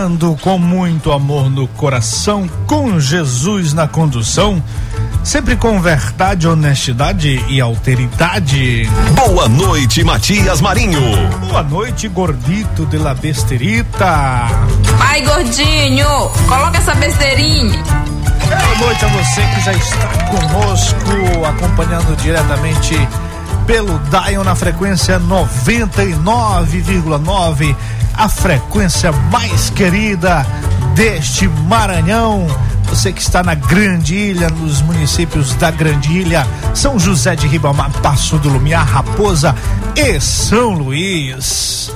Chegando 0.00 0.34
com 0.40 0.56
muito 0.56 1.12
amor 1.12 1.50
no 1.50 1.68
coração, 1.68 2.48
com 2.66 2.98
Jesus 2.98 3.74
na 3.74 3.86
condução, 3.86 4.64
sempre 5.22 5.56
com 5.56 5.78
verdade, 5.78 6.48
honestidade 6.48 7.44
e 7.50 7.60
alteridade. 7.60 8.88
Boa 9.14 9.46
noite, 9.46 10.02
Matias 10.02 10.62
Marinho. 10.62 11.02
Boa 11.48 11.62
noite, 11.62 12.08
gordito 12.08 12.86
de 12.86 12.96
la 12.96 13.12
besterita. 13.12 14.46
Ai, 15.00 15.20
gordinho, 15.20 16.08
coloca 16.48 16.78
essa 16.78 16.94
besteirinha. 16.94 17.82
Boa 17.82 18.78
noite 18.78 19.04
a 19.04 19.08
você 19.08 19.42
que 19.42 19.60
já 19.60 19.74
está 19.74 20.08
conosco, 20.30 21.44
acompanhando 21.44 22.16
diretamente 22.16 22.96
pelo 23.66 24.00
Dion 24.08 24.44
na 24.44 24.54
frequência 24.54 25.20
99,9 25.20 27.76
a 28.14 28.28
frequência 28.28 29.12
mais 29.12 29.70
querida 29.70 30.46
deste 30.94 31.48
Maranhão. 31.48 32.46
Você 32.88 33.12
que 33.12 33.22
está 33.22 33.42
na 33.42 33.54
Grande 33.54 34.14
Ilha, 34.14 34.48
nos 34.50 34.82
municípios 34.82 35.54
da 35.54 35.70
Grande 35.70 36.12
Ilha, 36.12 36.46
São 36.74 36.98
José 36.98 37.36
de 37.36 37.46
Ribamar, 37.46 37.90
Passo 38.02 38.36
do 38.38 38.48
Lumiar, 38.48 38.86
Raposa 38.86 39.54
e 39.94 40.20
São 40.20 40.70
Luís. 40.70 41.92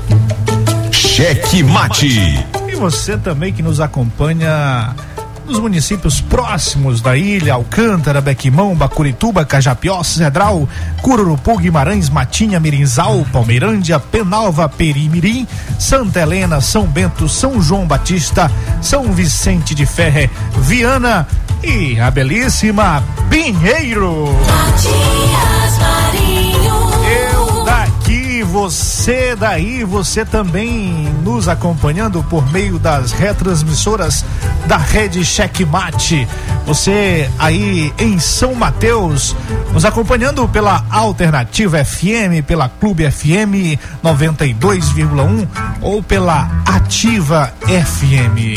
Cheque 0.92 1.62
Mate. 1.62 2.46
E 2.68 2.76
você 2.76 3.16
também 3.16 3.52
que 3.52 3.62
nos 3.62 3.80
acompanha 3.80 4.94
nos 5.46 5.58
municípios 5.58 6.20
próximos 6.20 7.00
da 7.00 7.16
ilha, 7.16 7.54
Alcântara, 7.54 8.20
Bequimão, 8.20 8.74
Bacurituba, 8.74 9.44
Cajapió, 9.44 10.02
Cedral, 10.02 10.68
Cururupu, 11.02 11.58
Guimarães, 11.58 12.08
Matinha, 12.08 12.58
Mirinzal, 12.58 13.26
Palmeirândia, 13.32 13.98
Penalva, 13.98 14.68
Perimirim, 14.68 15.46
Santa 15.78 16.20
Helena, 16.20 16.60
São 16.60 16.86
Bento, 16.86 17.28
São 17.28 17.60
João 17.60 17.86
Batista, 17.86 18.50
São 18.80 19.12
Vicente 19.12 19.74
de 19.74 19.86
Ferre, 19.86 20.30
Viana 20.58 21.26
e 21.62 21.98
a 21.98 22.10
belíssima 22.10 23.02
Pinheiro. 23.28 24.28
Matias 24.46 25.33
você 28.54 29.34
daí, 29.34 29.82
você 29.82 30.24
também 30.24 31.12
nos 31.24 31.48
acompanhando 31.48 32.22
por 32.22 32.48
meio 32.52 32.78
das 32.78 33.10
retransmissoras 33.10 34.24
da 34.68 34.76
rede 34.76 35.24
Checkmate. 35.24 36.28
Você 36.64 37.28
aí 37.36 37.92
em 37.98 38.16
São 38.20 38.54
Mateus, 38.54 39.34
nos 39.72 39.84
acompanhando 39.84 40.48
pela 40.48 40.84
Alternativa 40.88 41.84
FM, 41.84 42.46
pela 42.46 42.68
Clube 42.68 43.10
FM 43.10 43.76
92,1 44.04 45.48
ou 45.82 46.00
pela 46.00 46.48
Ativa 46.64 47.52
FM. 47.66 48.56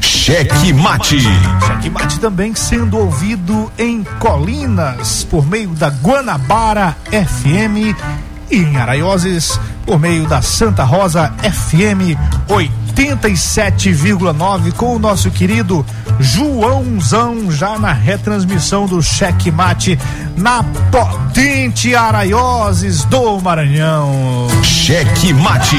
Cheque 0.00 0.72
Mate. 0.72 1.20
Cheque 1.20 1.88
Mate 1.88 2.18
também 2.18 2.52
sendo 2.52 2.98
ouvido 2.98 3.70
em 3.78 4.02
Colinas 4.18 5.22
por 5.22 5.46
meio 5.46 5.68
da 5.68 5.88
Guanabara 5.88 6.96
FM 7.12 8.27
e 8.50 8.56
em 8.56 8.76
Araioses 8.76 9.58
por 9.84 9.98
meio 9.98 10.26
da 10.26 10.40
Santa 10.42 10.84
Rosa 10.84 11.32
FM 11.42 12.16
87,9 12.48 14.72
com 14.72 14.96
o 14.96 14.98
nosso 14.98 15.30
querido 15.30 15.86
Joãozão 16.18 17.50
já 17.50 17.78
na 17.78 17.92
retransmissão 17.92 18.86
do 18.86 19.02
Cheque 19.02 19.50
Mate 19.50 19.98
na 20.36 20.62
potente 20.90 21.94
Araioses 21.94 23.04
do 23.04 23.38
Maranhão. 23.40 24.48
Cheque 24.62 25.32
Mate. 25.32 25.76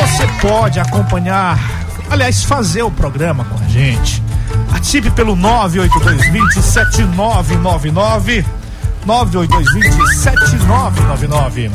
Você 0.00 0.26
pode 0.40 0.80
acompanhar, 0.80 1.58
aliás, 2.10 2.42
fazer 2.42 2.82
o 2.82 2.90
programa 2.90 3.44
com 3.44 3.62
a 3.62 3.68
gente. 3.68 4.22
Participe 4.70 5.10
pelo 5.10 5.36
98220 5.36 6.62
7999 6.62 8.61
98220 9.04 10.14
7999. 10.22 11.70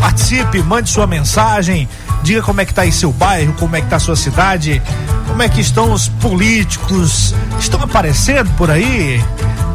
Participe, 0.00 0.62
mande 0.62 0.90
sua 0.90 1.06
mensagem, 1.06 1.88
diga 2.22 2.42
como 2.42 2.60
é 2.60 2.64
que 2.64 2.72
tá 2.72 2.82
aí 2.82 2.92
seu 2.92 3.12
bairro, 3.12 3.52
como 3.54 3.76
é 3.76 3.80
que 3.80 3.88
tá 3.88 3.98
sua 3.98 4.16
cidade, 4.16 4.80
como 5.28 5.42
é 5.42 5.48
que 5.48 5.60
estão 5.60 5.92
os 5.92 6.08
políticos, 6.08 7.34
estão 7.58 7.82
aparecendo 7.82 8.50
por 8.56 8.70
aí? 8.70 9.22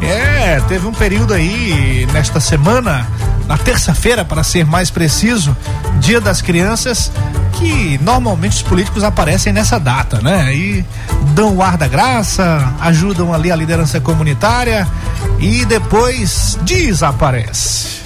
É, 0.02 0.60
teve 0.68 0.86
um 0.86 0.92
período 0.92 1.32
aí 1.32 2.06
nesta 2.12 2.40
semana, 2.40 3.06
na 3.46 3.56
terça-feira, 3.56 4.24
para 4.24 4.42
ser 4.42 4.64
mais 4.66 4.90
preciso, 4.90 5.56
Dia 6.00 6.20
das 6.20 6.42
Crianças, 6.42 7.10
que 7.52 7.98
normalmente 8.02 8.56
os 8.56 8.62
políticos 8.62 9.02
aparecem 9.02 9.52
nessa 9.52 9.78
data, 9.78 10.20
né? 10.20 10.54
E 10.54 10.84
dão 11.34 11.56
o 11.56 11.62
ar 11.62 11.76
da 11.76 11.88
graça, 11.88 12.72
ajudam 12.80 13.32
ali 13.32 13.50
a 13.50 13.56
liderança 13.56 14.00
comunitária 14.00 14.86
e 15.38 15.64
depois 15.64 16.58
desaparece. 16.62 18.04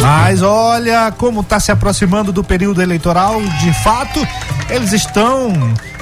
Mas 0.00 0.42
olha 0.42 1.12
como 1.16 1.40
está 1.40 1.60
se 1.60 1.70
aproximando 1.70 2.32
do 2.32 2.42
período 2.42 2.80
eleitoral, 2.80 3.40
de 3.60 3.72
fato, 3.82 4.26
eles 4.70 4.92
estão 4.92 5.52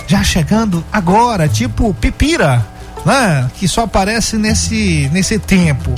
já 0.06 0.22
chegando 0.22 0.84
agora, 0.92 1.48
tipo 1.48 1.92
pipira, 1.94 2.64
né? 3.04 3.50
Que 3.58 3.66
só 3.66 3.84
aparece 3.84 4.36
nesse 4.36 5.08
nesse 5.12 5.38
tempo. 5.38 5.94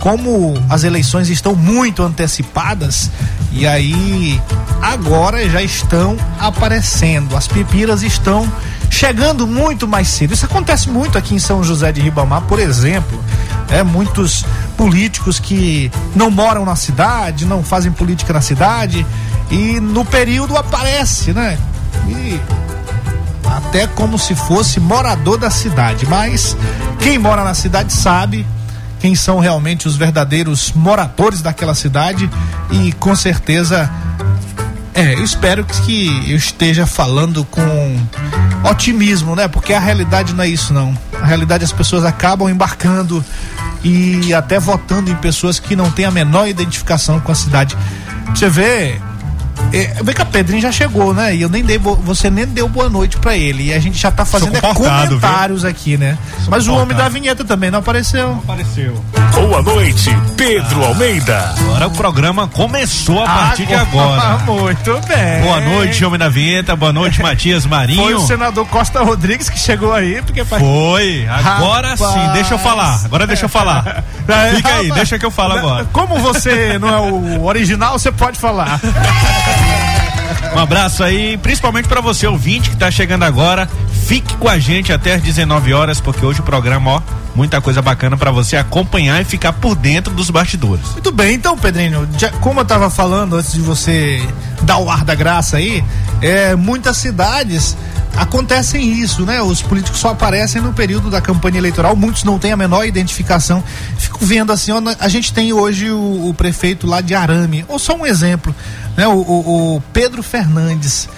Como 0.00 0.54
as 0.68 0.82
eleições 0.82 1.28
estão 1.28 1.54
muito 1.54 2.02
antecipadas 2.02 3.10
e 3.52 3.66
aí 3.66 4.40
agora 4.80 5.48
já 5.48 5.62
estão 5.62 6.16
aparecendo, 6.38 7.36
as 7.36 7.46
pipiras 7.46 8.02
estão 8.02 8.50
chegando 8.90 9.46
muito 9.46 9.86
mais 9.86 10.08
cedo. 10.08 10.34
Isso 10.34 10.44
acontece 10.44 10.90
muito 10.90 11.16
aqui 11.16 11.34
em 11.34 11.38
São 11.38 11.62
José 11.62 11.92
de 11.92 12.00
Ribamar, 12.00 12.42
por 12.42 12.58
exemplo. 12.58 13.22
É, 13.68 13.82
muitos 13.84 14.44
políticos 14.76 15.38
que 15.38 15.92
não 16.14 16.30
moram 16.30 16.64
na 16.64 16.74
cidade, 16.74 17.44
não 17.44 17.62
fazem 17.62 17.92
política 17.92 18.32
na 18.32 18.40
cidade 18.40 19.06
e 19.50 19.78
no 19.80 20.04
período 20.04 20.56
aparece, 20.56 21.32
né? 21.32 21.56
E 22.08 22.40
até 23.44 23.86
como 23.86 24.18
se 24.18 24.34
fosse 24.34 24.80
morador 24.80 25.38
da 25.38 25.50
cidade, 25.50 26.06
mas 26.06 26.56
quem 26.98 27.18
mora 27.18 27.44
na 27.44 27.54
cidade 27.54 27.92
sabe 27.92 28.44
quem 29.00 29.14
são 29.14 29.38
realmente 29.38 29.88
os 29.88 29.96
verdadeiros 29.96 30.72
moradores 30.72 31.40
daquela 31.40 31.74
cidade 31.74 32.30
e 32.70 32.92
com 32.92 33.16
certeza 33.16 33.90
é, 34.94 35.14
eu 35.14 35.24
espero 35.24 35.64
que 35.64 36.30
eu 36.30 36.36
esteja 36.36 36.84
falando 36.84 37.44
com 37.44 37.98
otimismo, 38.68 39.34
né? 39.34 39.48
Porque 39.48 39.72
a 39.72 39.80
realidade 39.80 40.34
não 40.34 40.44
é 40.44 40.48
isso 40.48 40.74
não. 40.74 40.96
A 41.20 41.24
realidade 41.24 41.64
as 41.64 41.72
pessoas 41.72 42.04
acabam 42.04 42.48
embarcando 42.48 43.24
e 43.82 44.34
até 44.34 44.58
votando 44.58 45.10
em 45.10 45.16
pessoas 45.16 45.58
que 45.58 45.74
não 45.74 45.90
têm 45.90 46.04
a 46.04 46.10
menor 46.10 46.48
identificação 46.48 47.18
com 47.20 47.32
a 47.32 47.34
cidade. 47.34 47.76
Você 48.34 48.48
vê 48.50 49.00
É, 49.72 50.02
vem 50.02 50.14
cá, 50.14 50.24
Pedrinho 50.24 50.60
já 50.60 50.72
chegou, 50.72 51.14
né? 51.14 51.34
E 51.34 51.42
eu 51.42 51.48
nem 51.48 51.62
dei, 51.62 51.78
você 51.78 52.28
nem 52.28 52.46
deu 52.46 52.68
boa 52.68 52.88
noite 52.88 53.16
pra 53.18 53.36
ele. 53.36 53.66
E 53.66 53.72
a 53.72 53.78
gente 53.78 53.98
já 53.98 54.10
tá 54.10 54.24
fazendo 54.24 54.56
é 54.56 54.60
comentários 54.60 55.62
viu? 55.62 55.70
aqui, 55.70 55.96
né? 55.96 56.18
Sou 56.40 56.50
Mas 56.50 56.66
o 56.66 56.74
homem 56.74 56.96
da 56.96 57.08
vinheta 57.08 57.44
também 57.44 57.70
não 57.70 57.78
apareceu. 57.78 58.28
Não 58.28 58.38
apareceu. 58.38 59.02
Boa 59.34 59.62
noite, 59.62 60.10
Pedro 60.36 60.84
ah, 60.84 60.88
Almeida. 60.88 61.54
Agora 61.58 61.86
o 61.86 61.90
programa 61.92 62.48
começou 62.48 63.22
a 63.22 63.26
partir 63.26 63.72
agora, 63.72 63.84
de 63.84 63.90
agora. 63.90 64.38
Muito 64.44 65.00
bem. 65.06 65.42
Boa 65.42 65.60
noite, 65.60 66.04
homem 66.04 66.18
da 66.18 66.28
vinheta. 66.28 66.74
Boa 66.74 66.92
noite, 66.92 67.20
Matias 67.22 67.64
Marinho. 67.64 68.02
Foi 68.02 68.14
o 68.14 68.20
senador 68.26 68.66
Costa 68.66 69.02
Rodrigues 69.02 69.48
que 69.48 69.58
chegou 69.58 69.92
aí, 69.92 70.20
porque 70.22 70.44
Foi. 70.44 71.26
Agora 71.28 71.90
Rapaz. 71.90 72.12
sim, 72.12 72.32
deixa 72.32 72.54
eu 72.54 72.58
falar. 72.58 73.00
Agora 73.04 73.26
deixa 73.26 73.44
eu 73.44 73.48
falar. 73.48 74.04
Fica 74.56 74.74
aí, 74.74 74.90
deixa 74.92 75.18
que 75.18 75.26
eu 75.26 75.30
falo 75.30 75.54
agora. 75.54 75.86
Como 75.92 76.18
você 76.18 76.78
não 76.78 76.88
é 76.88 76.98
o 77.00 77.44
original, 77.44 77.98
você 77.98 78.12
pode 78.12 78.38
falar. 78.38 78.80
Um 80.54 80.58
abraço 80.58 81.02
aí, 81.02 81.36
principalmente 81.38 81.88
para 81.88 82.00
você 82.00 82.26
ouvinte 82.26 82.70
que 82.70 82.76
tá 82.76 82.90
chegando 82.90 83.24
agora. 83.24 83.68
Fique 84.00 84.36
com 84.36 84.48
a 84.48 84.58
gente 84.58 84.92
até 84.92 85.14
às 85.14 85.22
19 85.22 85.72
horas, 85.72 86.00
porque 86.00 86.24
hoje 86.24 86.40
o 86.40 86.42
programa, 86.42 86.90
ó, 86.90 87.02
muita 87.34 87.60
coisa 87.60 87.80
bacana 87.80 88.16
para 88.16 88.30
você 88.30 88.56
acompanhar 88.56 89.20
e 89.20 89.24
ficar 89.24 89.52
por 89.52 89.76
dentro 89.76 90.12
dos 90.12 90.30
bastidores. 90.30 90.84
Muito 90.92 91.12
bem, 91.12 91.34
então, 91.34 91.56
Pedrinho, 91.56 92.08
já, 92.18 92.30
como 92.32 92.60
eu 92.60 92.64
tava 92.64 92.90
falando 92.90 93.36
antes 93.36 93.52
de 93.52 93.60
você 93.60 94.20
dar 94.62 94.78
o 94.78 94.90
ar 94.90 95.04
da 95.04 95.14
graça 95.14 95.58
aí, 95.58 95.84
é, 96.20 96.54
muitas 96.56 96.96
cidades 96.96 97.76
acontecem 98.16 99.00
isso, 99.00 99.24
né? 99.24 99.40
Os 99.40 99.62
políticos 99.62 100.00
só 100.00 100.10
aparecem 100.10 100.60
no 100.60 100.72
período 100.72 101.10
da 101.10 101.20
campanha 101.20 101.58
eleitoral, 101.58 101.94
muitos 101.94 102.24
não 102.24 102.38
têm 102.38 102.52
a 102.52 102.56
menor 102.56 102.84
identificação. 102.84 103.62
Fico 103.96 104.24
vendo 104.24 104.52
assim, 104.52 104.72
ó, 104.72 104.82
a 104.98 105.08
gente 105.08 105.32
tem 105.32 105.52
hoje 105.52 105.90
o, 105.90 106.28
o 106.28 106.34
prefeito 106.34 106.86
lá 106.86 107.00
de 107.00 107.14
Arame, 107.14 107.64
ou 107.68 107.78
só 107.78 107.94
um 107.94 108.04
exemplo, 108.04 108.54
né? 108.96 109.06
O, 109.06 109.12
o, 109.12 109.76
o 109.76 109.82
Pedro 109.92 110.22
Fernandes 110.22 111.08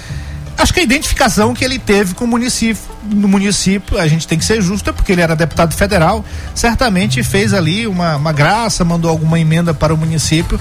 acho 0.63 0.73
que 0.73 0.81
a 0.81 0.83
identificação 0.83 1.53
que 1.53 1.65
ele 1.65 1.79
teve 1.79 2.15
com 2.15 2.25
o 2.25 2.29
município, 2.29 2.83
no 3.05 3.27
município, 3.27 3.99
a 3.99 4.07
gente 4.07 4.27
tem 4.27 4.39
que 4.39 4.45
ser 4.45 4.63
justo, 4.63 4.91
é 4.91 4.93
porque 4.93 5.13
ele 5.13 5.21
era 5.21 5.35
deputado 5.35 5.75
federal, 5.75 6.25
certamente 6.55 7.23
fez 7.23 7.53
ali 7.53 7.87
uma, 7.87 8.17
uma 8.17 8.33
graça, 8.33 8.85
mandou 8.85 9.11
alguma 9.11 9.39
emenda 9.39 9.75
para 9.75 9.93
o 9.93 9.97
município, 9.97 10.59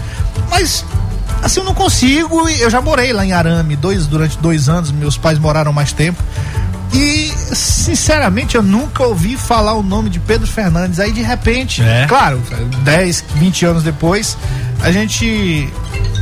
mas 0.50 0.84
assim 1.44 1.60
eu 1.60 1.66
não 1.66 1.74
consigo, 1.74 2.50
eu 2.50 2.70
já 2.70 2.82
morei 2.82 3.14
lá 3.14 3.26
em 3.26 3.32
Arame, 3.32 3.76
dois, 3.76 4.08
durante 4.08 4.38
dois 4.40 4.68
anos, 4.68 4.92
meus 4.92 5.18
pais 5.18 5.38
moraram 5.38 5.72
mais 5.72 5.94
tempo, 5.94 6.22
e, 6.94 7.32
sinceramente, 7.54 8.56
eu 8.56 8.64
nunca 8.64 9.04
ouvi 9.04 9.38
falar 9.38 9.74
o 9.76 9.82
nome 9.82 10.10
de 10.10 10.20
Pedro 10.20 10.46
Fernandes. 10.46 11.00
Aí, 11.00 11.14
de 11.14 11.22
repente, 11.22 11.82
é. 11.82 12.06
claro, 12.06 12.42
10, 12.84 13.24
20 13.36 13.66
anos 13.66 13.84
depois, 13.84 14.38
a 14.82 14.92
gente 14.92 15.72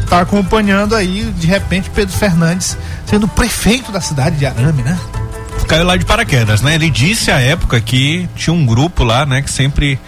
tá 0.10 0.22
acompanhando 0.22 0.96
aí, 0.96 1.32
de 1.38 1.46
repente, 1.46 1.90
Pedro 1.90 2.16
Fernandes 2.16 2.78
sendo 3.06 3.28
prefeito 3.28 3.92
da 3.92 4.02
cidade 4.02 4.38
de 4.38 4.46
Arame, 4.46 4.82
né? 4.82 4.98
Caiu 5.68 5.86
lá 5.86 5.96
de 5.96 6.04
paraquedas, 6.04 6.62
né? 6.62 6.76
Ele 6.76 6.90
disse 6.90 7.32
à 7.32 7.40
época 7.40 7.80
que 7.80 8.28
tinha 8.36 8.54
um 8.54 8.66
grupo 8.66 9.04
lá, 9.04 9.26
né, 9.26 9.42
que 9.42 9.52
sempre 9.52 10.00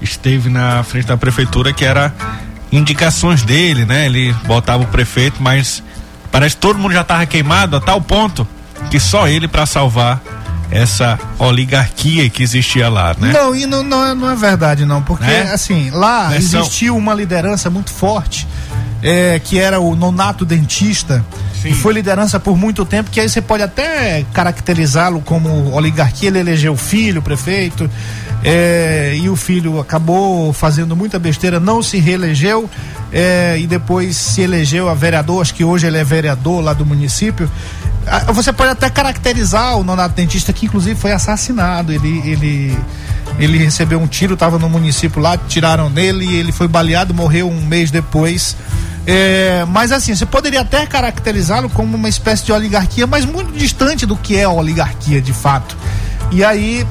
esteve 0.00 0.48
na 0.48 0.84
frente 0.84 1.06
da 1.06 1.16
prefeitura 1.16 1.72
que 1.72 1.84
era 1.84 2.14
indicações 2.70 3.42
dele, 3.42 3.84
né? 3.84 4.06
Ele 4.06 4.32
botava 4.46 4.84
o 4.84 4.86
prefeito, 4.86 5.42
mas 5.42 5.82
parece 6.30 6.54
que 6.54 6.60
todo 6.60 6.78
mundo 6.78 6.92
já 6.92 7.00
estava 7.00 7.26
queimado 7.26 7.76
a 7.76 7.80
tal 7.80 8.00
ponto 8.00 8.46
que 8.90 9.00
só 9.00 9.26
ele 9.26 9.48
para 9.48 9.66
salvar 9.66 10.22
essa 10.70 11.18
oligarquia 11.38 12.28
que 12.28 12.42
existia 12.42 12.88
lá, 12.88 13.16
né? 13.18 13.32
Não, 13.32 13.54
e 13.54 13.66
não, 13.66 13.82
não, 13.82 14.06
é, 14.06 14.14
não 14.14 14.30
é 14.30 14.36
verdade 14.36 14.84
não, 14.84 15.02
porque 15.02 15.24
é? 15.24 15.50
assim, 15.50 15.90
lá 15.90 16.36
existiu 16.36 16.96
uma 16.96 17.14
liderança 17.14 17.70
muito 17.70 17.90
forte, 17.90 18.46
é, 19.02 19.38
que 19.38 19.58
era 19.58 19.80
o 19.80 19.94
nonato 19.94 20.44
dentista, 20.44 21.24
Sim. 21.60 21.68
que 21.68 21.74
foi 21.74 21.94
liderança 21.94 22.38
por 22.38 22.56
muito 22.56 22.84
tempo, 22.84 23.10
que 23.10 23.20
aí 23.20 23.28
você 23.28 23.40
pode 23.40 23.62
até 23.62 24.24
caracterizá-lo 24.32 25.20
como 25.20 25.72
oligarquia, 25.72 26.28
ele 26.28 26.40
elegeu 26.40 26.72
o 26.72 26.76
filho, 26.76 27.22
prefeito, 27.22 27.88
é, 28.42 29.14
e 29.16 29.28
o 29.28 29.36
filho 29.36 29.80
acabou 29.80 30.52
fazendo 30.52 30.94
muita 30.96 31.18
besteira, 31.18 31.58
não 31.58 31.82
se 31.82 31.98
reelegeu, 31.98 32.68
é, 33.12 33.58
e 33.58 33.66
depois 33.66 34.16
se 34.16 34.42
elegeu 34.42 34.88
a 34.88 34.94
vereador, 34.94 35.42
acho 35.42 35.54
que 35.54 35.64
hoje 35.64 35.86
ele 35.86 35.98
é 35.98 36.04
vereador 36.04 36.62
lá 36.62 36.72
do 36.72 36.84
município, 36.84 37.50
ah, 38.10 38.32
você 38.32 38.52
pode 38.52 38.70
até 38.70 38.88
caracterizar 38.88 39.76
o 39.76 39.84
nonato 39.84 40.14
dentista 40.14 40.52
que 40.52 40.66
inclusive 40.66 40.98
foi 40.98 41.12
assassinado. 41.12 41.92
Ele, 41.92 42.22
ele, 42.24 42.78
ele 43.38 43.58
recebeu 43.58 44.00
um 44.00 44.06
tiro, 44.06 44.34
estava 44.34 44.58
no 44.58 44.68
município 44.68 45.20
lá, 45.20 45.36
tiraram 45.36 45.88
nele 45.88 46.26
e 46.26 46.36
ele 46.36 46.52
foi 46.52 46.66
baleado, 46.66 47.14
morreu 47.14 47.48
um 47.48 47.64
mês 47.64 47.90
depois. 47.90 48.56
É, 49.06 49.64
mas 49.66 49.90
assim, 49.90 50.14
você 50.14 50.26
poderia 50.26 50.60
até 50.60 50.84
caracterizá-lo 50.84 51.70
como 51.70 51.96
uma 51.96 52.08
espécie 52.08 52.44
de 52.44 52.52
oligarquia, 52.52 53.06
mas 53.06 53.24
muito 53.24 53.52
distante 53.52 54.04
do 54.04 54.16
que 54.16 54.36
é 54.36 54.44
a 54.44 54.50
oligarquia 54.50 55.20
de 55.20 55.32
fato. 55.32 55.76
E 56.30 56.44
aí, 56.44 56.86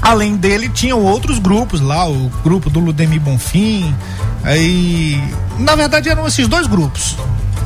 além 0.00 0.36
dele, 0.36 0.68
tinham 0.68 1.00
outros 1.02 1.38
grupos 1.38 1.80
lá, 1.80 2.08
o 2.08 2.30
grupo 2.42 2.70
do 2.70 2.80
Ludemir 2.80 3.20
Bonfim. 3.20 3.94
Aí, 4.42 5.22
na 5.58 5.74
verdade, 5.74 6.08
eram 6.08 6.26
esses 6.26 6.48
dois 6.48 6.66
grupos. 6.66 7.16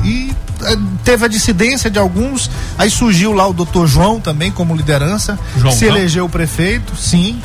E 0.03 0.33
eh, 0.61 0.77
teve 1.03 1.25
a 1.25 1.27
dissidência 1.27 1.89
de 1.89 1.99
alguns, 1.99 2.49
aí 2.77 2.89
surgiu 2.89 3.33
lá 3.33 3.47
o 3.47 3.53
doutor 3.53 3.87
João 3.87 4.19
também 4.19 4.51
como 4.51 4.75
liderança, 4.75 5.37
João, 5.57 5.71
se 5.71 5.85
elegeu 5.85 6.25
o 6.25 6.29
prefeito, 6.29 6.95
sim. 6.95 7.41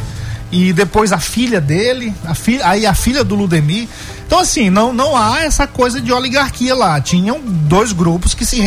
E 0.50 0.73
depois 0.73 1.12
a 1.12 1.19
filha 1.19 1.61
dele, 1.61 2.14
a 2.25 2.35
filha, 2.35 2.67
aí 2.67 2.87
a 2.87 2.94
filha 2.94 3.25
do 3.25 3.35
Ludemir. 3.35 3.88
Então, 4.26 4.38
assim, 4.38 4.70
não, 4.70 4.93
não 4.93 5.17
há 5.17 5.43
essa 5.43 5.67
coisa 5.67 6.00
de 6.00 6.12
oligarquia 6.12 6.75
lá. 6.75 7.00
Tinham 7.00 7.41
dois 7.41 7.93
grupos 7.93 8.35
que 8.35 8.44
se 8.44 8.61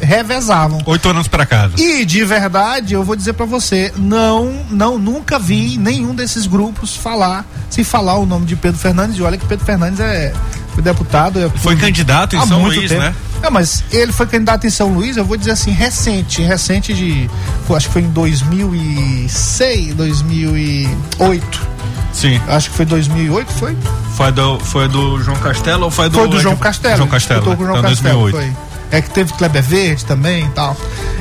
revezavam. 0.00 0.80
Oito 0.86 1.08
anos 1.08 1.28
para 1.28 1.44
casa. 1.44 1.74
E, 1.78 2.04
de 2.04 2.24
verdade, 2.24 2.94
eu 2.94 3.04
vou 3.04 3.14
dizer 3.14 3.34
para 3.34 3.46
você, 3.46 3.92
não, 3.96 4.64
não, 4.70 4.98
nunca 4.98 5.38
vi 5.38 5.76
nenhum 5.76 6.14
desses 6.14 6.46
grupos 6.46 6.96
falar, 6.96 7.44
se 7.68 7.84
falar 7.84 8.16
o 8.16 8.26
nome 8.26 8.46
de 8.46 8.56
Pedro 8.56 8.78
Fernandes. 8.78 9.18
E 9.18 9.22
olha 9.22 9.36
que 9.36 9.46
Pedro 9.46 9.64
Fernandes 9.64 10.00
é 10.00 10.32
deputado. 10.80 11.52
Foi 11.56 11.76
candidato 11.76 12.36
em 12.36 12.46
São 12.46 12.62
Luís, 12.62 12.88
tempo. 12.88 13.02
né? 13.02 13.14
Não, 13.42 13.50
mas 13.50 13.82
ele 13.90 14.12
foi 14.12 14.26
candidato 14.26 14.66
em 14.66 14.70
São 14.70 14.94
Luís, 14.94 15.16
eu 15.16 15.24
vou 15.24 15.36
dizer 15.36 15.50
assim, 15.50 15.72
recente, 15.72 16.42
recente 16.42 16.94
de, 16.94 17.28
acho 17.74 17.88
que 17.88 17.92
foi 17.92 18.02
em 18.02 18.10
2006, 18.10 19.94
2008. 19.94 21.72
Sim. 22.12 22.40
Acho 22.46 22.70
que 22.70 22.76
foi 22.76 22.84
2008, 22.84 23.52
foi? 23.52 23.76
Foi 24.14 24.30
do, 24.30 24.60
foi 24.60 24.88
do 24.88 25.20
João 25.22 25.36
Castelo 25.38 25.84
ou 25.84 25.90
foi 25.90 26.08
do... 26.08 26.18
Foi 26.18 26.28
do 26.28 26.40
João 26.40 26.56
Castelo. 26.56 26.96
João 26.98 27.08
Castelo, 27.08 27.40
né? 27.50 27.56
João 27.56 27.70
então, 27.70 27.82
Castelo 27.82 28.22
2008. 28.22 28.36
Foi. 28.36 28.72
É 28.92 29.00
que 29.00 29.10
teve 29.10 29.32
Kleber 29.32 29.62
Verde 29.62 30.04
também 30.04 30.44
e 30.44 30.50
tal. 30.50 30.76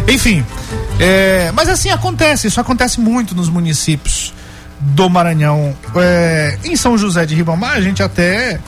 Enfim, 0.08 0.46
é, 1.00 1.52
mas 1.54 1.70
assim 1.70 1.90
acontece, 1.90 2.48
isso 2.48 2.60
acontece 2.60 3.00
muito 3.00 3.34
nos 3.34 3.50
municípios 3.50 4.34
do 4.80 5.10
Maranhão. 5.10 5.74
É, 5.96 6.58
em 6.64 6.76
São 6.76 6.98
José 6.98 7.26
de 7.26 7.34
Ribamar, 7.34 7.74
a 7.74 7.82
gente 7.82 8.04
até 8.04 8.60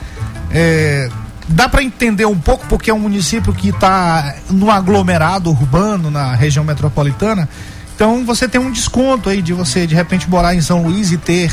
é, 0.54 1.08
dá 1.48 1.68
para 1.68 1.82
entender 1.82 2.24
um 2.24 2.38
pouco 2.38 2.64
porque 2.68 2.90
é 2.90 2.94
um 2.94 2.98
município 2.98 3.52
que 3.52 3.70
está 3.70 4.36
no 4.48 4.70
aglomerado 4.70 5.50
urbano 5.50 6.10
na 6.10 6.34
região 6.34 6.64
metropolitana. 6.64 7.48
Então 7.94 8.24
você 8.24 8.48
tem 8.48 8.60
um 8.60 8.70
desconto 8.70 9.28
aí 9.28 9.42
de 9.42 9.52
você 9.52 9.86
de 9.86 9.94
repente 9.94 10.30
morar 10.30 10.54
em 10.54 10.60
São 10.60 10.82
Luís 10.82 11.10
e 11.12 11.18
ter 11.18 11.52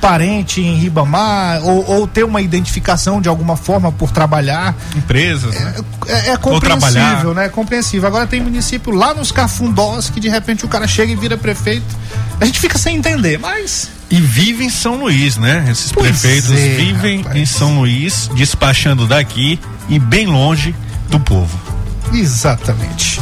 parente 0.00 0.60
em 0.60 0.76
Ribamar 0.76 1.60
ou, 1.64 1.84
ou 1.90 2.06
ter 2.06 2.24
uma 2.24 2.40
identificação 2.40 3.20
de 3.20 3.28
alguma 3.28 3.56
forma 3.56 3.90
por 3.92 4.10
trabalhar. 4.10 4.74
Empresas. 4.96 5.54
É, 5.54 5.64
né? 5.64 5.74
é, 6.06 6.30
é 6.30 6.36
compreensível, 6.36 7.34
né? 7.34 7.46
É 7.46 7.48
compreensível. 7.48 8.06
Agora 8.06 8.26
tem 8.26 8.40
município 8.40 8.92
lá 8.92 9.12
nos 9.12 9.30
Cafundós 9.32 10.08
que 10.08 10.20
de 10.20 10.28
repente 10.28 10.64
o 10.64 10.68
cara 10.68 10.86
chega 10.86 11.12
e 11.12 11.16
vira 11.16 11.36
prefeito. 11.36 11.96
A 12.40 12.46
gente 12.46 12.60
fica 12.60 12.78
sem 12.78 12.96
entender, 12.96 13.38
mas 13.38 13.90
e 14.10 14.20
vive 14.20 14.64
em 14.64 14.70
São 14.70 14.96
Luís, 14.96 15.36
né? 15.36 15.66
Esses 15.70 15.92
pois 15.92 16.20
prefeitos 16.20 16.52
é, 16.52 16.76
vivem 16.76 17.18
rapaz. 17.18 17.36
em 17.36 17.46
São 17.46 17.78
Luís, 17.80 18.30
despachando 18.34 19.06
daqui 19.06 19.58
e 19.88 19.98
bem 19.98 20.26
longe 20.26 20.74
do 21.10 21.20
povo. 21.20 21.58
Exatamente. 22.12 23.20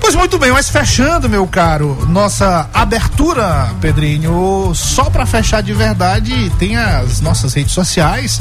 Pois 0.00 0.14
muito 0.14 0.38
bem, 0.38 0.50
mas 0.52 0.70
fechando, 0.70 1.28
meu 1.28 1.46
caro, 1.46 2.06
nossa 2.08 2.68
abertura, 2.72 3.68
Pedrinho, 3.80 4.72
só 4.74 5.04
para 5.10 5.26
fechar 5.26 5.62
de 5.62 5.74
verdade, 5.74 6.50
tem 6.58 6.76
as 6.76 7.20
nossas 7.20 7.52
redes 7.52 7.72
sociais. 7.72 8.40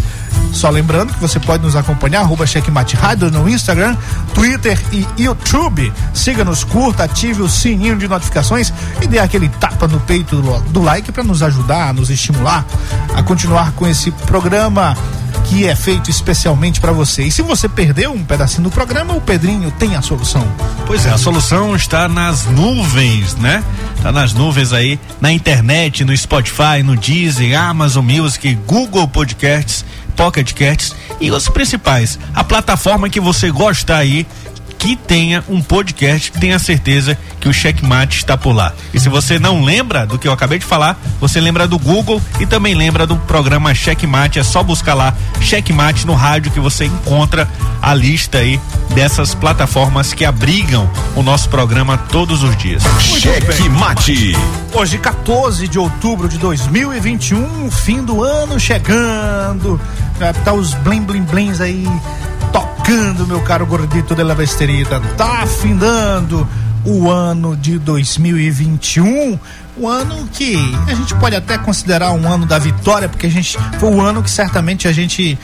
Só 0.53 0.70
lembrando 0.70 1.13
que 1.13 1.20
você 1.20 1.39
pode 1.39 1.63
nos 1.63 1.75
acompanhar, 1.75 2.22
arroba 2.22 2.48
Checkmate 2.48 2.96
Rádio 2.96 3.29
no 3.29 3.50
Instagram, 3.50 3.98
Twitter 4.34 4.79
e 4.94 5.06
YouTube. 5.22 5.91
Siga-nos, 6.13 6.63
curta, 6.63 7.03
ative 7.03 7.41
o 7.41 7.50
sininho 7.50 7.98
de 7.98 8.08
notificações 8.08 8.72
e 9.01 9.08
dê 9.08 9.20
aquele 9.20 9.50
tapa 9.50 9.88
no 9.88 10.00
peito 10.00 10.41
do, 10.70 10.82
like 10.82 11.12
para 11.12 11.24
nos 11.24 11.44
ajudar, 11.44 11.94
nos 11.94 12.10
estimular 12.10 12.65
a 13.13 13.22
continuar 13.24 13.74
com 13.74 13.86
esse 13.86 14.10
programa 14.12 14.96
que 15.50 15.66
é 15.68 15.75
feito 15.75 16.10
especialmente 16.10 16.80
para 16.80 16.92
você. 16.92 17.24
E 17.24 17.32
se 17.32 17.42
você 17.42 17.70
perdeu 17.70 18.12
um 18.12 18.24
pedacinho 18.24 18.63
do 18.63 18.72
programa, 18.72 19.13
o 19.13 19.22
Pedrinho 19.22 19.72
tem 19.72 19.96
a 19.96 20.01
solução. 20.01 20.48
Pois 20.86 21.06
é, 21.06 21.10
a 21.10 21.18
solução 21.18 21.75
está 21.75 22.08
nas 22.08 22.46
nuvens, 22.46 23.36
né? 23.36 23.63
Está 23.96 24.12
nas 24.12 24.34
nuvens 24.34 24.74
aí, 24.74 25.00
na 25.20 25.32
internet, 25.32 26.04
no 26.04 26.16
Spotify, 26.16 26.84
no 26.84 26.96
Deezer, 26.96 27.60
Amazon 27.60 28.06
Music, 28.06 28.56
Google 28.68 29.08
Podcasts, 29.08 29.86
Pocket 30.16 30.51
Casts 30.54 30.96
e 31.20 31.32
os 31.32 31.48
principais. 31.48 32.20
A 32.34 32.44
plataforma 32.44 33.10
que 33.10 33.20
você 33.20 33.50
gosta 33.50 33.96
aí 33.96 34.27
que 34.77 34.96
tenha 34.96 35.43
um 35.50 35.62
podcast, 35.62 36.31
tenha 36.34 36.60
certeza 36.60 37.17
que 37.39 37.50
o 37.50 37.53
Checkmate 37.53 38.17
está 38.17 38.38
por 38.38 38.53
lá. 38.53 38.74
E 38.93 39.00
se 39.00 39.10
você 39.10 39.39
não 39.39 39.63
lembra 39.63 40.05
do 40.05 40.17
que 40.19 40.27
eu 40.27 40.31
acabei 40.31 40.60
de 40.60 40.65
falar, 40.65 41.00
você 41.19 41.39
lembra 41.39 41.67
do 41.67 41.79
Google 41.79 42.22
e 42.39 42.46
também 42.46 42.75
lembra 42.75 43.05
do 43.05 43.15
programa 43.15 43.74
Checkmate. 43.74 44.39
É 44.39 44.43
só 44.43 44.63
buscar 44.63 44.93
lá 44.93 45.15
Checkmate 45.41 46.05
no 46.05 46.13
rádio 46.13 46.51
que 46.51 46.60
você 46.60 46.86
encontra 46.86 47.50
a 47.81 47.93
lista 47.93 48.39
aí 48.39 48.60
dessas 48.93 49.34
plataformas 49.34 50.13
que 50.13 50.25
abrigam 50.25 50.89
o 51.15 51.24
nosso 51.24 51.50
programa 51.50 51.98
todos 51.98 52.43
os 52.43 52.55
dias. 52.57 52.84
Checkmate. 53.19 54.36
Hoje, 54.74 54.98
14 54.98 55.67
de 55.67 55.79
outubro 55.79 56.27
de 56.27 56.38
2021, 56.38 57.72
fim 57.72 58.03
do 58.03 58.24
ano 58.24 58.60
chegando. 58.60 59.79
Tá 60.43 60.53
os 60.53 60.74
blim 60.74 61.01
blim 61.01 61.22
blims 61.22 61.62
aí 61.62 61.86
tocando, 62.51 63.27
meu 63.27 63.42
caro 63.42 63.66
gordito 63.66 64.16
de 64.16 64.24
la 64.24 64.36
besterita. 64.36 65.00
Tá 65.18 65.44
afindando 65.44 66.48
o 66.86 67.10
ano 67.10 67.56
de 67.56 67.77
2021, 67.77 69.39
um 69.77 69.88
ano 69.88 70.27
que 70.32 70.56
a 70.88 70.96
gente 70.96 71.13
pode 71.16 71.36
até 71.36 71.58
considerar 71.58 72.12
um 72.12 72.32
ano 72.32 72.46
da 72.46 72.58
vitória, 72.58 73.10
porque 73.10 73.27
a 73.27 73.30
gente 73.30 73.58
foi 73.80 73.89
o 73.89 74.01
ano 74.01 74.24
que 74.24 74.30
certamente 74.30 74.88
a 74.88 74.92
gente 74.94 75.38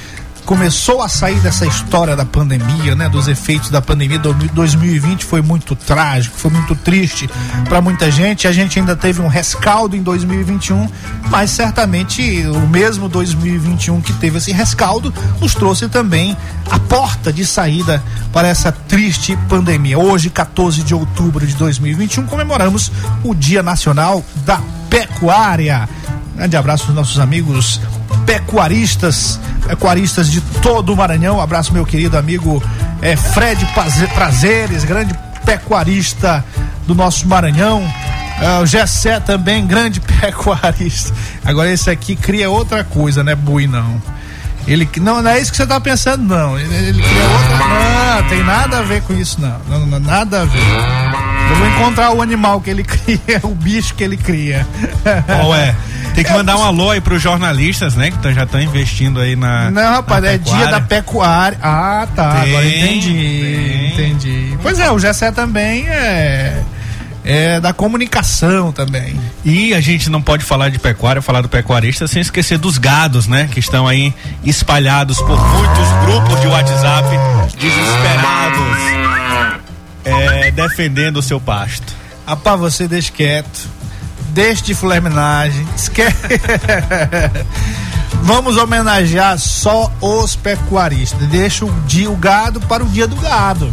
começou 0.45 1.01
a 1.01 1.07
sair 1.07 1.39
dessa 1.39 1.65
história 1.65 2.15
da 2.15 2.25
pandemia, 2.25 2.95
né, 2.95 3.09
dos 3.09 3.27
efeitos 3.27 3.69
da 3.69 3.81
pandemia. 3.81 4.19
2020 4.19 5.25
foi 5.25 5.41
muito 5.41 5.75
trágico, 5.75 6.37
foi 6.37 6.51
muito 6.51 6.75
triste 6.75 7.29
para 7.67 7.81
muita 7.81 8.11
gente. 8.11 8.47
A 8.47 8.51
gente 8.51 8.79
ainda 8.79 8.95
teve 8.95 9.21
um 9.21 9.27
rescaldo 9.27 9.95
em 9.95 10.03
2021, 10.03 10.87
mas 11.29 11.49
certamente 11.51 12.45
o 12.47 12.67
mesmo 12.67 13.07
2021 13.07 14.01
que 14.01 14.13
teve 14.13 14.37
esse 14.37 14.51
rescaldo 14.51 15.13
nos 15.39 15.53
trouxe 15.55 15.87
também 15.87 16.35
a 16.69 16.79
porta 16.79 17.31
de 17.31 17.45
saída 17.45 18.03
para 18.31 18.47
essa 18.47 18.71
triste 18.71 19.37
pandemia. 19.47 19.97
Hoje, 19.97 20.29
14 20.29 20.83
de 20.83 20.93
outubro 20.93 21.45
de 21.45 21.55
2021, 21.55 22.25
comemoramos 22.25 22.91
o 23.23 23.33
Dia 23.33 23.63
Nacional 23.63 24.23
da 24.45 24.59
Pecuária. 24.89 25.87
Grande 26.35 26.57
abraço 26.57 26.85
aos 26.87 26.95
nossos 26.95 27.19
amigos 27.19 27.79
pecuaristas, 28.25 29.39
pecuaristas 29.67 30.29
de 30.29 30.41
todo 30.61 30.93
o 30.93 30.97
Maranhão. 30.97 31.37
Um 31.37 31.41
abraço, 31.41 31.73
meu 31.73 31.85
querido 31.85 32.17
amigo 32.17 32.61
é, 33.01 33.15
Fred 33.15 33.65
Prazeres, 34.13 34.83
grande 34.83 35.13
pecuarista 35.45 36.43
do 36.87 36.95
nosso 36.95 37.27
Maranhão. 37.27 37.83
É, 38.41 38.59
o 38.59 38.65
Gessé 38.65 39.19
também, 39.19 39.65
grande 39.65 39.99
pecuarista. 40.21 41.13
Agora 41.45 41.71
esse 41.71 41.89
aqui 41.89 42.15
cria 42.15 42.49
outra 42.49 42.83
coisa, 42.83 43.23
né, 43.23 43.35
Bui, 43.35 43.67
não. 43.67 44.01
Ele 44.65 44.89
não, 45.01 45.21
não 45.21 45.29
é 45.29 45.39
isso 45.39 45.51
que 45.51 45.57
você 45.57 45.67
tá 45.67 45.79
pensando, 45.79 46.23
não. 46.23 46.57
Ele, 46.57 46.73
ele 46.73 47.01
cria 47.01 47.23
outra. 47.23 48.21
Não, 48.21 48.29
tem 48.29 48.43
nada 48.43 48.79
a 48.79 48.81
ver 48.81 49.01
com 49.01 49.13
isso, 49.13 49.39
não. 49.41 49.59
não, 49.67 49.85
não 49.85 49.99
nada 49.99 50.41
a 50.41 50.45
ver. 50.45 51.02
Eu 51.49 51.55
vou 51.55 51.67
encontrar 51.67 52.11
o 52.11 52.21
animal 52.21 52.61
que 52.61 52.69
ele 52.69 52.83
cria, 52.85 53.39
o 53.43 53.55
bicho 53.55 53.93
que 53.95 54.03
ele 54.03 54.17
cria. 54.17 54.65
Qual 55.25 55.55
é? 55.55 55.75
Tem 56.13 56.23
que 56.23 56.31
é, 56.31 56.33
mandar 56.33 56.57
um 56.57 56.63
alô 56.63 56.91
aí 56.91 57.01
pros 57.01 57.21
jornalistas, 57.21 57.95
né? 57.95 58.11
Que 58.11 58.33
já 58.33 58.43
estão 58.43 58.61
investindo 58.61 59.19
aí 59.19 59.35
na. 59.35 59.71
Não, 59.71 59.93
rapaz, 59.93 60.23
na 60.23 60.31
é 60.31 60.37
dia 60.37 60.67
da 60.67 60.79
pecuária. 60.79 61.57
Ah, 61.61 62.07
tá. 62.15 62.41
Tem, 62.41 62.49
agora 62.49 62.67
entendi. 62.67 63.93
Tem. 63.95 64.11
Entendi. 64.11 64.57
Pois 64.61 64.79
é, 64.79 64.91
o 64.91 64.99
Gessé 64.99 65.31
também 65.31 65.87
é 65.87 66.63
é, 67.23 67.59
da 67.59 67.73
comunicação 67.73 68.71
também. 68.71 69.19
E 69.45 69.73
a 69.73 69.81
gente 69.81 70.09
não 70.09 70.21
pode 70.21 70.43
falar 70.43 70.69
de 70.69 70.77
pecuária, 70.77 71.21
falar 71.21 71.41
do 71.41 71.49
pecuarista 71.49 72.07
sem 72.07 72.21
esquecer 72.21 72.57
dos 72.57 72.77
gados, 72.77 73.27
né? 73.27 73.49
Que 73.51 73.59
estão 73.59 73.87
aí 73.87 74.13
espalhados 74.43 75.17
por 75.19 75.39
muitos 75.39 75.91
grupos 76.05 76.41
de 76.41 76.47
WhatsApp, 76.47 77.07
desesperados, 77.57 79.22
é, 80.05 80.51
defendendo 80.51 81.17
o 81.17 81.21
seu 81.21 81.39
pasto. 81.39 81.93
Rapaz, 82.25 82.59
você 82.59 82.87
deixa 82.87 83.11
quieto, 83.11 83.69
deixa 84.29 84.63
de 84.63 84.73
flerminagem, 84.73 85.67
esquece. 85.75 86.15
Vamos 88.23 88.55
homenagear 88.55 89.37
só 89.37 89.91
os 89.99 90.35
pecuaristas. 90.35 91.27
Deixa 91.27 91.65
o, 91.65 91.71
dia, 91.85 92.09
o 92.09 92.15
gado 92.15 92.61
para 92.61 92.81
o 92.81 92.87
dia 92.87 93.05
do 93.05 93.17
gado. 93.17 93.69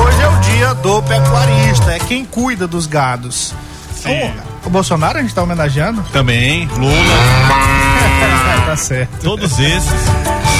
Hoje 0.00 0.22
é 0.22 0.28
o 0.28 0.40
dia 0.40 0.74
do 0.74 1.02
pecuarista, 1.02 1.92
é 1.92 1.98
quem 1.98 2.24
cuida 2.24 2.66
dos 2.66 2.86
gados. 2.86 3.54
Sim. 3.94 4.32
O, 4.64 4.68
o 4.68 4.70
Bolsonaro 4.70 5.18
a 5.18 5.20
gente 5.20 5.30
está 5.30 5.42
homenageando? 5.42 6.02
Também, 6.12 6.66
Lula. 6.68 6.92
tá 8.64 8.76
certo. 8.76 9.20
Todos 9.22 9.58
esses. 9.58 9.92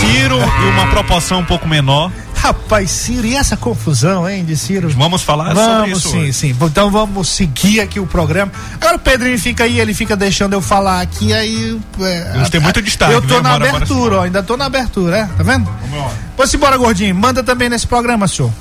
Ciro 0.00 0.38
e 0.38 0.70
uma 0.70 0.86
proporção 0.88 1.40
um 1.40 1.44
pouco 1.44 1.66
menor. 1.66 2.12
Rapaz, 2.40 2.90
Ciro, 2.90 3.26
e 3.26 3.36
essa 3.36 3.56
confusão, 3.56 4.28
hein, 4.28 4.44
de 4.44 4.56
Ciro? 4.56 4.88
Vamos 4.90 5.22
falar 5.22 5.52
vamos, 5.54 5.64
sobre 5.64 5.90
isso. 5.90 6.08
Sim, 6.08 6.18
hoje. 6.20 6.32
sim. 6.32 6.56
Então 6.62 6.90
vamos 6.90 7.28
seguir 7.28 7.80
aqui 7.80 7.98
o 7.98 8.06
programa. 8.06 8.52
Agora 8.74 8.96
o 8.96 8.98
Pedrinho 8.98 9.38
fica 9.38 9.64
aí, 9.64 9.80
ele 9.80 9.92
fica 9.92 10.16
deixando 10.16 10.52
eu 10.52 10.60
falar 10.60 11.00
aqui, 11.00 11.32
aí. 11.32 11.78
É, 12.00 12.32
gente 12.38 12.50
tem 12.50 12.60
muito 12.60 12.80
destaque. 12.80 13.12
Eu 13.12 13.22
tô 13.22 13.34
né? 13.34 13.40
na 13.42 13.54
abertura, 13.54 14.18
ó, 14.18 14.22
ainda 14.22 14.42
tô 14.42 14.56
na 14.56 14.66
abertura, 14.66 15.18
é? 15.18 15.24
Tá 15.26 15.42
vendo? 15.42 15.68
Vamos 15.90 16.04
lá. 16.06 16.12
Pois 16.36 16.54
embora, 16.54 16.76
gordinho. 16.76 17.14
Manda 17.14 17.42
também 17.42 17.68
nesse 17.68 17.86
programa, 17.86 18.28
senhor. 18.28 18.52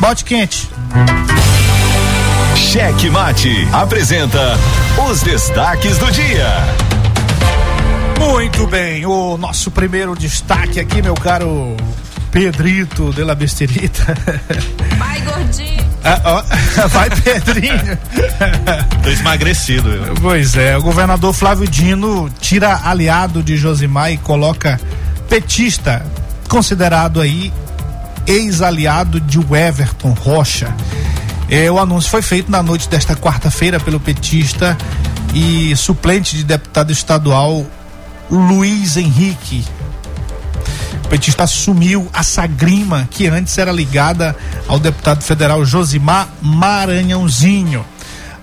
Bote 0.00 0.24
quente. 0.24 0.68
Cheque 2.56 3.08
Mate 3.10 3.68
apresenta 3.72 4.58
os 5.08 5.22
destaques 5.22 5.98
do 5.98 6.10
dia. 6.10 6.48
Muito 8.18 8.66
bem, 8.66 9.06
o 9.06 9.38
nosso 9.38 9.70
primeiro 9.70 10.14
destaque 10.14 10.78
aqui, 10.78 11.00
meu 11.00 11.14
caro 11.14 11.76
Pedrito 12.30 13.12
de 13.12 13.24
la 13.24 13.34
Besterita. 13.34 14.14
Vai, 14.98 15.20
gordinho. 15.22 15.90
Ah, 16.04 16.20
ó, 16.24 16.42
vai, 16.88 17.10
Pedrinho. 17.10 17.98
Tô 19.02 19.10
esmagrecido. 19.10 19.90
Eu. 19.90 20.14
Pois 20.14 20.56
é, 20.56 20.76
o 20.76 20.82
governador 20.82 21.32
Flávio 21.32 21.68
Dino 21.68 22.30
tira 22.40 22.80
aliado 22.84 23.42
de 23.42 23.56
Josimar 23.56 24.12
e 24.12 24.16
coloca 24.16 24.80
petista, 25.28 26.04
considerado 26.48 27.20
aí 27.20 27.52
ex-aliado 28.26 29.20
de 29.20 29.38
Everton 29.38 30.12
Rocha. 30.12 30.74
É, 31.48 31.70
o 31.70 31.78
anúncio 31.78 32.10
foi 32.10 32.22
feito 32.22 32.50
na 32.50 32.62
noite 32.62 32.88
desta 32.88 33.16
quarta-feira 33.16 33.80
pelo 33.80 33.98
petista 33.98 34.78
e 35.34 35.74
suplente 35.76 36.36
de 36.36 36.44
deputado 36.44 36.92
estadual 36.92 37.66
Luiz 38.30 38.96
Henrique. 38.96 39.64
Petista 41.10 41.42
assumiu 41.42 42.08
a 42.12 42.22
Sagrima, 42.22 43.08
que 43.10 43.26
antes 43.26 43.58
era 43.58 43.72
ligada 43.72 44.34
ao 44.68 44.78
deputado 44.78 45.22
federal 45.22 45.64
Josimar 45.64 46.28
Maranhãozinho. 46.40 47.84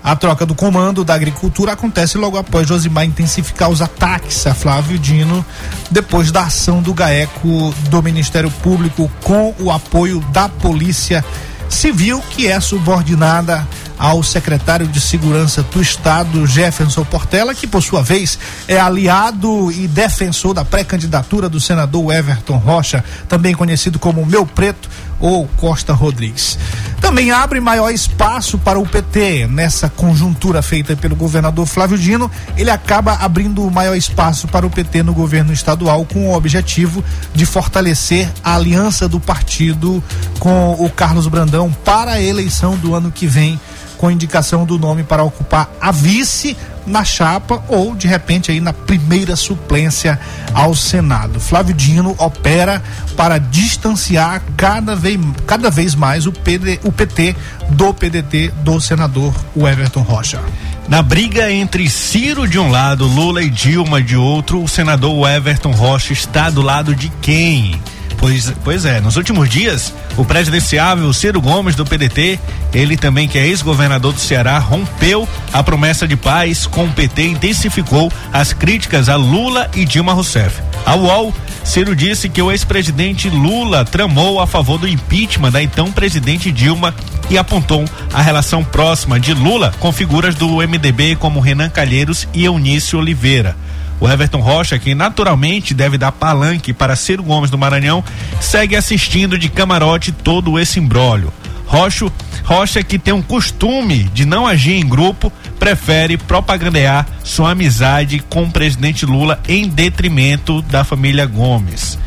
A 0.03 0.17
troca 0.17 0.45
do 0.45 0.53
comando 0.53 1.05
da 1.05 1.13
agricultura 1.13 1.71
acontece 1.71 2.17
logo 2.17 2.38
após 2.38 2.67
Josimar 2.67 3.05
intensificar 3.05 3.69
os 3.69 3.81
ataques 3.81 4.45
a 4.45 4.53
Flávio 4.53 5.00
Dino, 5.00 5.45
depois 5.89 6.29
da 6.29 6.41
ação 6.41 6.81
do 6.81 6.93
GAECO 6.93 7.74
do 7.89 8.03
Ministério 8.03 8.51
Público 8.51 9.09
com 9.24 9.55
o 9.59 9.71
apoio 9.71 10.19
da 10.33 10.50
Polícia 10.50 11.24
Civil, 11.69 12.21
que 12.31 12.47
é 12.47 12.59
subordinada 12.59 13.65
ao 13.97 14.21
secretário 14.21 14.87
de 14.87 15.01
Segurança 15.01 15.63
do 15.63 15.81
Estado, 15.81 16.45
Jefferson 16.45 17.03
Portela, 17.03 17.55
que 17.55 17.67
por 17.67 17.81
sua 17.81 18.03
vez 18.03 18.37
é 18.67 18.79
aliado 18.79 19.71
e 19.71 19.87
defensor 19.87 20.53
da 20.53 20.63
pré-candidatura 20.63 21.49
do 21.49 21.59
senador 21.59 22.13
Everton 22.13 22.57
Rocha, 22.57 23.03
também 23.27 23.55
conhecido 23.55 23.97
como 23.97 24.25
Meu 24.25 24.45
Preto 24.45 24.89
ou 25.19 25.47
Costa 25.57 25.93
Rodrigues. 25.93 26.57
Também 27.01 27.31
abre 27.31 27.59
maior 27.59 27.89
espaço 27.91 28.57
para 28.57 28.79
o 28.79 28.85
PT 28.85 29.47
nessa 29.47 29.89
conjuntura 29.89 30.61
feita 30.61 30.95
pelo 30.95 31.15
governador 31.15 31.65
Flávio 31.65 31.97
Dino. 31.97 32.29
Ele 32.55 32.69
acaba 32.69 33.13
abrindo 33.13 33.69
maior 33.71 33.95
espaço 33.95 34.47
para 34.47 34.65
o 34.65 34.69
PT 34.69 35.03
no 35.03 35.13
governo 35.13 35.53
estadual 35.53 36.05
com 36.05 36.27
o 36.27 36.35
objetivo 36.35 37.03
de 37.33 37.45
fortalecer 37.45 38.29
a 38.43 38.55
aliança 38.55 39.07
do 39.07 39.19
partido 39.19 40.03
com 40.39 40.73
o 40.73 40.89
Carlos 40.89 41.27
Brandão 41.27 41.71
para 41.85 42.13
a 42.13 42.21
eleição 42.21 42.75
do 42.75 42.93
ano 42.93 43.11
que 43.11 43.27
vem 43.27 43.59
com 43.97 44.11
indicação 44.11 44.65
do 44.65 44.77
nome 44.77 45.03
para 45.03 45.23
ocupar 45.23 45.69
a 45.81 45.91
vice 45.91 46.55
na 46.85 47.03
chapa 47.03 47.61
ou 47.67 47.93
de 47.93 48.07
repente 48.07 48.51
aí 48.51 48.61
na 48.61 48.71
primeira 48.71 49.35
suplência 49.35 50.17
ao 50.53 50.73
Senado. 50.73 51.39
Flávio 51.39 51.75
Dino 51.75 52.15
opera 52.17 52.81
para 53.15 53.37
distanciar 53.37 54.41
cada 54.55 54.95
vez, 54.95 55.19
cada 55.45 55.69
vez 55.69 55.93
mais 55.93 56.25
o, 56.25 56.31
PD, 56.31 56.79
o 56.83 56.91
PT 56.91 57.35
do 57.69 57.93
PDT 57.93 58.53
do 58.63 58.79
senador 58.79 59.33
Everton 59.55 60.01
Rocha. 60.01 60.39
Na 60.87 61.01
briga 61.01 61.51
entre 61.51 61.89
Ciro 61.89 62.47
de 62.47 62.57
um 62.57 62.71
lado, 62.71 63.05
Lula 63.05 63.43
e 63.43 63.49
Dilma 63.49 64.01
de 64.01 64.15
outro, 64.15 64.63
o 64.63 64.67
senador 64.69 65.29
Everton 65.29 65.71
Rocha 65.71 66.13
está 66.13 66.49
do 66.49 66.61
lado 66.61 66.95
de 66.95 67.09
quem? 67.21 67.77
Pois, 68.17 68.51
pois 68.63 68.83
é, 68.83 69.00
nos 69.00 69.15
últimos 69.15 69.47
dias, 69.47 69.93
o 70.17 70.25
presidenciável 70.25 71.12
Ciro 71.13 71.39
Gomes 71.39 71.75
do 71.75 71.86
PDT, 71.86 72.39
ele 72.74 72.97
também 72.97 73.27
que 73.27 73.38
é 73.38 73.45
ex-governador 73.47 74.12
do 74.13 74.19
Ceará, 74.19 74.57
rompeu 74.57 75.27
a 75.53 75.62
promessa 75.62 76.07
de 76.07 76.15
paz 76.15 76.65
com 76.65 76.86
o 76.86 76.91
PT 76.91 77.21
e 77.21 77.31
intensificou 77.31 78.12
as 78.33 78.53
críticas 78.53 79.07
a 79.07 79.15
Lula 79.15 79.69
e 79.75 79.86
Dilma 79.86 80.13
Rousseff. 80.13 80.62
A 80.86 80.95
UOL 80.95 81.33
Ciro 81.63 81.95
disse 81.95 82.29
que 82.29 82.41
o 82.41 82.50
ex-presidente 82.50 83.29
Lula 83.29 83.83
tramou 83.83 84.39
a 84.39 84.47
favor 84.47 84.77
do 84.77 84.88
impeachment 84.88 85.51
da 85.51 85.62
então 85.62 85.91
presidente 85.91 86.50
Dilma 86.50 86.95
e 87.29 87.38
apontou 87.38 87.83
a 88.13 88.21
relação 88.21 88.63
próxima 88.63 89.19
de 89.19 89.33
Lula 89.33 89.74
com 89.79 89.91
figuras 89.91 90.33
do 90.33 90.47
MDB 90.65 91.17
como 91.17 91.41
Renan 91.41 91.69
Calheiros 91.69 92.25
e 92.33 92.45
Eunício 92.45 92.97
Oliveira. 92.97 93.55
O 93.99 94.07
Everton 94.07 94.39
Rocha, 94.39 94.77
que 94.77 94.93
naturalmente 94.93 95.73
deve 95.73 95.97
dar 95.97 96.11
palanque 96.11 96.73
para 96.73 96.95
Ciro 96.95 97.23
Gomes 97.23 97.49
do 97.49 97.57
Maranhão, 97.57 98.03
segue 98.39 98.75
assistindo 98.75 99.37
de 99.39 99.49
camarote 99.49 100.11
todo 100.11 100.59
esse 100.59 100.79
imbróglio. 100.79 101.33
Rocha, 101.65 102.05
Rocha, 102.43 102.81
que 102.83 102.97
tem 102.97 103.13
um 103.13 103.21
costume 103.21 104.03
de 104.13 104.25
não 104.25 104.47
agir 104.47 104.75
em 104.75 104.87
grupo, 104.87 105.31
prefere 105.59 106.15
propagandear 106.15 107.05
sua 107.23 107.51
amizade 107.51 108.19
com 108.29 108.43
o 108.43 108.51
presidente 108.51 109.05
Lula 109.05 109.39
em 109.47 109.67
detrimento 109.67 110.61
da 110.61 110.83
família 110.83 111.25
Gomes. 111.25 111.99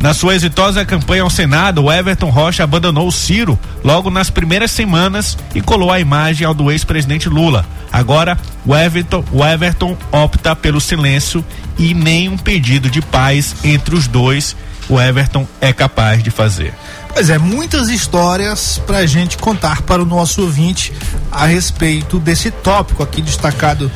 Na 0.00 0.14
sua 0.14 0.34
exitosa 0.34 0.84
campanha 0.84 1.22
ao 1.22 1.30
Senado, 1.30 1.84
o 1.84 1.92
Everton 1.92 2.30
Rocha 2.30 2.62
abandonou 2.62 3.08
o 3.08 3.12
Ciro 3.12 3.58
logo 3.82 4.10
nas 4.10 4.30
primeiras 4.30 4.70
semanas 4.70 5.36
e 5.54 5.60
colou 5.60 5.90
a 5.90 5.98
imagem 5.98 6.46
ao 6.46 6.54
do 6.54 6.70
ex-presidente 6.70 7.28
Lula. 7.28 7.66
Agora, 7.90 8.38
o 8.64 8.76
Everton, 8.76 9.24
o 9.32 9.44
Everton 9.44 9.96
opta 10.12 10.54
pelo 10.54 10.80
silêncio 10.80 11.44
e 11.76 11.94
nenhum 11.94 12.38
pedido 12.38 12.88
de 12.88 13.02
paz 13.02 13.56
entre 13.64 13.94
os 13.94 14.06
dois 14.06 14.54
o 14.88 14.98
Everton 15.00 15.46
é 15.60 15.72
capaz 15.72 16.22
de 16.22 16.30
fazer. 16.30 16.72
Pois 17.12 17.28
é, 17.30 17.38
muitas 17.38 17.88
histórias 17.88 18.80
para 18.86 18.98
a 18.98 19.06
gente 19.06 19.36
contar 19.36 19.82
para 19.82 20.02
o 20.02 20.06
nosso 20.06 20.42
ouvinte 20.42 20.92
a 21.30 21.46
respeito 21.46 22.18
desse 22.18 22.50
tópico 22.50 23.02
aqui 23.02 23.20
destacado 23.20 23.90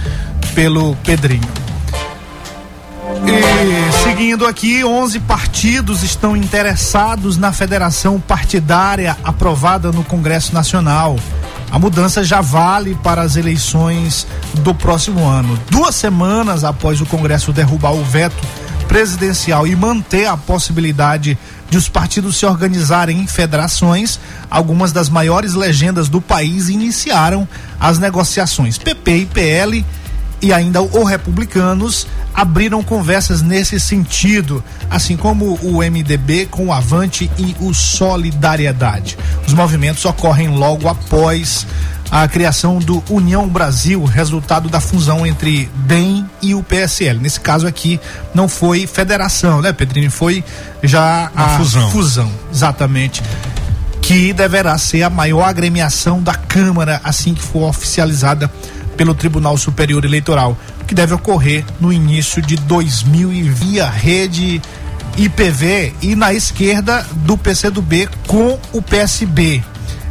pelo 0.54 0.94
Pedrinho. 0.97 1.49
E 3.26 3.92
seguindo 4.02 4.47
aqui, 4.47 4.85
11 4.85 5.21
partidos 5.21 6.02
estão 6.02 6.37
interessados 6.37 7.37
na 7.37 7.52
federação 7.52 8.19
partidária 8.19 9.16
aprovada 9.23 9.92
no 9.92 10.02
Congresso 10.02 10.54
Nacional. 10.54 11.19
A 11.71 11.78
mudança 11.78 12.25
já 12.25 12.40
vale 12.40 12.95
para 13.02 13.23
as 13.23 13.37
eleições 13.37 14.26
do 14.54 14.75
próximo 14.75 15.26
ano. 15.26 15.59
Duas 15.71 15.95
semanas 15.95 16.64
após 16.64 17.00
o 17.00 17.07
Congresso 17.07 17.52
derrubar 17.52 17.92
o 17.92 18.04
veto 18.04 18.42
presidencial 18.88 19.66
e 19.66 19.75
manter 19.75 20.26
a 20.26 20.37
possibilidade 20.37 21.38
de 21.71 21.78
os 21.78 21.88
partidos 21.88 22.37
se 22.37 22.45
organizarem 22.45 23.21
em 23.21 23.26
federações, 23.26 24.21
algumas 24.50 24.92
das 24.92 25.09
maiores 25.09 25.54
legendas 25.54 26.09
do 26.11 26.21
país 26.21 26.69
iniciaram 26.69 27.49
as 27.81 27.99
negociações. 27.99 28.76
PP 28.76 29.16
e 29.16 29.26
PL 29.26 29.87
e 30.42 30.52
ainda 30.52 30.83
o 30.83 31.04
Republicanos 31.04 32.07
abriram 32.34 32.82
conversas 32.82 33.42
nesse 33.42 33.78
sentido, 33.78 34.62
assim 34.90 35.16
como 35.16 35.54
o 35.62 35.78
MDB 35.78 36.46
com 36.46 36.66
o 36.66 36.72
Avante 36.72 37.30
e 37.38 37.54
o 37.60 37.74
Solidariedade. 37.74 39.18
Os 39.46 39.52
movimentos 39.52 40.04
ocorrem 40.04 40.48
logo 40.48 40.88
após 40.88 41.66
a 42.12 42.28
criação 42.28 42.78
do 42.78 43.02
União 43.08 43.48
Brasil, 43.48 44.04
resultado 44.04 44.68
da 44.68 44.80
fusão 44.80 45.26
entre 45.26 45.70
DEM 45.86 46.28
e 46.42 46.54
o 46.54 46.62
PSL. 46.62 47.18
Nesse 47.18 47.40
caso 47.40 47.66
aqui 47.66 47.98
não 48.34 48.48
foi 48.48 48.86
federação, 48.86 49.62
né, 49.62 49.72
Pedrinho? 49.72 50.10
Foi 50.10 50.44
já 50.82 51.30
a 51.34 51.56
fusão. 51.56 51.90
fusão, 51.90 52.30
exatamente. 52.52 53.22
Que 54.02 54.32
deverá 54.34 54.76
ser 54.76 55.04
a 55.04 55.08
maior 55.08 55.44
agremiação 55.44 56.22
da 56.22 56.34
Câmara 56.34 57.00
assim 57.02 57.32
que 57.32 57.42
for 57.42 57.62
oficializada 57.62 58.50
pelo 58.94 59.14
Tribunal 59.14 59.56
Superior 59.56 60.04
Eleitoral, 60.04 60.54
que 60.92 60.94
deve 60.94 61.14
ocorrer 61.14 61.64
no 61.80 61.90
início 61.90 62.42
de 62.42 62.54
2000 62.54 63.32
e 63.32 63.42
via 63.44 63.88
rede 63.88 64.61
IPV 65.16 65.94
e 66.02 66.14
na 66.14 66.34
esquerda 66.34 67.06
do 67.25 67.38
PCdoB 67.38 68.11
com 68.26 68.58
o 68.75 68.82
PSB. 68.82 69.64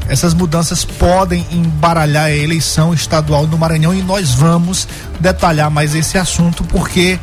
Essas 0.10 0.34
mudanças 0.34 0.84
podem 0.84 1.46
embaralhar 1.52 2.26
a 2.26 2.32
eleição 2.36 2.96
estadual 2.96 3.46
no 3.46 3.60
Maranhão 3.60 3.94
e 3.94 4.02
nós 4.02 4.32
vamos 4.32 4.88
detalhar 5.20 5.70
mais 5.70 5.94
esse 5.94 6.18
assunto 6.18 6.64
porque 6.64 7.20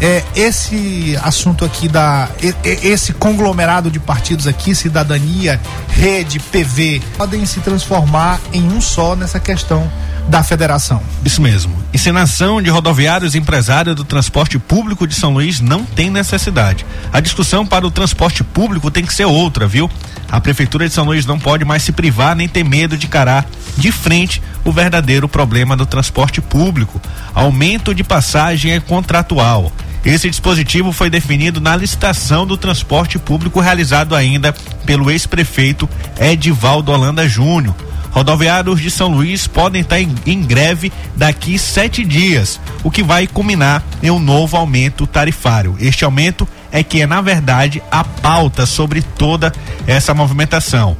é, 0.00 0.24
esse 0.34 1.16
assunto 1.22 1.64
aqui 1.64 1.86
da 1.86 2.28
esse 2.64 3.12
conglomerado 3.12 3.88
de 3.88 4.00
partidos 4.00 4.48
aqui, 4.48 4.74
cidadania, 4.74 5.60
rede, 5.90 6.40
PV, 6.40 7.00
podem 7.16 7.46
se 7.46 7.60
transformar 7.60 8.40
em 8.52 8.64
um 8.64 8.80
só 8.80 9.14
nessa 9.14 9.38
questão 9.38 9.88
da 10.28 10.42
federação. 10.42 11.02
Isso 11.24 11.40
mesmo. 11.40 11.76
Encenação 11.94 12.60
de 12.60 12.68
rodoviários 12.68 13.34
empresários 13.34 13.94
do 13.94 14.04
transporte 14.04 14.58
público 14.58 15.06
de 15.06 15.14
São 15.14 15.32
Luís 15.32 15.60
não 15.60 15.84
tem 15.84 16.10
necessidade. 16.10 16.84
A 17.12 17.20
discussão 17.20 17.66
para 17.66 17.86
o 17.86 17.90
transporte 17.90 18.42
público 18.42 18.90
tem 18.90 19.04
que 19.04 19.14
ser 19.14 19.24
outra, 19.24 19.66
viu? 19.66 19.90
A 20.30 20.40
prefeitura 20.40 20.88
de 20.88 20.94
São 20.94 21.04
Luís 21.04 21.24
não 21.24 21.38
pode 21.38 21.64
mais 21.64 21.82
se 21.82 21.92
privar 21.92 22.34
nem 22.34 22.48
ter 22.48 22.64
medo 22.64 22.96
de 22.96 23.06
encarar 23.06 23.46
de 23.76 23.92
frente 23.92 24.42
o 24.64 24.72
verdadeiro 24.72 25.28
problema 25.28 25.76
do 25.76 25.86
transporte 25.86 26.40
público. 26.40 27.00
Aumento 27.32 27.94
de 27.94 28.02
passagem 28.02 28.72
é 28.72 28.80
contratual. 28.80 29.72
Esse 30.04 30.30
dispositivo 30.30 30.92
foi 30.92 31.10
definido 31.10 31.60
na 31.60 31.76
licitação 31.76 32.46
do 32.46 32.56
transporte 32.56 33.18
público 33.18 33.60
realizado 33.60 34.14
ainda 34.14 34.52
pelo 34.84 35.10
ex-prefeito 35.10 35.88
Edivaldo 36.18 36.92
Holanda 36.92 37.28
Júnior. 37.28 37.74
Rodoviários 38.16 38.80
de 38.80 38.90
São 38.90 39.08
Luís 39.08 39.46
podem 39.46 39.82
estar 39.82 40.00
em, 40.00 40.08
em, 40.24 40.40
greve 40.40 40.90
daqui 41.14 41.58
sete 41.58 42.02
dias, 42.02 42.58
o 42.82 42.90
que 42.90 43.02
vai 43.02 43.26
culminar 43.26 43.84
em 44.02 44.10
um 44.10 44.18
novo 44.18 44.56
aumento 44.56 45.06
tarifário. 45.06 45.76
Este 45.78 46.02
aumento 46.02 46.48
é 46.72 46.82
que 46.82 47.02
é, 47.02 47.06
na 47.06 47.20
verdade, 47.20 47.82
a 47.90 48.02
pauta 48.02 48.64
sobre 48.64 49.02
toda 49.02 49.52
essa 49.86 50.14
movimentação. 50.14 50.96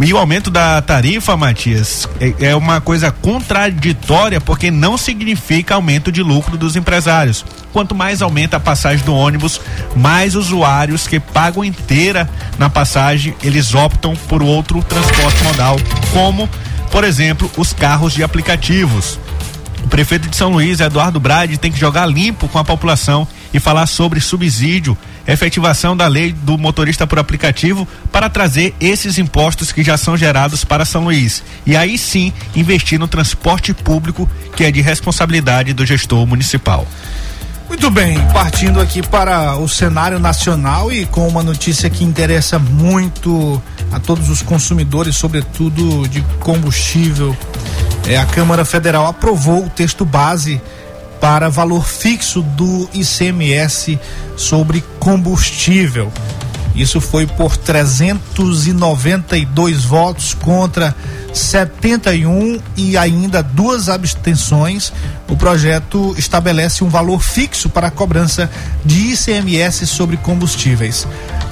E 0.00 0.12
o 0.12 0.18
aumento 0.18 0.50
da 0.50 0.80
tarifa, 0.82 1.36
Matias, 1.36 2.08
é, 2.20 2.48
é, 2.48 2.56
uma 2.56 2.80
coisa 2.80 3.12
contraditória 3.12 4.40
porque 4.40 4.70
não 4.70 4.96
significa 4.96 5.74
aumento 5.74 6.10
de 6.10 6.22
lucro 6.22 6.56
dos 6.56 6.76
empresários. 6.76 7.44
Quanto 7.72 7.94
mais 7.94 8.20
aumenta 8.20 8.56
a 8.56 8.60
passagem 8.60 9.04
do 9.04 9.14
ônibus, 9.14 9.60
mais 9.94 10.34
usuários 10.34 11.06
que 11.06 11.20
pagam 11.20 11.64
inteira 11.64 12.28
na 12.58 12.68
passagem, 12.68 13.34
eles 13.42 13.74
optam 13.74 14.16
por 14.28 14.42
outro 14.42 14.82
transporte 14.82 15.44
modal, 15.44 15.76
como, 16.12 16.48
por 16.90 17.04
exemplo, 17.04 17.50
os 17.56 17.72
carros 17.72 18.12
de 18.12 18.24
aplicativos. 18.24 19.20
O 19.84 19.88
prefeito 19.88 20.28
de 20.28 20.36
São 20.36 20.50
Luís, 20.50 20.80
Eduardo 20.80 21.20
Brade, 21.20 21.58
tem 21.58 21.70
que 21.70 21.78
jogar 21.78 22.06
limpo 22.06 22.48
com 22.48 22.58
a 22.58 22.64
população 22.64 23.26
e 23.54 23.60
falar 23.60 23.86
sobre 23.86 24.20
subsídio 24.20 24.96
efetivação 25.26 25.96
da 25.96 26.06
lei 26.06 26.32
do 26.32 26.58
motorista 26.58 27.06
por 27.06 27.18
aplicativo 27.18 27.86
para 28.10 28.28
trazer 28.28 28.74
esses 28.80 29.18
impostos 29.18 29.72
que 29.72 29.82
já 29.82 29.96
são 29.96 30.16
gerados 30.16 30.64
para 30.64 30.84
São 30.84 31.04
Luís. 31.04 31.42
E 31.64 31.76
aí 31.76 31.96
sim 31.96 32.32
investir 32.54 32.98
no 32.98 33.08
transporte 33.08 33.72
público, 33.72 34.28
que 34.56 34.64
é 34.64 34.70
de 34.70 34.80
responsabilidade 34.80 35.72
do 35.72 35.86
gestor 35.86 36.26
municipal. 36.26 36.86
Muito 37.68 37.90
bem, 37.90 38.18
partindo 38.34 38.80
aqui 38.80 39.00
para 39.00 39.56
o 39.56 39.66
cenário 39.66 40.18
nacional 40.18 40.92
e 40.92 41.06
com 41.06 41.26
uma 41.26 41.42
notícia 41.42 41.88
que 41.88 42.04
interessa 42.04 42.58
muito 42.58 43.62
a 43.90 43.98
todos 43.98 44.28
os 44.28 44.42
consumidores, 44.42 45.16
sobretudo 45.16 46.06
de 46.06 46.20
combustível. 46.38 47.34
É, 48.06 48.18
a 48.18 48.26
Câmara 48.26 48.64
Federal 48.66 49.06
aprovou 49.06 49.64
o 49.64 49.70
texto 49.70 50.04
base 50.04 50.60
para 51.22 51.48
valor 51.48 51.86
fixo 51.86 52.42
do 52.42 52.90
ICMS 52.92 53.96
sobre 54.36 54.84
combustível. 54.98 56.12
Isso 56.74 57.00
foi 57.00 57.28
por 57.28 57.56
392 57.56 59.84
votos 59.84 60.34
contra 60.34 60.92
71 61.32 62.60
e 62.76 62.96
ainda 62.96 63.40
duas 63.40 63.88
abstenções. 63.88 64.92
O 65.28 65.36
projeto 65.36 66.12
estabelece 66.18 66.82
um 66.82 66.88
valor 66.88 67.22
fixo 67.22 67.68
para 67.68 67.86
a 67.86 67.90
cobrança 67.90 68.50
de 68.84 69.12
ICMS 69.12 69.86
sobre 69.86 70.16
combustíveis. 70.16 71.06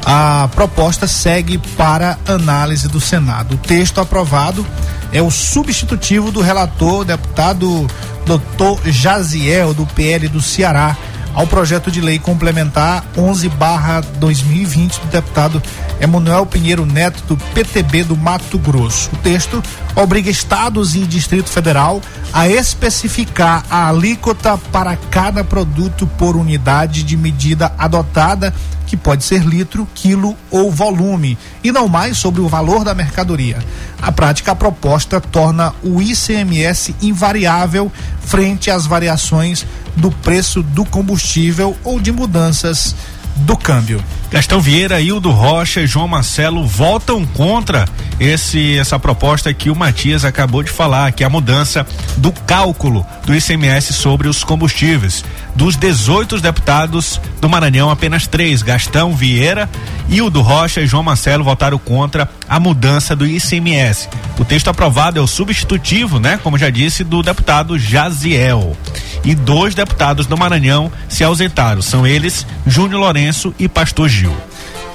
A 0.05 0.49
proposta 0.53 1.07
segue 1.07 1.59
para 1.77 2.19
análise 2.27 2.89
do 2.89 3.01
Senado. 3.01 3.55
O 3.55 3.59
texto 3.59 4.01
aprovado 4.01 4.67
é 5.13 5.21
o 5.21 5.31
substitutivo 5.31 6.31
do 6.31 6.41
relator, 6.41 7.05
deputado 7.05 7.87
Dr. 8.25 8.91
Jaziel, 8.91 9.75
do 9.75 9.87
PL 9.87 10.29
do 10.29 10.41
Ceará, 10.41 10.97
ao 11.35 11.47
projeto 11.47 11.91
de 11.91 12.01
lei 12.01 12.19
complementar 12.19 13.05
11/2020 13.17 15.01
do 15.01 15.07
deputado 15.09 15.63
Emanuel 16.01 16.47
Pinheiro 16.47 16.87
Neto 16.87 17.23
do 17.25 17.37
PTB 17.37 18.05
do 18.05 18.17
Mato 18.17 18.59
Grosso. 18.59 19.11
O 19.13 19.17
texto 19.19 19.63
obriga 19.95 20.31
estados 20.31 20.95
e 20.95 21.01
Distrito 21.01 21.51
Federal 21.51 22.01
a 22.33 22.49
especificar 22.49 23.65
a 23.69 23.89
alíquota 23.89 24.57
para 24.73 24.97
cada 24.97 25.45
produto 25.45 26.07
por 26.19 26.37
unidade 26.37 27.03
de 27.03 27.17
medida 27.17 27.73
adotada 27.79 28.55
que 28.91 28.97
pode 28.97 29.23
ser 29.23 29.45
litro, 29.45 29.87
quilo 29.95 30.37
ou 30.51 30.69
volume, 30.69 31.39
e 31.63 31.71
não 31.71 31.87
mais 31.87 32.19
sobre 32.19 32.41
o 32.41 32.49
valor 32.49 32.83
da 32.83 32.93
mercadoria. 32.93 33.57
A 34.03 34.11
prática, 34.11 34.53
proposta 34.53 35.21
torna 35.21 35.73
o 35.81 36.03
ICMS 36.03 36.97
invariável 37.01 37.93
frente 38.21 38.69
às 38.69 38.87
variações 38.87 39.65
do 39.95 40.11
preço 40.11 40.61
do 40.61 40.85
combustível 40.85 41.77
ou 41.85 42.01
de 42.01 42.11
mudanças 42.11 42.97
do 43.37 43.57
câmbio. 43.57 44.03
Gastão 44.31 44.61
Vieira, 44.61 45.01
Hildo 45.01 45.31
Rocha 45.31 45.81
e 45.81 45.87
João 45.87 46.07
Marcelo 46.07 46.67
votam 46.67 47.25
contra 47.27 47.89
esse 48.21 48.79
essa 48.79 48.99
proposta 48.99 49.53
que 49.55 49.71
o 49.71 49.75
Matias 49.75 50.25
acabou 50.25 50.63
de 50.63 50.71
falar, 50.71 51.11
que 51.13 51.25
é 51.25 51.27
a 51.27 51.31
mudança 51.31 51.87
do 52.19 52.31
cálculo 52.31 53.05
do 53.25 53.35
ICMS 53.35 53.95
sobre 53.95 54.29
os 54.29 54.45
combustíveis. 54.45 55.25
Dos 55.57 55.75
18 55.75 56.39
deputados 56.41 57.21
do 57.41 57.49
Maranhão, 57.49 57.91
apenas 57.91 58.27
três, 58.27 58.63
Gastão 58.63 59.15
Vieira, 59.15 59.69
Hildo 60.09 60.43
Rocha 60.43 60.83
e 60.83 60.87
João 60.87 61.03
Marcelo 61.03 61.43
votaram 61.43 61.79
contra 61.79 62.29
a 62.47 62.61
mudança 62.61 63.17
do 63.17 63.27
ICMS. 63.27 64.09
O 64.39 64.45
texto 64.45 64.69
aprovado 64.69 65.19
é 65.19 65.23
o 65.23 65.27
substitutivo, 65.27 66.21
né, 66.21 66.39
como 66.43 66.59
já 66.59 66.69
disse, 66.69 67.03
do 67.03 67.23
deputado 67.23 67.79
Jaziel. 67.79 68.77
E 69.25 69.35
dois 69.35 69.75
deputados 69.75 70.27
do 70.27 70.37
Maranhão 70.37 70.93
se 71.09 71.25
ausentaram, 71.25 71.83
são 71.83 72.07
eles 72.07 72.47
Júnior 72.67 73.01
Lourenço 73.01 73.55
e 73.59 73.69
Pastor 73.69 74.09
Gil. 74.09 74.35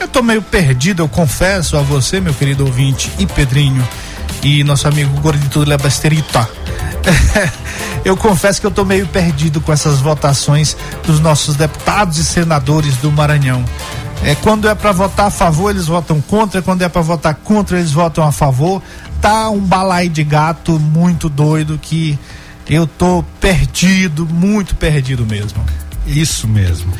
Eu 0.05 0.09
tô 0.09 0.21
meio 0.21 0.41
perdido, 0.43 1.01
eu 1.01 1.09
confesso 1.09 1.75
a 1.75 1.81
você, 1.81 2.21
meu 2.21 2.31
querido 2.31 2.63
ouvinte, 2.63 3.11
e 3.17 3.25
Pedrinho, 3.25 3.85
e 4.43 4.63
nosso 4.63 4.87
amigo 4.87 5.19
Gordito 5.19 5.61
Lebasterita. 5.61 6.47
eu 8.05 8.15
confesso 8.15 8.61
que 8.61 8.67
eu 8.67 8.71
tô 8.71 8.85
meio 8.85 9.07
perdido 9.07 9.59
com 9.59 9.73
essas 9.73 10.01
votações 10.01 10.77
dos 11.07 11.19
nossos 11.19 11.55
deputados 11.55 12.19
e 12.19 12.23
senadores 12.23 12.95
do 12.97 13.11
Maranhão. 13.11 13.65
É, 14.23 14.35
quando 14.35 14.69
é 14.69 14.75
para 14.75 14.91
votar 14.91 15.25
a 15.25 15.31
favor, 15.31 15.71
eles 15.71 15.87
votam 15.87 16.21
contra, 16.21 16.61
quando 16.61 16.83
é 16.83 16.87
para 16.87 17.01
votar 17.01 17.33
contra, 17.33 17.79
eles 17.79 17.91
votam 17.91 18.23
a 18.23 18.31
favor. 18.31 18.83
Tá 19.19 19.49
um 19.49 19.59
balai 19.59 20.07
de 20.07 20.23
gato 20.23 20.79
muito 20.79 21.27
doido 21.27 21.79
que 21.81 22.17
eu 22.69 22.85
tô 22.85 23.25
perdido, 23.41 24.27
muito 24.27 24.75
perdido 24.75 25.25
mesmo. 25.25 25.65
Isso 26.05 26.47
mesmo. 26.47 26.93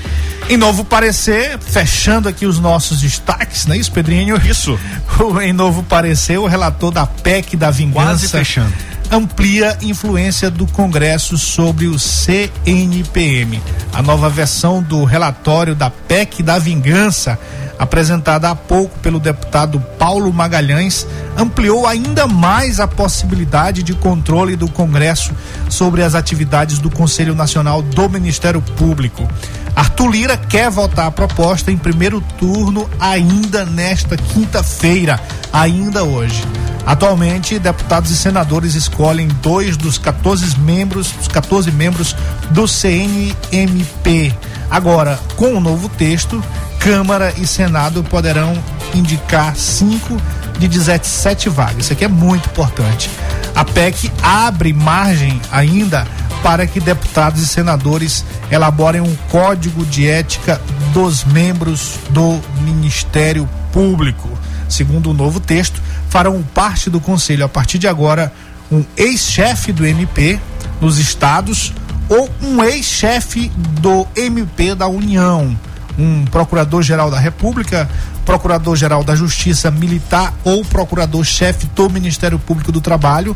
Em 0.48 0.58
novo 0.58 0.86
parecer, 0.86 1.58
fechando 1.60 2.30
aqui 2.30 2.46
os 2.46 2.60
nossos 2.60 3.02
destaques, 3.02 3.66
não 3.66 3.74
é 3.74 3.80
isso, 3.80 3.92
Pedrinho? 3.92 4.40
Isso. 4.46 4.80
em 5.42 5.52
novo 5.52 5.82
parecer, 5.82 6.38
o 6.38 6.46
relator 6.46 6.92
da 6.92 7.08
PEC 7.08 7.58
da 7.58 7.72
Vingança. 7.72 8.06
Quase 8.06 8.28
fechando. 8.28 8.74
Amplia 9.12 9.76
influência 9.82 10.52
do 10.52 10.68
Congresso 10.68 11.36
sobre 11.38 11.88
o 11.88 11.98
CNPM. 11.98 13.60
A 13.92 14.04
nova 14.04 14.30
versão 14.30 14.84
do 14.84 15.04
relatório 15.04 15.74
da 15.74 15.90
PEC 15.90 16.44
da 16.44 16.60
Vingança 16.60 17.40
apresentada 17.78 18.50
há 18.50 18.56
pouco 18.56 18.98
pelo 19.00 19.20
deputado 19.20 19.80
Paulo 19.98 20.32
Magalhães, 20.32 21.06
ampliou 21.38 21.86
ainda 21.86 22.28
mais 22.28 22.80
a 22.80 22.88
possibilidade 22.88 23.84
de 23.84 23.94
controle 23.94 24.56
do 24.56 24.68
Congresso 24.68 25.34
sobre 25.70 26.02
as 26.02 26.16
atividades 26.16 26.80
do 26.80 26.90
Conselho 26.90 27.36
Nacional 27.36 27.82
do 27.82 28.10
Ministério 28.10 28.62
Público. 28.62 29.28
Arthur 29.76 30.10
Lira 30.10 30.38
quer 30.38 30.70
votar 30.70 31.08
a 31.08 31.12
proposta 31.12 31.72
em 31.72 31.78
primeiro 31.78 32.22
turno 32.40 32.90
ainda 33.00 33.66
nesta 33.66 34.16
quinta-feira, 34.16 35.20
ainda 35.52 36.04
hoje. 36.04 36.44
Atualmente, 36.86 37.58
deputados 37.58 38.12
e 38.12 38.16
senadores 38.16 38.76
escolhem 38.76 39.28
dois 39.42 39.76
dos 39.76 39.98
14 39.98 40.58
membros, 40.60 41.14
os 41.20 41.28
14 41.28 41.72
membros 41.72 42.16
do 42.52 42.68
CNMP. 42.68 44.34
Agora, 44.70 45.20
com 45.36 45.56
o 45.56 45.60
novo 45.60 45.90
texto, 45.90 46.44
Câmara 46.80 47.34
e 47.38 47.48
Senado 47.48 48.04
poderão 48.04 48.54
indicar 48.94 49.56
cinco 49.56 50.20
de 50.60 50.68
17 50.68 51.50
vagas. 51.50 51.86
Isso 51.86 51.94
aqui 51.94 52.06
é 52.06 52.08
muito 52.08 52.50
importante. 52.50 53.10
A 53.54 53.64
PEC 53.64 54.12
abre 54.22 54.74
margem 54.74 55.40
ainda 55.52 56.08
para 56.44 56.68
que 56.68 56.80
deputados 56.80 57.42
e 57.42 57.48
senadores 57.48 58.24
elaborem 58.52 59.02
um 59.02 59.16
código 59.32 59.86
de 59.86 60.08
ética 60.08 60.62
dos 60.94 61.24
membros 61.24 61.96
do 62.10 62.40
Ministério 62.62 63.50
Público. 63.72 64.30
Segundo 64.70 65.10
o 65.10 65.14
novo 65.14 65.40
texto, 65.40 65.82
farão 66.10 66.44
parte 66.54 66.90
do 66.90 67.00
conselho 67.00 67.46
a 67.46 67.50
partir 67.50 67.78
de 67.78 67.88
agora 67.88 68.32
um 68.72 68.84
ex-chefe 68.96 69.72
do 69.72 69.86
MP 69.86 70.40
nos 70.82 70.98
estados 70.98 71.74
ou 72.10 72.30
um 72.42 72.64
ex-chefe 72.64 73.50
do 73.82 74.08
MP 74.16 74.76
da 74.76 74.88
União 74.88 75.58
um 75.98 76.26
procurador-geral 76.26 77.10
da 77.10 77.20
República, 77.20 77.90
procurador-geral 78.26 79.04
da 79.04 79.16
Justiça 79.16 79.70
Militar 79.72 80.34
ou 80.44 80.64
procurador-chefe 80.66 81.68
do 81.76 81.90
Ministério 81.90 82.40
Público 82.40 82.72
do 82.72 82.82
Trabalho, 82.82 83.36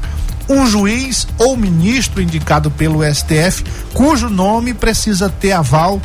um 0.49 0.65
juiz 0.65 1.27
ou 1.37 1.55
ministro 1.55 2.21
indicado 2.21 2.71
pelo 2.71 3.03
STF, 3.03 3.63
cujo 3.93 4.29
nome 4.29 4.73
precisa 4.73 5.29
ter 5.29 5.51
aval 5.51 6.01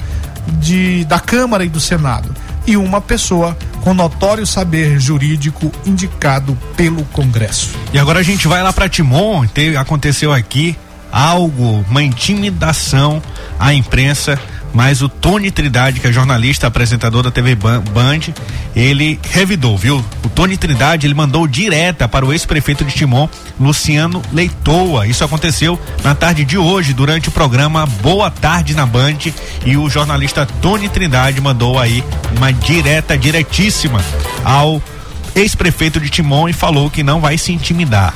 de, 0.61 1.05
da 1.07 1.19
Câmara 1.19 1.65
e 1.65 1.69
do 1.69 1.81
Senado, 1.81 2.35
e 2.67 2.77
uma 2.77 3.01
pessoa 3.01 3.57
com 3.81 3.95
notório 3.95 4.47
saber 4.47 4.99
jurídico 4.99 5.71
indicado 5.85 6.57
pelo 6.77 7.05
Congresso. 7.07 7.71
E 7.93 7.99
agora 7.99 8.21
a 8.21 8.23
gente 8.23 8.47
vai 8.47 8.63
lá 8.63 8.73
para 8.73 8.89
Timon, 8.89 9.45
aconteceu 9.79 10.33
aqui 10.33 10.77
algo, 11.11 11.85
uma 11.89 12.03
intimidação 12.03 13.23
à 13.59 13.73
imprensa 13.73 14.39
mas 14.75 15.01
o 15.01 15.09
Tony 15.09 15.51
Trindade, 15.53 16.01
que 16.01 16.09
é 16.09 16.13
jornalista, 16.13 16.67
apresentador 16.67 17.23
da 17.23 17.31
TV 17.31 17.55
Band, 17.55 18.35
ele 18.75 19.21
revidou, 19.31 19.79
viu? 19.79 20.05
O 20.25 20.29
Tony 20.29 20.57
Trindade, 20.57 21.07
ele 21.07 21.15
mandou 21.15 21.47
direta 21.47 22.09
para 22.09 22.27
o 22.27 22.33
ex-prefeito 22.33 22.85
de 22.85 22.93
Timon, 22.93 23.29
Luciano 23.59 24.21
Leitoa. 24.33 25.07
Isso 25.07 25.23
aconteceu 25.23 25.79
na 26.03 26.15
tarde 26.15 26.45
de 26.45 26.59
hoje, 26.59 26.93
durante 26.93 27.29
o 27.29 27.33
programa 27.33 27.87
Boa 27.87 28.31
Tarde 28.31 28.75
na 28.75 28.85
Band, 28.85 29.19
e 29.65 29.77
o 29.77 29.89
jornalista 29.89 30.45
Tony 30.61 30.89
Trindade 30.89 31.41
mandou 31.41 31.79
aí 31.79 32.03
uma 32.37 32.53
direta, 32.53 33.17
diretíssima 33.17 34.05
ao 34.45 34.83
ex-prefeito 35.37 36.01
de 36.01 36.11
Timon 36.11 36.49
e 36.49 36.53
falou 36.53 36.91
que 36.91 37.03
não 37.03 37.21
vai 37.21 37.39
se 37.39 37.53
intimidar. 37.53 38.15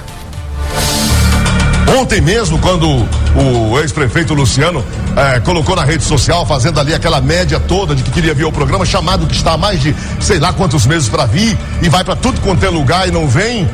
Ontem 1.96 2.20
mesmo, 2.20 2.58
quando 2.58 2.86
o 3.34 3.78
ex-prefeito 3.80 4.34
Luciano 4.34 4.84
eh, 5.16 5.40
colocou 5.40 5.74
na 5.74 5.84
rede 5.84 6.04
social, 6.04 6.44
fazendo 6.44 6.78
ali 6.78 6.92
aquela 6.92 7.20
média 7.20 7.58
toda 7.58 7.94
de 7.94 8.02
que 8.02 8.10
queria 8.10 8.34
vir 8.34 8.44
ao 8.44 8.52
programa, 8.52 8.84
chamado 8.84 9.26
que 9.26 9.34
está 9.34 9.54
há 9.54 9.56
mais 9.56 9.80
de 9.80 9.94
sei 10.20 10.38
lá 10.38 10.52
quantos 10.52 10.86
meses 10.86 11.08
para 11.08 11.24
vir 11.24 11.56
e 11.80 11.88
vai 11.88 12.04
para 12.04 12.14
tudo 12.14 12.40
quanto 12.42 12.64
é 12.64 12.68
lugar 12.68 13.08
e 13.08 13.10
não 13.10 13.26
vem, 13.26 13.68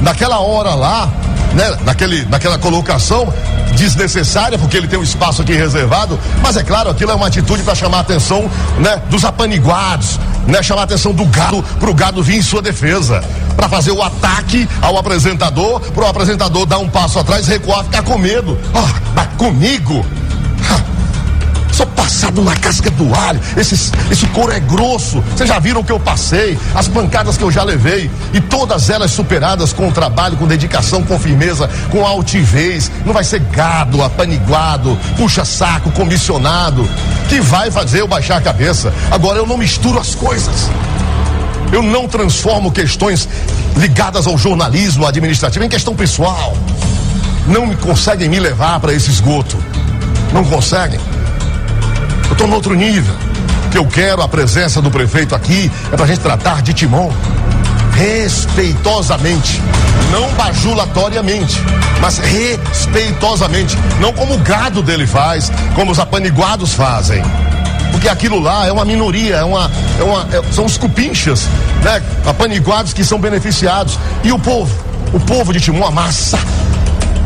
naquela 0.00 0.40
hora 0.40 0.74
lá, 0.74 1.08
né, 1.54 1.76
naquele, 1.84 2.24
naquela 2.26 2.58
colocação 2.58 3.32
desnecessária, 3.76 4.58
porque 4.58 4.76
ele 4.76 4.88
tem 4.88 4.98
um 4.98 5.02
espaço 5.02 5.42
aqui 5.42 5.52
reservado, 5.52 6.18
mas 6.42 6.56
é 6.56 6.62
claro, 6.62 6.90
aquilo 6.90 7.10
é 7.10 7.14
uma 7.14 7.26
atitude 7.26 7.62
para 7.62 7.74
chamar 7.74 7.98
a 7.98 8.00
atenção 8.00 8.50
né, 8.78 9.02
dos 9.08 9.24
apaniguados, 9.24 10.20
né, 10.46 10.62
chamar 10.62 10.82
a 10.82 10.84
atenção 10.84 11.12
do 11.12 11.24
gado, 11.26 11.62
para 11.80 11.90
o 11.90 11.94
gado 11.94 12.22
vir 12.22 12.36
em 12.36 12.42
sua 12.42 12.62
defesa, 12.62 13.22
para 13.56 13.68
fazer 13.68 13.92
o 13.92 14.02
ataque 14.02 14.68
ao 14.80 14.96
apresentador, 14.98 15.80
para 15.80 16.04
o 16.04 16.08
apresentador 16.08 16.66
dar 16.66 16.78
um 16.78 16.88
passo 16.88 17.18
atrás, 17.18 17.46
recuar, 17.46 17.84
ficar 17.84 18.02
com 18.02 18.18
medo. 18.18 18.58
Oh, 18.74 19.12
comigo? 19.42 20.06
Sou 22.12 22.28
passado 22.28 22.42
na 22.42 22.54
casca 22.54 22.90
do 22.90 23.14
alho. 23.14 23.40
Esse, 23.56 23.74
esse 24.10 24.26
couro 24.28 24.52
é 24.52 24.60
grosso. 24.60 25.22
Vocês 25.34 25.48
já 25.48 25.58
viram 25.58 25.80
o 25.80 25.84
que 25.84 25.90
eu 25.90 25.98
passei, 25.98 26.58
as 26.74 26.86
pancadas 26.86 27.38
que 27.38 27.42
eu 27.42 27.50
já 27.50 27.62
levei. 27.62 28.10
E 28.34 28.40
todas 28.40 28.90
elas 28.90 29.10
superadas 29.10 29.72
com 29.72 29.90
trabalho, 29.90 30.36
com 30.36 30.46
dedicação, 30.46 31.02
com 31.02 31.18
firmeza, 31.18 31.70
com 31.90 32.06
altivez. 32.06 32.90
Não 33.06 33.14
vai 33.14 33.24
ser 33.24 33.40
gado, 33.40 34.02
apaniguado, 34.02 34.98
puxa-saco, 35.16 35.90
comissionado, 35.92 36.86
que 37.28 37.40
vai 37.40 37.70
fazer 37.70 38.02
eu 38.02 38.08
baixar 38.08 38.36
a 38.36 38.40
cabeça. 38.42 38.92
Agora 39.10 39.38
eu 39.38 39.46
não 39.46 39.56
misturo 39.56 39.98
as 39.98 40.14
coisas. 40.14 40.70
Eu 41.72 41.82
não 41.82 42.06
transformo 42.06 42.70
questões 42.70 43.26
ligadas 43.76 44.26
ao 44.26 44.36
jornalismo 44.36 45.06
administrativo 45.06 45.64
em 45.64 45.68
questão 45.68 45.96
pessoal. 45.96 46.54
Não 47.46 47.66
me 47.66 47.74
conseguem 47.76 48.28
me 48.28 48.38
levar 48.38 48.78
para 48.80 48.92
esse 48.92 49.10
esgoto. 49.10 49.56
Não 50.32 50.44
conseguem. 50.44 51.00
Eu 52.32 52.34
estou 52.34 52.48
no 52.48 52.54
outro 52.54 52.74
nível. 52.74 53.14
Que 53.70 53.76
eu 53.76 53.86
quero 53.86 54.22
a 54.22 54.28
presença 54.28 54.80
do 54.80 54.90
prefeito 54.90 55.34
aqui 55.34 55.70
é 55.92 55.96
para 55.96 56.06
a 56.06 56.08
gente 56.08 56.20
tratar 56.20 56.62
de 56.62 56.72
timão 56.72 57.12
respeitosamente, 57.92 59.60
não 60.10 60.32
bajulatoriamente, 60.32 61.60
mas 62.00 62.16
respeitosamente, 62.16 63.76
não 64.00 64.14
como 64.14 64.32
o 64.32 64.38
gado 64.38 64.82
dele 64.82 65.06
faz, 65.06 65.52
como 65.74 65.92
os 65.92 65.98
apaniguados 65.98 66.72
fazem. 66.72 67.22
Porque 67.90 68.08
aquilo 68.08 68.40
lá 68.40 68.66
é 68.66 68.72
uma 68.72 68.86
minoria, 68.86 69.36
é 69.36 69.44
uma, 69.44 69.70
é 70.00 70.02
uma, 70.02 70.26
é, 70.32 70.42
são 70.52 70.64
os 70.64 70.78
cupinchas, 70.78 71.46
né? 71.82 72.02
Apaniguados 72.24 72.94
que 72.94 73.04
são 73.04 73.20
beneficiados. 73.20 73.98
E 74.24 74.32
o 74.32 74.38
povo, 74.38 74.74
o 75.12 75.20
povo 75.20 75.52
de 75.52 75.60
Timon, 75.60 75.86
a 75.86 75.90
massa, 75.90 76.38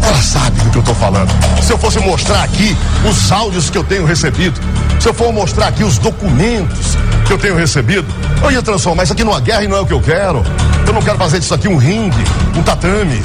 ela 0.07 0.23
sabe 0.23 0.61
do 0.61 0.71
que 0.71 0.77
eu 0.77 0.81
estou 0.81 0.95
falando. 0.95 1.31
Se 1.63 1.73
eu 1.73 1.79
fosse 1.79 1.99
mostrar 1.99 2.43
aqui 2.43 2.77
os 3.09 3.33
áudios 3.33 3.69
que 3.71 3.79
eu 3.79 3.85
tenho 3.85 4.05
recebido, 4.05 4.61
se 5.01 5.09
eu 5.09 5.15
for 5.15 5.33
mostrar 5.33 5.69
aqui 5.69 5.85
os 5.85 5.99
documentos 5.99 6.97
que 7.27 7.33
eu 7.33 7.39
tenho 7.39 7.57
recebido, 7.57 8.07
eu 8.43 8.51
ia 8.51 8.63
transformar 8.63 9.03
isso 9.03 9.13
aqui 9.13 9.25
numa 9.25 9.41
guerra 9.41 9.65
e 9.65 9.69
não 9.69 9.77
é 9.77 9.81
o 9.81 9.87
que 9.87 9.93
eu 9.93 10.01
quero. 10.01 10.45
Eu 10.87 10.93
não 10.93 11.03
quero 11.03 11.19
fazer 11.19 11.41
disso 11.41 11.55
aqui 11.55 11.69
um 11.69 11.77
ringue, 11.77 12.25
um 12.57 12.63
tatame. 12.63 13.21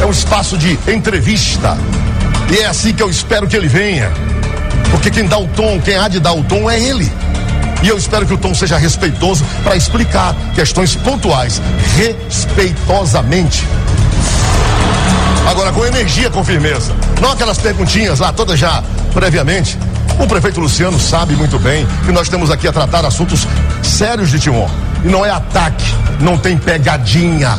É 0.00 0.06
um 0.06 0.10
espaço 0.10 0.56
de 0.56 0.78
entrevista. 0.86 1.76
E 2.50 2.58
é 2.58 2.66
assim 2.66 2.94
que 2.94 3.02
eu 3.02 3.10
espero 3.10 3.46
que 3.46 3.56
ele 3.56 3.68
venha. 3.68 4.10
Porque 4.90 5.10
quem 5.10 5.26
dá 5.26 5.38
o 5.38 5.46
tom, 5.48 5.80
quem 5.80 5.96
há 5.96 6.08
de 6.08 6.20
dar 6.20 6.32
o 6.32 6.44
tom 6.44 6.70
é 6.70 6.80
ele. 6.80 7.10
E 7.82 7.88
eu 7.88 7.98
espero 7.98 8.26
que 8.26 8.34
o 8.34 8.38
tom 8.38 8.54
seja 8.54 8.76
respeitoso 8.76 9.44
para 9.62 9.76
explicar 9.76 10.34
questões 10.54 10.94
pontuais, 10.96 11.60
respeitosamente. 11.96 13.64
Agora, 15.48 15.72
com 15.72 15.84
energia, 15.84 16.28
com 16.28 16.44
firmeza. 16.44 16.94
Não 17.22 17.32
aquelas 17.32 17.56
perguntinhas 17.56 18.18
lá, 18.18 18.32
todas 18.32 18.58
já 18.58 18.82
previamente. 19.14 19.78
O 20.20 20.26
prefeito 20.26 20.60
Luciano 20.60 21.00
sabe 21.00 21.34
muito 21.36 21.58
bem 21.58 21.86
que 22.04 22.12
nós 22.12 22.28
temos 22.28 22.50
aqui 22.50 22.68
a 22.68 22.72
tratar 22.72 23.04
assuntos 23.06 23.46
sérios 23.82 24.30
de 24.30 24.38
Timon. 24.38 24.68
E 25.02 25.08
não 25.08 25.24
é 25.24 25.30
ataque, 25.30 25.86
não 26.20 26.36
tem 26.36 26.58
pegadinha, 26.58 27.56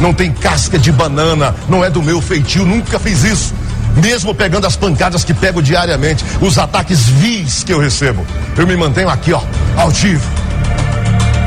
não 0.00 0.14
tem 0.14 0.30
casca 0.30 0.78
de 0.78 0.92
banana, 0.92 1.52
não 1.68 1.84
é 1.84 1.90
do 1.90 2.00
meu 2.00 2.20
feitio, 2.20 2.64
nunca 2.64 2.98
fiz 3.00 3.24
isso. 3.24 3.54
Mesmo 3.96 4.32
pegando 4.34 4.66
as 4.66 4.76
pancadas 4.76 5.24
que 5.24 5.34
pego 5.34 5.60
diariamente, 5.60 6.24
os 6.40 6.58
ataques 6.58 7.08
vis 7.08 7.64
que 7.64 7.72
eu 7.72 7.80
recebo, 7.80 8.24
eu 8.56 8.66
me 8.66 8.76
mantenho 8.76 9.08
aqui, 9.08 9.32
ó, 9.32 9.42
altivo. 9.76 10.24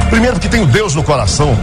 Primeiro, 0.09 0.35
porque 0.35 0.49
tenho 0.49 0.65
Deus 0.65 0.93
no 0.93 1.03
coração. 1.03 1.57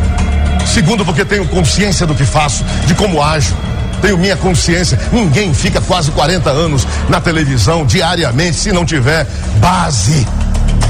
Segundo, 0.67 1.05
porque 1.05 1.25
tenho 1.25 1.47
consciência 1.49 2.07
do 2.07 2.15
que 2.15 2.25
faço, 2.25 2.65
de 2.87 2.95
como 2.95 3.23
ajo. 3.23 3.55
Tenho 4.03 4.19
minha 4.19 4.37
consciência. 4.37 4.99
Ninguém 5.13 5.55
fica 5.55 5.81
quase 5.81 6.11
40 6.11 6.51
anos 6.51 6.87
na 7.09 7.21
televisão 7.21 7.87
diariamente 7.87 8.57
se 8.57 8.73
não 8.73 8.85
tiver 8.85 9.27
base. 9.59 10.27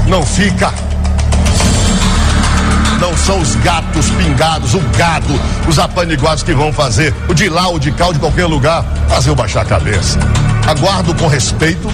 Não 0.07 0.25
fica. 0.25 0.73
Não 2.99 3.15
são 3.17 3.39
os 3.39 3.55
gatos 3.55 4.09
pingados, 4.11 4.73
o 4.73 4.79
gado, 4.97 5.39
os 5.67 5.77
apaniguados 5.77 6.41
que 6.41 6.53
vão 6.53 6.71
fazer 6.71 7.13
o 7.27 7.33
de 7.33 7.49
lá, 7.49 7.67
o 7.67 7.77
de 7.77 7.91
cá, 7.91 8.07
o 8.07 8.13
de 8.13 8.19
qualquer 8.19 8.45
lugar, 8.45 8.83
fazer 9.09 9.29
eu 9.29 9.35
baixar 9.35 9.61
a 9.61 9.65
cabeça. 9.65 10.17
Aguardo 10.65 11.13
com 11.15 11.27
respeito. 11.27 11.87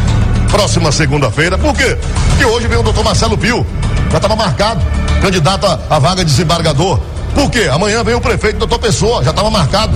Próxima 0.52 0.92
segunda-feira. 0.92 1.58
Por 1.58 1.76
quê? 1.76 1.98
Porque 2.30 2.46
hoje 2.46 2.68
vem 2.68 2.78
o 2.78 2.84
doutor 2.84 3.04
Marcelo 3.04 3.38
Pio. 3.38 3.66
Já 4.12 4.18
estava 4.18 4.36
marcado. 4.36 4.82
Candidato 5.22 5.66
à, 5.90 6.00
vaga 6.00 6.24
de 6.24 6.32
desembargador. 6.32 7.00
Por 7.34 7.50
quê? 7.50 7.70
Amanhã 7.72 8.04
vem 8.04 8.16
o 8.16 8.22
prefeito 8.22 8.58
doutor 8.58 8.80
Pessoa. 8.80 9.24
Já 9.24 9.32
estava 9.32 9.50
marcado. 9.50 9.94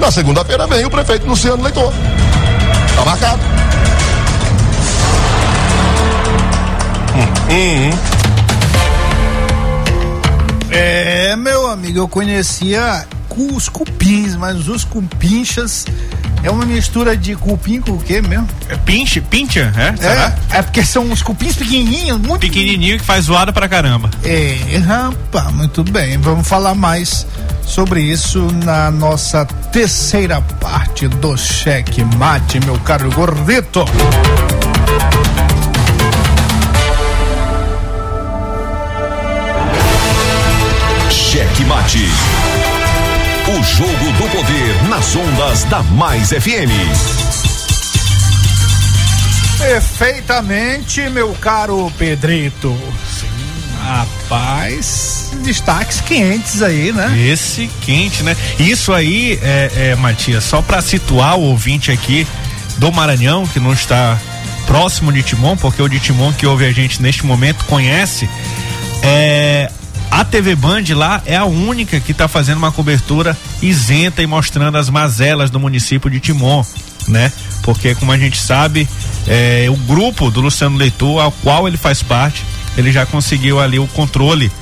Na 0.00 0.10
segunda-feira 0.10 0.66
vem 0.66 0.86
o 0.86 0.90
prefeito 0.90 1.26
Luciano 1.26 1.62
Leitor. 1.62 1.92
Está 2.88 3.04
marcado. 3.04 3.42
Hum, 7.14 7.26
hum, 7.50 7.90
hum. 7.90 7.98
É, 10.70 11.36
meu 11.36 11.68
amigo, 11.68 11.98
eu 11.98 12.08
conhecia 12.08 13.06
os 13.36 13.68
cupins, 13.68 14.34
mas 14.36 14.68
os 14.68 14.84
cupinchas 14.84 15.84
é 16.42 16.50
uma 16.50 16.64
mistura 16.64 17.16
de 17.16 17.34
cupim 17.34 17.80
com 17.80 17.92
o 17.92 17.98
quê 17.98 18.20
mesmo? 18.22 18.48
É 18.68 18.76
pinche, 18.76 19.20
pincha, 19.20 19.72
é? 19.76 20.54
É, 20.54 20.58
é 20.58 20.62
porque 20.62 20.84
são 20.84 21.10
os 21.10 21.22
cupins 21.22 21.56
pequenininhos, 21.56 22.18
muito 22.18 22.40
pequenininho 22.40 22.98
que 22.98 23.04
faz 23.04 23.26
zoada 23.26 23.52
pra 23.52 23.68
caramba. 23.68 24.10
É, 24.24 24.78
rapaz, 24.78 25.52
muito 25.52 25.84
bem. 25.84 26.18
Vamos 26.18 26.46
falar 26.46 26.74
mais 26.74 27.26
sobre 27.64 28.02
isso 28.02 28.48
na 28.64 28.90
nossa 28.90 29.44
terceira 29.44 30.40
parte 30.60 31.06
do 31.06 31.36
cheque 31.36 32.04
mate, 32.16 32.58
meu 32.64 32.78
caro 32.80 33.10
gordito. 33.12 33.84
Cheque 41.10 41.64
mate. 41.64 42.59
O 43.48 43.62
jogo 43.62 44.12
do 44.12 44.30
poder 44.30 44.82
nas 44.88 45.16
ondas 45.16 45.64
da 45.64 45.82
Mais 45.82 46.28
FM. 46.28 46.70
Perfeitamente, 49.58 51.08
meu 51.10 51.32
caro 51.34 51.92
Pedrito. 51.98 52.76
Rapaz, 53.82 55.32
destaques 55.42 56.00
quentes 56.00 56.62
aí, 56.62 56.92
né? 56.92 57.18
Esse 57.18 57.68
quente, 57.80 58.22
né? 58.22 58.36
Isso 58.58 58.92
aí, 58.92 59.38
é, 59.42 59.90
é 59.90 59.96
Matias, 59.96 60.44
só 60.44 60.60
para 60.62 60.80
situar 60.82 61.36
o 61.36 61.42
ouvinte 61.42 61.90
aqui 61.90 62.26
do 62.78 62.92
Maranhão, 62.92 63.46
que 63.46 63.58
não 63.58 63.72
está 63.72 64.18
próximo 64.66 65.12
de 65.12 65.22
Timon, 65.22 65.56
porque 65.56 65.82
o 65.82 65.88
de 65.88 65.98
Timon 65.98 66.32
que 66.32 66.46
ouve 66.46 66.64
a 66.64 66.72
gente 66.72 67.02
neste 67.02 67.26
momento 67.26 67.64
conhece, 67.64 68.28
é, 69.02 69.69
a 70.20 70.24
TV 70.24 70.54
Band 70.54 70.84
lá 70.94 71.22
é 71.24 71.34
a 71.34 71.46
única 71.46 71.98
que 71.98 72.12
está 72.12 72.28
fazendo 72.28 72.58
uma 72.58 72.70
cobertura 72.70 73.34
isenta 73.62 74.22
e 74.22 74.26
mostrando 74.26 74.76
as 74.76 74.90
mazelas 74.90 75.48
do 75.48 75.58
município 75.58 76.10
de 76.10 76.20
Timon, 76.20 76.62
né? 77.08 77.32
Porque, 77.62 77.94
como 77.94 78.12
a 78.12 78.18
gente 78.18 78.36
sabe, 78.36 78.86
é, 79.26 79.66
o 79.70 79.76
grupo 79.76 80.30
do 80.30 80.42
Luciano 80.42 80.76
Leitor, 80.76 81.22
ao 81.22 81.32
qual 81.32 81.66
ele 81.66 81.78
faz 81.78 82.02
parte, 82.02 82.44
ele 82.76 82.92
já 82.92 83.06
conseguiu 83.06 83.58
ali 83.58 83.78
o 83.78 83.86
controle 83.86 84.52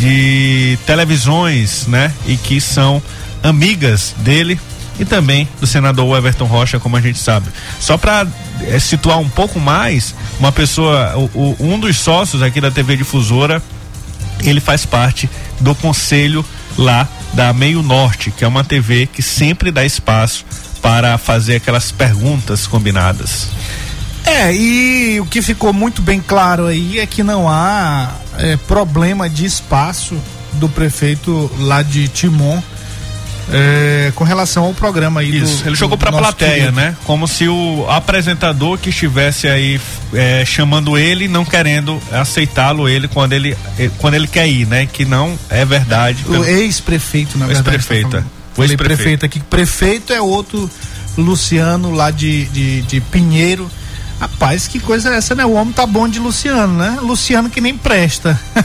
de 0.00 0.76
televisões, 0.84 1.86
né? 1.86 2.12
E 2.26 2.36
que 2.36 2.60
são 2.60 3.00
amigas 3.40 4.16
dele 4.18 4.58
e 4.98 5.04
também 5.04 5.48
do 5.60 5.66
senador 5.66 6.18
Everton 6.18 6.46
Rocha, 6.46 6.80
como 6.80 6.96
a 6.96 7.00
gente 7.00 7.20
sabe. 7.20 7.46
Só 7.78 7.96
para 7.96 8.26
é, 8.62 8.80
situar 8.80 9.20
um 9.20 9.28
pouco 9.28 9.60
mais, 9.60 10.12
uma 10.40 10.50
pessoa, 10.50 11.16
o, 11.16 11.30
o, 11.38 11.56
um 11.60 11.78
dos 11.78 11.98
sócios 11.98 12.42
aqui 12.42 12.60
da 12.60 12.72
TV 12.72 12.96
Difusora, 12.96 13.62
ele 14.42 14.60
faz 14.60 14.84
parte 14.84 15.28
do 15.60 15.74
conselho 15.74 16.44
lá 16.76 17.08
da 17.32 17.52
Meio 17.52 17.82
Norte, 17.82 18.30
que 18.30 18.44
é 18.44 18.48
uma 18.48 18.64
TV 18.64 19.06
que 19.06 19.22
sempre 19.22 19.70
dá 19.70 19.84
espaço 19.84 20.44
para 20.80 21.16
fazer 21.18 21.56
aquelas 21.56 21.90
perguntas 21.90 22.66
combinadas. 22.66 23.48
É, 24.24 24.54
e 24.54 25.20
o 25.20 25.26
que 25.26 25.42
ficou 25.42 25.72
muito 25.72 26.00
bem 26.00 26.20
claro 26.20 26.66
aí 26.66 26.98
é 26.98 27.06
que 27.06 27.22
não 27.22 27.48
há 27.48 28.10
é, 28.38 28.56
problema 28.56 29.28
de 29.28 29.44
espaço 29.44 30.16
do 30.54 30.68
prefeito 30.68 31.50
lá 31.58 31.82
de 31.82 32.08
Timon 32.08 32.62
é, 33.52 34.12
com 34.14 34.24
relação 34.24 34.64
ao 34.64 34.74
programa 34.74 35.20
aí. 35.20 35.36
Isso, 35.36 35.62
do, 35.62 35.68
ele 35.68 35.76
jogou 35.76 35.98
para 35.98 36.10
a 36.10 36.12
plateia, 36.12 36.52
querido. 36.54 36.72
né? 36.72 36.96
Como 37.04 37.26
se 37.28 37.48
o 37.48 37.86
apresentador 37.88 38.78
que 38.78 38.90
estivesse 38.90 39.48
aí 39.48 39.80
é, 40.12 40.44
chamando 40.44 40.96
ele, 40.96 41.28
não 41.28 41.44
querendo 41.44 42.00
aceitá-lo 42.12 42.88
ele 42.88 43.08
quando 43.08 43.32
ele 43.32 43.56
eh, 43.78 43.90
quando 43.98 44.14
ele 44.14 44.26
quer 44.26 44.48
ir, 44.48 44.66
né? 44.66 44.86
Que 44.86 45.04
não 45.04 45.38
é 45.48 45.64
verdade. 45.64 46.24
O 46.28 46.44
ex-prefeito, 46.44 47.38
na 47.38 47.46
o 47.46 47.48
verdade. 47.48 47.76
Ex-prefeita. 47.76 48.22
Tá 48.22 48.26
o 48.56 48.64
ex-prefeito 48.64 49.26
aqui. 49.26 49.40
Prefeito 49.40 50.12
é 50.12 50.20
outro 50.20 50.70
Luciano 51.16 51.92
lá 51.92 52.10
de, 52.10 52.46
de, 52.46 52.82
de 52.82 53.00
Pinheiro 53.00 53.70
Rapaz, 54.24 54.66
que 54.66 54.80
coisa 54.80 55.10
é 55.12 55.18
essa, 55.18 55.34
né? 55.34 55.44
O 55.44 55.52
homem 55.52 55.74
tá 55.74 55.84
bom 55.84 56.08
de 56.08 56.18
Luciano, 56.18 56.78
né? 56.78 56.96
Luciano 57.02 57.50
que 57.50 57.60
nem 57.60 57.76
presta. 57.76 58.40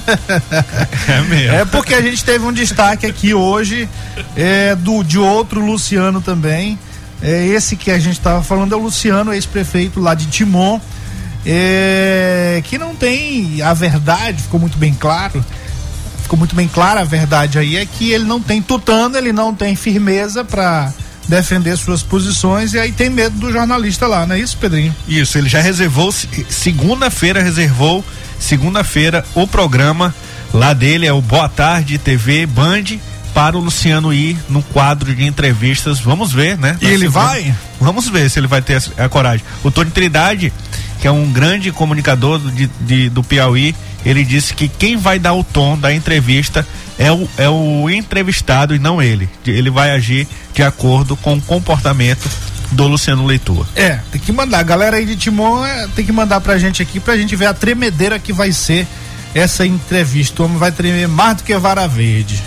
É 1.07 1.21
mesmo. 1.21 1.55
É 1.55 1.65
porque 1.65 1.93
a 1.93 2.01
gente 2.01 2.23
teve 2.23 2.45
um 2.45 2.53
destaque 2.53 3.05
aqui 3.05 3.33
hoje 3.33 3.89
é, 4.35 4.75
do, 4.75 5.03
de 5.03 5.17
outro 5.17 5.59
Luciano 5.59 6.21
também. 6.21 6.77
É, 7.21 7.45
esse 7.47 7.75
que 7.75 7.91
a 7.91 7.99
gente 7.99 8.17
estava 8.17 8.43
falando 8.43 8.73
é 8.73 8.77
o 8.77 8.79
Luciano, 8.79 9.33
ex-prefeito 9.33 9.99
lá 9.99 10.13
de 10.13 10.27
Timon. 10.27 10.79
É, 11.45 12.61
que 12.63 12.77
não 12.77 12.95
tem 12.95 13.61
a 13.61 13.73
verdade, 13.73 14.43
ficou 14.43 14.59
muito 14.59 14.77
bem 14.77 14.93
claro. 14.93 15.43
Ficou 16.21 16.37
muito 16.39 16.55
bem 16.55 16.67
clara 16.67 17.01
a 17.01 17.05
verdade 17.05 17.57
aí, 17.57 17.75
é 17.75 17.85
que 17.85 18.11
ele 18.11 18.23
não 18.23 18.39
tem 18.39 18.61
tutano, 18.61 19.17
ele 19.17 19.33
não 19.33 19.53
tem 19.53 19.75
firmeza 19.75 20.45
para 20.45 20.93
defender 21.29 21.77
suas 21.77 22.01
posições 22.01 22.73
e 22.73 22.79
aí 22.79 22.91
tem 22.91 23.09
medo 23.09 23.37
do 23.37 23.51
jornalista 23.51 24.07
lá, 24.07 24.25
não 24.25 24.35
é 24.35 24.39
isso, 24.39 24.57
Pedrinho? 24.57 24.93
Isso, 25.07 25.37
ele 25.37 25.47
já 25.47 25.61
reservou, 25.61 26.11
segunda-feira 26.11 27.41
reservou, 27.41 28.03
segunda-feira 28.39 29.23
o 29.35 29.47
programa 29.47 30.13
lá 30.53 30.73
dele 30.73 31.05
é 31.05 31.13
o 31.13 31.21
Boa 31.21 31.47
Tarde 31.47 31.97
TV 31.99 32.45
Band 32.47 32.97
para 33.33 33.55
o 33.55 33.61
Luciano 33.61 34.11
ir 34.11 34.37
no 34.49 34.63
quadro 34.63 35.15
de 35.15 35.23
entrevistas. 35.23 35.99
Vamos 35.99 36.33
ver, 36.33 36.57
né? 36.57 36.77
E 36.81 36.87
ele 36.87 37.07
vai? 37.07 37.53
Vamos 37.79 38.09
ver 38.09 38.29
se 38.29 38.39
ele 38.39 38.47
vai 38.47 38.61
ter 38.61 38.81
a, 38.97 39.07
coragem. 39.07 39.45
O 39.63 39.69
Tony 39.69 39.91
Trindade, 39.91 40.51
que 40.99 41.07
é 41.07 41.11
um 41.11 41.31
grande 41.31 41.71
comunicador 41.71 42.39
de, 42.39 42.67
de, 42.81 43.09
do 43.09 43.23
Piauí, 43.23 43.75
ele 44.05 44.23
disse 44.23 44.53
que 44.53 44.67
quem 44.67 44.97
vai 44.97 45.19
dar 45.19 45.33
o 45.33 45.43
tom 45.43 45.77
da 45.77 45.93
entrevista 45.93 46.65
é 46.97 47.11
o, 47.11 47.27
é 47.37 47.49
o 47.49 47.89
entrevistado 47.89 48.75
e 48.75 48.79
não 48.79 49.01
ele. 49.01 49.29
Ele 49.45 49.69
vai 49.69 49.91
agir 49.91 50.27
de 50.53 50.63
acordo 50.63 51.15
com 51.15 51.35
o 51.35 51.41
comportamento 51.41 52.29
do 52.71 52.87
Luciano 52.87 53.25
Leitor. 53.25 53.65
É, 53.75 53.99
tem 54.11 54.21
que 54.21 54.31
mandar. 54.31 54.59
A 54.59 54.63
galera 54.63 54.97
aí 54.97 55.05
de 55.05 55.15
Timon 55.15 55.65
é, 55.65 55.87
tem 55.95 56.05
que 56.05 56.11
mandar 56.11 56.41
pra 56.41 56.57
gente 56.57 56.81
aqui 56.81 56.99
pra 56.99 57.17
gente 57.17 57.35
ver 57.35 57.47
a 57.47 57.53
tremedeira 57.53 58.19
que 58.19 58.31
vai 58.31 58.51
ser 58.51 58.87
essa 59.33 59.65
entrevista. 59.65 60.41
O 60.41 60.45
homem 60.45 60.57
vai 60.57 60.71
tremer 60.71 61.07
mais 61.07 61.37
do 61.37 61.43
que 61.43 61.57
vara 61.57 61.87
verde, 61.87 62.41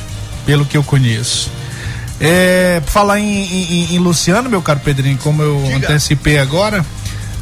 pelo 0.47 0.65
que 0.65 0.77
eu 0.77 0.83
conheço. 0.83 1.51
É, 2.21 2.81
falar 2.87 3.19
em, 3.19 3.43
em, 3.43 3.95
em, 3.95 3.99
Luciano, 3.99 4.49
meu 4.49 4.63
caro 4.63 4.79
Pedrinho, 4.81 5.19
como 5.19 5.43
eu 5.43 5.61
Diga. 5.65 5.89
antecipei 5.89 6.39
agora, 6.39 6.85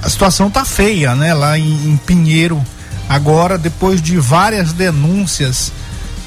a 0.02 0.08
situação 0.08 0.50
tá 0.50 0.64
feia, 0.64 1.14
né? 1.14 1.34
Lá 1.34 1.58
em, 1.58 1.70
em 1.70 1.96
Pinheiro, 1.98 2.64
agora, 3.10 3.58
depois 3.58 4.00
de 4.00 4.16
várias 4.18 4.72
denúncias 4.72 5.72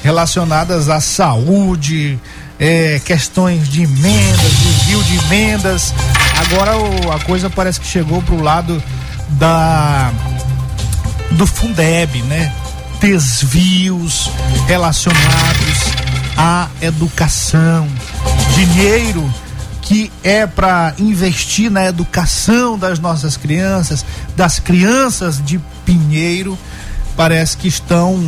relacionadas 0.02 0.90
à 0.90 1.00
saúde, 1.00 2.20
é, 2.60 3.00
questões 3.02 3.70
de 3.70 3.84
emendas, 3.84 4.52
desvio 4.52 5.02
de 5.02 5.16
emendas. 5.24 5.94
Agora 6.36 6.76
o, 6.76 7.10
a 7.10 7.18
coisa 7.20 7.48
parece 7.48 7.80
que 7.80 7.86
chegou 7.86 8.20
pro 8.20 8.38
lado 8.42 8.82
da 9.30 10.12
do 11.30 11.46
Fundeb, 11.46 12.22
né? 12.24 12.52
desvios 13.00 14.30
relacionados 14.66 15.78
à 16.36 16.68
educação. 16.82 17.88
Dinheiro 18.54 19.32
que 19.80 20.12
é 20.22 20.46
para 20.46 20.94
investir 20.98 21.70
na 21.70 21.84
educação 21.86 22.78
das 22.78 22.98
nossas 22.98 23.36
crianças, 23.36 24.04
das 24.36 24.58
crianças 24.58 25.42
de 25.44 25.58
Pinheiro, 25.84 26.58
parece 27.16 27.56
que 27.56 27.68
estão 27.68 28.20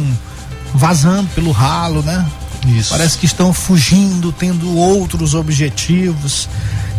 vazando 0.75 1.29
pelo 1.35 1.51
ralo, 1.51 2.03
né? 2.03 2.27
Isso. 2.67 2.91
Parece 2.91 3.19
que 3.19 3.27
estão 3.27 3.53
fugindo, 3.53 4.33
tendo 4.33 4.77
outros 4.77 5.35
objetivos. 5.35 6.49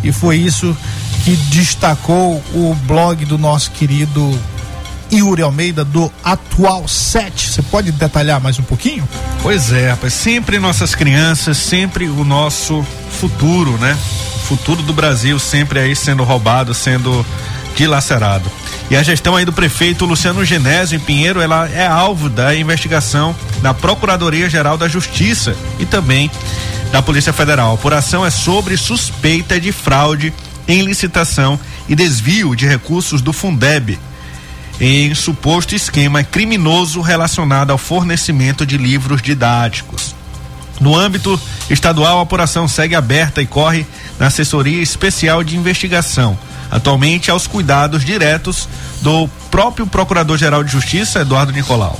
E 0.02 0.12
foi 0.12 0.36
isso 0.36 0.76
que 1.24 1.36
destacou 1.50 2.42
o 2.54 2.76
blog 2.86 3.24
do 3.24 3.36
nosso 3.36 3.70
querido 3.72 4.38
Yuri 5.12 5.42
Almeida 5.42 5.84
do 5.84 6.12
Atual 6.22 6.86
7. 6.86 7.48
Você 7.48 7.62
pode 7.62 7.92
detalhar 7.92 8.40
mais 8.40 8.58
um 8.58 8.62
pouquinho? 8.62 9.08
Pois 9.42 9.72
é, 9.72 9.90
rapaz. 9.90 10.12
Sempre 10.12 10.58
nossas 10.58 10.94
crianças, 10.94 11.56
sempre 11.56 12.08
o 12.08 12.24
nosso 12.24 12.84
futuro, 13.20 13.76
né? 13.78 13.96
O 14.36 14.38
futuro 14.40 14.82
do 14.82 14.92
Brasil 14.92 15.38
sempre 15.38 15.78
aí 15.80 15.96
sendo 15.96 16.24
roubado, 16.24 16.72
sendo 16.74 17.24
dilacerado. 17.74 18.50
E 18.90 18.96
a 18.96 19.02
gestão 19.02 19.36
aí 19.36 19.44
do 19.44 19.52
prefeito 19.52 20.06
Luciano 20.06 20.44
Genésio 20.44 20.96
em 20.96 21.00
Pinheiro, 21.00 21.42
ela 21.42 21.68
é 21.68 21.86
alvo 21.86 22.30
da 22.30 22.56
investigação 22.56 23.36
da 23.60 23.74
Procuradoria 23.74 24.48
Geral 24.48 24.78
da 24.78 24.88
Justiça 24.88 25.54
e 25.78 25.84
também 25.84 26.30
da 26.90 27.02
Polícia 27.02 27.32
Federal. 27.32 27.72
A 27.72 27.74
apuração 27.74 28.24
é 28.24 28.30
sobre 28.30 28.78
suspeita 28.78 29.60
de 29.60 29.72
fraude 29.72 30.32
em 30.66 30.82
licitação 30.82 31.60
e 31.86 31.94
desvio 31.94 32.56
de 32.56 32.66
recursos 32.66 33.20
do 33.20 33.32
Fundeb, 33.32 33.98
em 34.80 35.14
suposto 35.14 35.74
esquema 35.74 36.22
criminoso 36.22 37.02
relacionado 37.02 37.70
ao 37.70 37.78
fornecimento 37.78 38.64
de 38.64 38.78
livros 38.78 39.20
didáticos. 39.20 40.14
No 40.80 40.96
âmbito 40.96 41.38
estadual, 41.68 42.20
a 42.20 42.22
apuração 42.22 42.68
segue 42.68 42.94
aberta 42.94 43.42
e 43.42 43.46
corre 43.46 43.84
na 44.18 44.28
Assessoria 44.28 44.80
Especial 44.80 45.42
de 45.42 45.56
Investigação, 45.56 46.38
atualmente 46.70 47.30
aos 47.30 47.46
cuidados 47.46 48.04
diretos 48.04 48.68
do 49.02 49.28
próprio 49.50 49.86
Procurador-Geral 49.86 50.62
de 50.64 50.72
Justiça, 50.72 51.20
Eduardo 51.20 51.52
Nicolau. 51.52 51.98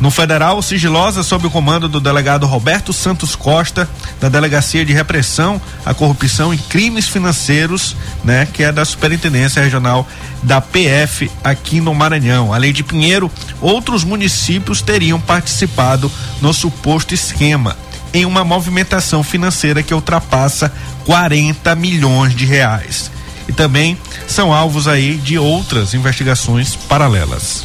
No 0.00 0.10
federal, 0.10 0.60
sigilosa 0.60 1.22
sob 1.22 1.46
o 1.46 1.50
comando 1.50 1.88
do 1.88 2.00
delegado 2.00 2.46
Roberto 2.46 2.92
Santos 2.92 3.36
Costa, 3.36 3.88
da 4.20 4.28
Delegacia 4.28 4.84
de 4.84 4.92
Repressão 4.92 5.60
à 5.86 5.94
Corrupção 5.94 6.52
e 6.52 6.58
Crimes 6.58 7.08
Financeiros, 7.08 7.96
né, 8.24 8.46
que 8.52 8.62
é 8.64 8.72
da 8.72 8.84
Superintendência 8.84 9.62
Regional 9.62 10.06
da 10.42 10.60
PF 10.60 11.30
aqui 11.42 11.80
no 11.80 11.94
Maranhão. 11.94 12.52
Além 12.52 12.72
de 12.72 12.82
Pinheiro, 12.82 13.30
outros 13.60 14.04
municípios 14.04 14.82
teriam 14.82 15.20
participado 15.20 16.10
no 16.42 16.52
suposto 16.52 17.14
esquema 17.14 17.76
em 18.12 18.24
uma 18.24 18.44
movimentação 18.44 19.24
financeira 19.24 19.82
que 19.82 19.94
ultrapassa 19.94 20.72
40 21.04 21.74
milhões 21.74 22.34
de 22.34 22.44
reais. 22.44 23.10
E 23.48 23.52
também 23.52 23.96
são 24.26 24.52
alvos 24.52 24.88
aí 24.88 25.16
de 25.16 25.38
outras 25.38 25.94
investigações 25.94 26.76
paralelas. 26.76 27.64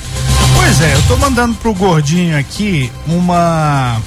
Pois 0.55 0.81
é, 0.81 0.93
eu 0.93 1.01
tô 1.03 1.17
mandando 1.17 1.55
pro 1.55 1.73
gordinho 1.73 2.37
aqui 2.37 2.91
uma 3.07 3.97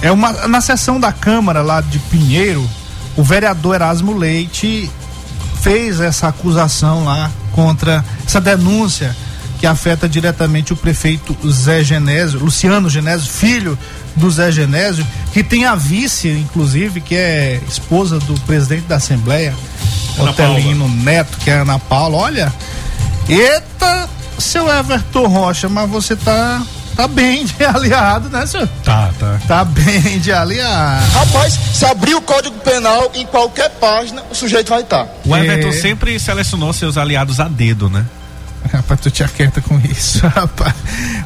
é 0.00 0.10
uma 0.10 0.46
na 0.48 0.60
sessão 0.60 0.98
da 1.00 1.12
Câmara 1.12 1.62
lá 1.62 1.80
de 1.80 1.98
Pinheiro, 1.98 2.68
o 3.16 3.22
vereador 3.22 3.74
Erasmo 3.74 4.16
Leite 4.16 4.90
fez 5.62 6.00
essa 6.00 6.28
acusação 6.28 7.04
lá 7.04 7.30
contra 7.52 8.04
essa 8.26 8.40
denúncia 8.40 9.16
que 9.64 9.68
afeta 9.68 10.06
diretamente 10.06 10.74
o 10.74 10.76
prefeito 10.76 11.34
Zé 11.50 11.82
Genésio, 11.82 12.38
Luciano 12.38 12.90
Genésio, 12.90 13.26
filho 13.26 13.78
do 14.14 14.30
Zé 14.30 14.52
Genésio, 14.52 15.06
que 15.32 15.42
tem 15.42 15.64
a 15.64 15.74
vice, 15.74 16.28
inclusive, 16.28 17.00
que 17.00 17.14
é 17.14 17.58
esposa 17.66 18.18
do 18.18 18.38
presidente 18.40 18.82
da 18.82 18.96
Assembleia, 18.96 19.54
Ana 20.18 20.32
Otelino 20.32 20.86
Paula. 20.86 21.02
Neto, 21.02 21.38
que 21.38 21.48
é 21.48 21.54
Ana 21.54 21.78
Paula. 21.78 22.18
Olha, 22.18 22.52
eita, 23.26 24.06
seu 24.38 24.68
Everton 24.68 25.28
Rocha, 25.28 25.66
mas 25.66 25.88
você 25.88 26.14
tá 26.14 26.60
tá 26.94 27.08
bem 27.08 27.46
de 27.46 27.54
aliado, 27.64 28.28
né, 28.28 28.46
senhor? 28.46 28.68
Tá, 28.84 29.14
tá. 29.18 29.40
Tá 29.48 29.64
bem 29.64 30.18
de 30.18 30.30
aliado. 30.30 31.10
Rapaz, 31.10 31.58
se 31.72 31.86
abrir 31.86 32.14
o 32.14 32.20
Código 32.20 32.58
Penal 32.58 33.10
em 33.14 33.24
qualquer 33.24 33.70
página, 33.70 34.22
o 34.30 34.34
sujeito 34.34 34.68
vai 34.68 34.82
estar. 34.82 35.06
Tá. 35.06 35.12
O 35.24 35.34
Everton 35.34 35.68
é... 35.68 35.72
sempre 35.72 36.20
selecionou 36.20 36.70
seus 36.74 36.98
aliados 36.98 37.40
a 37.40 37.48
dedo, 37.48 37.88
né? 37.88 38.04
Rapaz, 38.74 39.00
tu 39.00 39.10
te 39.10 39.22
aquieta 39.22 39.60
com 39.60 39.78
isso, 39.78 40.26
rapaz. 40.28 40.74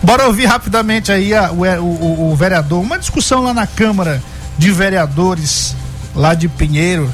Bora 0.03 0.27
ouvir 0.27 0.47
rapidamente 0.47 1.11
aí 1.11 1.35
a, 1.35 1.51
o, 1.51 1.63
o, 1.63 2.33
o 2.33 2.37
vereador. 2.37 2.81
Uma 2.81 2.99
discussão 2.99 3.43
lá 3.43 3.55
na 3.55 3.67
Câmara 3.67 4.23
de 4.59 4.71
Vereadores, 4.71 5.75
lá 6.15 6.35
de 6.35 6.49
Pinheiro, 6.49 7.13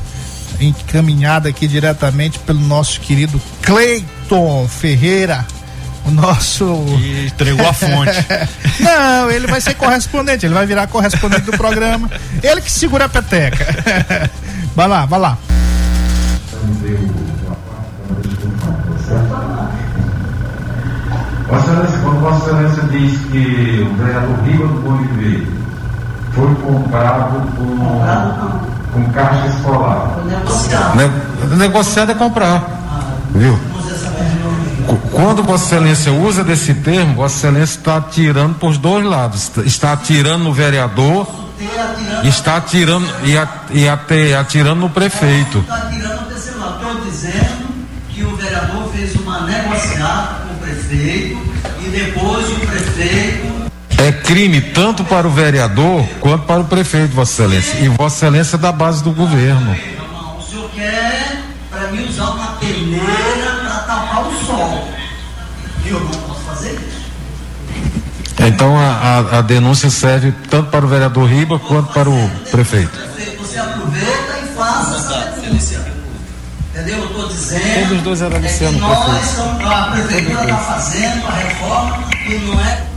encaminhada 0.60 1.48
aqui 1.48 1.68
diretamente 1.68 2.38
pelo 2.40 2.60
nosso 2.60 3.00
querido 3.00 3.40
Cleiton 3.62 4.66
Ferreira 4.68 5.46
o 6.06 6.10
nosso. 6.10 6.64
E 6.98 7.26
entregou 7.26 7.66
a 7.66 7.72
fonte. 7.72 8.26
Não, 8.80 9.30
ele 9.30 9.46
vai 9.46 9.60
ser 9.60 9.74
correspondente, 9.74 10.46
ele 10.46 10.54
vai 10.54 10.66
virar 10.66 10.86
correspondente 10.86 11.42
do 11.42 11.52
programa. 11.52 12.10
Ele 12.42 12.60
que 12.60 12.70
segura 12.70 13.06
a 13.06 13.08
peteca. 13.08 13.66
vai 14.76 14.88
lá, 14.88 15.06
vai 15.06 15.20
lá. 15.20 15.38
Vossa 22.24 22.52
Excelência 22.52 22.82
diz 22.84 23.20
que 23.30 23.86
o 23.86 23.96
vereador 23.96 24.38
Riva 24.46 24.66
do 24.66 24.80
Bolivar 24.80 25.46
foi 26.32 26.54
comprado 26.54 27.52
com, 27.54 28.94
com 28.94 29.12
caixa 29.12 29.46
escolar. 29.48 30.24
Negociado. 30.24 31.56
negociado 31.58 32.12
é 32.12 32.14
comprar. 32.14 32.62
Viu? 33.34 33.58
Quando 35.12 35.42
Vossa 35.42 35.66
Excelência 35.66 36.12
usa 36.12 36.42
desse 36.42 36.72
termo, 36.72 37.16
Vossa 37.16 37.46
Excelência 37.46 37.78
está 37.78 37.98
atirando 37.98 38.54
por 38.54 38.74
dois 38.78 39.04
lados. 39.04 39.50
Está 39.58 39.92
atirando 39.92 40.44
no 40.44 40.52
vereador, 40.54 41.28
está 42.24 42.56
atirando 42.56 43.06
e, 43.24 43.36
a, 43.36 43.46
e 43.70 43.86
até 43.86 44.34
atirando 44.34 44.80
no 44.80 44.88
prefeito. 44.88 45.58
Está 45.58 45.74
atirando 45.74 46.22
no 46.22 46.26
terceiro 46.28 46.58
lado. 46.58 46.86
Estou 46.86 47.04
dizendo 47.04 47.66
que 48.08 48.24
o 48.24 48.34
vereador 48.34 48.88
fez 48.94 49.14
uma 49.16 49.42
negociata 49.42 50.46
com 50.46 50.54
o 50.54 50.56
prefeito 50.56 51.53
e 51.86 51.90
depois 51.90 52.50
o 52.50 52.60
prefeito 52.60 53.64
é 53.98 54.12
crime 54.12 54.60
tanto 54.60 55.04
para 55.04 55.26
o 55.26 55.30
vereador 55.30 56.04
quanto 56.20 56.44
para 56.44 56.60
o 56.60 56.64
prefeito, 56.64 57.14
Vossa 57.14 57.44
Excelência. 57.44 57.78
E 57.78 57.88
Vossa 57.88 58.26
Excelência 58.26 58.56
é 58.56 58.58
da 58.58 58.72
base 58.72 59.02
do 59.02 59.12
governo. 59.12 59.74
o 60.38 60.42
senhor 60.42 60.70
quer 60.74 61.42
para 61.70 61.88
mim 61.88 62.06
usar 62.06 62.30
uma 62.30 62.48
peneira 62.56 63.64
tapar 63.86 64.26
o 64.26 64.46
sol. 64.46 64.88
E 65.84 65.88
eu 65.88 66.00
não 66.00 66.10
posso 66.10 66.40
fazer 66.40 66.72
isso. 66.72 67.04
Então 68.46 68.78
a, 68.78 68.82
a, 68.82 69.38
a, 69.38 69.42
denúncia 69.42 69.88
serve 69.88 70.34
tanto 70.50 70.70
para 70.70 70.84
o 70.84 70.88
vereador 70.88 71.26
Riba 71.26 71.58
quanto 71.58 71.92
para 71.92 72.10
o 72.10 72.30
prefeito. 72.50 73.13
Dizendo. 77.58 77.80
Todos 77.80 77.98
os 77.98 78.02
dois 78.02 78.22
eram 78.22 78.36
é 78.36 78.40
que 78.40 78.44
nós, 78.44 78.52
estamos, 78.52 79.64
a 79.64 79.82
prefeitura 79.92 80.42
está 80.44 80.56
fazendo 80.56 81.26
a 81.26 81.32
reforma 81.32 82.04
e 82.26 82.34
não 82.38 82.60
é 82.60 82.94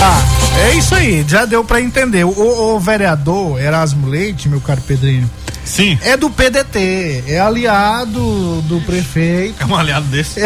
Ah, 0.00 0.22
é 0.60 0.74
isso 0.74 0.94
aí, 0.94 1.24
já 1.26 1.44
deu 1.44 1.64
para 1.64 1.80
entender. 1.80 2.22
O, 2.24 2.30
o, 2.30 2.78
vereador 2.78 3.60
Erasmo 3.60 4.06
Leite, 4.06 4.48
meu 4.48 4.60
caro 4.60 4.80
Pedrinho, 4.80 5.28
Sim. 5.68 5.98
É 6.02 6.16
do 6.16 6.30
PDT, 6.30 7.24
é 7.28 7.38
aliado 7.38 8.62
do 8.62 8.80
prefeito. 8.80 9.62
É 9.62 9.66
um 9.66 9.76
aliado 9.76 10.06
desse. 10.06 10.40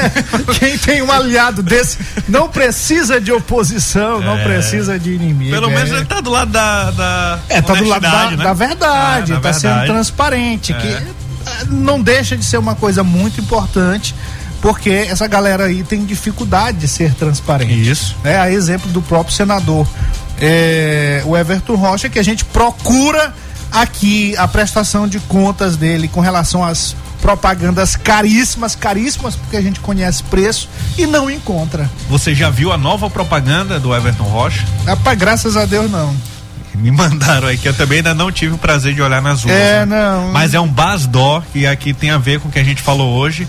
Quem 0.58 0.78
tem 0.78 1.02
um 1.02 1.12
aliado 1.12 1.62
desse 1.62 1.98
não 2.28 2.48
precisa 2.48 3.20
de 3.20 3.30
oposição, 3.30 4.22
é. 4.22 4.24
não 4.24 4.42
precisa 4.42 4.98
de 4.98 5.12
inimigo. 5.12 5.52
Pelo 5.52 5.70
é. 5.70 5.74
menos 5.74 5.90
ele 5.90 6.04
tá 6.04 6.20
do 6.20 6.30
lado 6.30 6.50
da. 6.50 6.90
da 6.90 7.38
é, 7.48 7.60
tá 7.60 7.74
do 7.74 7.84
lado 7.84 8.02
da, 8.02 8.30
né? 8.30 8.36
da 8.36 8.52
verdade, 8.52 9.32
é, 9.32 9.34
tá 9.36 9.50
verdade. 9.50 9.60
sendo 9.60 9.86
transparente, 9.86 10.74
que 10.74 10.88
é. 10.88 11.02
não 11.68 12.00
deixa 12.00 12.36
de 12.36 12.44
ser 12.44 12.56
uma 12.56 12.74
coisa 12.74 13.04
muito 13.04 13.40
importante 13.40 14.14
porque 14.60 14.90
essa 14.90 15.26
galera 15.26 15.64
aí 15.64 15.82
tem 15.82 16.04
dificuldade 16.04 16.78
de 16.78 16.86
ser 16.86 17.14
transparente. 17.14 17.90
Isso. 17.90 18.16
É 18.22 18.38
a 18.38 18.50
exemplo 18.50 18.88
do 18.92 19.02
próprio 19.02 19.34
senador 19.34 19.86
é, 20.42 21.22
o 21.24 21.36
Everton 21.36 21.76
Rocha, 21.76 22.08
que 22.08 22.18
a 22.18 22.22
gente 22.22 22.44
procura 22.44 23.32
aqui 23.72 24.36
a 24.36 24.46
prestação 24.46 25.08
de 25.08 25.18
contas 25.20 25.76
dele 25.76 26.08
com 26.08 26.20
relação 26.20 26.64
às 26.64 26.94
propagandas 27.20 27.94
caríssimas, 27.94 28.74
caríssimas, 28.74 29.36
porque 29.36 29.56
a 29.56 29.60
gente 29.60 29.80
conhece 29.80 30.22
preço 30.24 30.68
e 30.98 31.06
não 31.06 31.30
encontra. 31.30 31.88
Você 32.08 32.34
já 32.34 32.50
viu 32.50 32.72
a 32.72 32.78
nova 32.78 33.08
propaganda 33.08 33.78
do 33.78 33.94
Everton 33.94 34.24
Rocha? 34.24 34.66
Rapaz, 34.84 35.18
graças 35.18 35.56
a 35.56 35.64
Deus 35.64 35.90
não. 35.90 36.14
Me 36.74 36.90
mandaram 36.90 37.48
aí, 37.48 37.56
que 37.56 37.68
eu 37.68 37.74
também 37.74 37.98
ainda 37.98 38.14
não 38.14 38.32
tive 38.32 38.54
o 38.54 38.58
prazer 38.58 38.94
de 38.94 39.02
olhar 39.02 39.22
nas 39.22 39.44
ruas. 39.44 39.54
É, 39.54 39.86
né? 39.86 39.96
não. 39.96 40.32
Mas 40.32 40.52
é 40.52 40.60
um 40.60 40.68
basdó, 40.68 41.42
que 41.52 41.66
aqui 41.66 41.94
tem 41.94 42.10
a 42.10 42.18
ver 42.18 42.40
com 42.40 42.48
o 42.48 42.52
que 42.52 42.58
a 42.58 42.64
gente 42.64 42.82
falou 42.82 43.14
hoje 43.14 43.46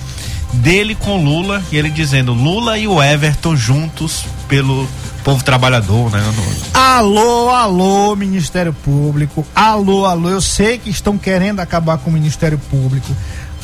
dele 0.53 0.95
com 0.95 1.17
Lula 1.17 1.63
e 1.71 1.77
ele 1.77 1.89
dizendo 1.89 2.33
Lula 2.33 2.77
e 2.77 2.87
o 2.87 3.01
Everton 3.01 3.55
juntos 3.55 4.23
pelo 4.47 4.87
povo 5.23 5.43
trabalhador, 5.43 6.11
né? 6.11 6.21
Alô, 6.73 7.49
alô, 7.49 8.15
Ministério 8.15 8.73
Público. 8.73 9.45
Alô, 9.55 10.05
alô. 10.05 10.29
Eu 10.29 10.41
sei 10.41 10.77
que 10.77 10.89
estão 10.89 11.17
querendo 11.17 11.61
acabar 11.61 11.97
com 11.97 12.09
o 12.09 12.13
Ministério 12.13 12.59
Público. 12.69 13.15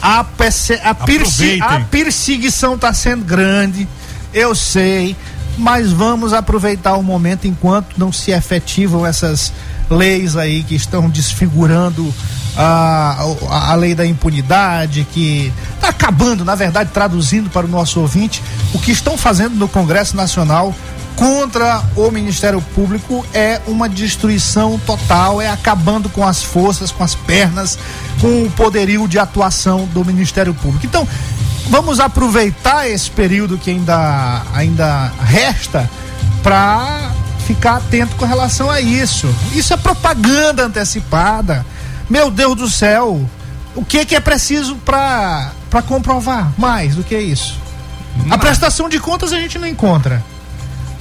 A, 0.01 0.23
perse 0.23 0.79
a, 0.81 0.95
perse 0.95 1.59
a 1.61 1.81
perseguição 1.81 2.75
está 2.75 2.93
sendo 2.93 3.25
grande. 3.25 3.87
Eu 4.33 4.55
sei. 4.55 5.15
Mas 5.57 5.91
vamos 5.91 6.31
aproveitar 6.31 6.95
o 6.95 7.03
momento 7.03 7.45
enquanto 7.45 7.97
não 7.97 8.13
se 8.13 8.31
efetivam 8.31 9.05
essas 9.05 9.51
leis 9.89 10.37
aí 10.37 10.63
que 10.63 10.75
estão 10.75 11.09
desfigurando 11.09 12.13
a, 12.55 13.17
a, 13.49 13.71
a 13.71 13.75
lei 13.75 13.93
da 13.93 14.05
impunidade, 14.05 15.05
que 15.11 15.51
está 15.75 15.89
acabando, 15.89 16.45
na 16.45 16.55
verdade, 16.55 16.91
traduzindo 16.93 17.49
para 17.49 17.65
o 17.65 17.69
nosso 17.69 17.99
ouvinte, 17.99 18.41
o 18.73 18.79
que 18.79 18.91
estão 18.91 19.17
fazendo 19.17 19.55
no 19.55 19.67
Congresso 19.67 20.15
Nacional 20.15 20.73
contra 21.19 21.83
o 21.97 22.09
Ministério 22.09 22.61
Público 22.73 23.25
é 23.33 23.59
uma 23.67 23.89
destruição 23.89 24.79
total, 24.79 25.41
é 25.41 25.49
acabando 25.49 26.07
com 26.07 26.25
as 26.25 26.41
forças, 26.41 26.91
com 26.91 27.03
as 27.03 27.13
pernas, 27.13 27.77
com 28.21 28.45
o 28.45 28.51
poderio 28.51 29.05
de 29.05 29.19
atuação 29.19 29.83
do 29.93 30.05
Ministério 30.05 30.53
Público. 30.53 30.85
Então, 30.85 31.05
vamos 31.69 31.99
aproveitar 31.99 32.89
esse 32.89 33.11
período 33.11 33.57
que 33.57 33.69
ainda, 33.69 34.43
ainda 34.53 35.11
resta 35.21 35.89
para 36.41 37.11
ficar 37.45 37.75
atento 37.75 38.15
com 38.15 38.23
relação 38.23 38.71
a 38.71 38.79
isso. 38.79 39.27
Isso 39.51 39.73
é 39.73 39.77
propaganda 39.77 40.63
antecipada. 40.63 41.65
Meu 42.09 42.31
Deus 42.31 42.55
do 42.55 42.69
céu, 42.69 43.29
o 43.75 43.83
que, 43.83 44.05
que 44.05 44.15
é 44.15 44.21
preciso 44.21 44.77
para 44.77 45.51
comprovar 45.85 46.53
mais 46.57 46.95
do 46.95 47.03
que 47.03 47.19
isso? 47.19 47.59
A 48.29 48.37
prestação 48.37 48.87
de 48.87 48.99
contas 48.99 49.33
a 49.33 49.37
gente 49.37 49.59
não 49.59 49.67
encontra. 49.67 50.23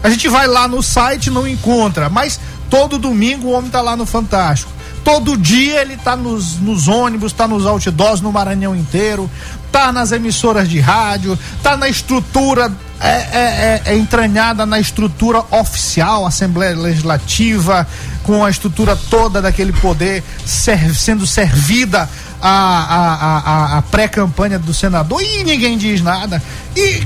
A 0.03 0.11
gente 0.11 0.29
vai 0.29 0.47
lá 0.47 0.69
no 0.69 0.83
site 0.83 1.31
não 1.31 1.47
encontra, 1.47 2.09
mas 2.09 2.39
todo 2.71 2.99
domingo 2.99 3.49
o 3.49 3.53
homem 3.53 3.71
tá 3.71 3.81
lá 3.81 3.97
no 3.97 4.07
Fantástico. 4.07 4.73
Todo 5.05 5.37
dia 5.37 5.81
ele 5.81 5.97
tá 5.97 6.15
nos, 6.15 6.59
nos 6.59 6.87
ônibus, 6.87 7.33
tá 7.33 7.49
nos 7.49 7.65
outdoors 7.65 8.21
no 8.21 8.31
Maranhão 8.31 8.77
inteiro, 8.77 9.31
tá 9.73 9.91
nas 9.91 10.13
emissoras 10.13 10.69
de 10.69 10.81
rádio, 10.81 11.39
tá 11.63 11.77
na 11.77 11.89
estrutura 11.89 12.71
é, 13.01 13.09
é, 13.09 13.83
é, 13.87 13.93
é 13.93 13.97
entranhada 13.97 14.67
na 14.67 14.81
estrutura 14.81 15.43
oficial, 15.51 16.27
Assembleia 16.27 16.77
Legislativa, 16.77 17.87
com 18.25 18.45
a 18.45 18.51
estrutura 18.51 18.97
toda 18.97 19.41
daquele 19.41 19.73
poder 19.73 20.23
ser, 20.45 20.95
sendo 20.95 21.27
servida 21.27 22.09
a, 22.41 22.51
a, 22.51 23.39
a, 23.39 23.79
a 23.79 23.83
pré-campanha 23.83 24.59
do 24.59 24.73
senador 24.73 25.23
e 25.23 25.45
ninguém 25.45 25.77
diz 25.77 26.01
nada. 26.01 26.43
E 26.77 27.03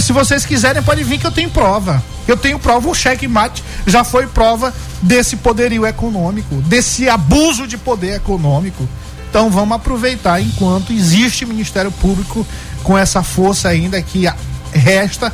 se 0.00 0.12
vocês 0.12 0.44
quiserem, 0.44 0.82
pode 0.82 1.02
vir 1.02 1.18
que 1.18 1.26
eu 1.26 1.32
tenho 1.32 1.50
prova. 1.50 2.02
Eu 2.26 2.36
tenho 2.36 2.58
prova, 2.58 2.88
o 2.88 2.94
cheque-mate 2.94 3.62
já 3.86 4.02
foi 4.02 4.26
prova 4.26 4.74
desse 5.00 5.36
poderio 5.36 5.86
econômico, 5.86 6.56
desse 6.62 7.08
abuso 7.08 7.66
de 7.66 7.78
poder 7.78 8.16
econômico. 8.16 8.88
Então 9.30 9.50
vamos 9.50 9.76
aproveitar 9.76 10.40
enquanto 10.40 10.92
existe 10.92 11.46
Ministério 11.46 11.92
Público 11.92 12.46
com 12.82 12.96
essa 12.96 13.22
força 13.22 13.68
ainda 13.68 14.00
que 14.02 14.26
resta 14.72 15.32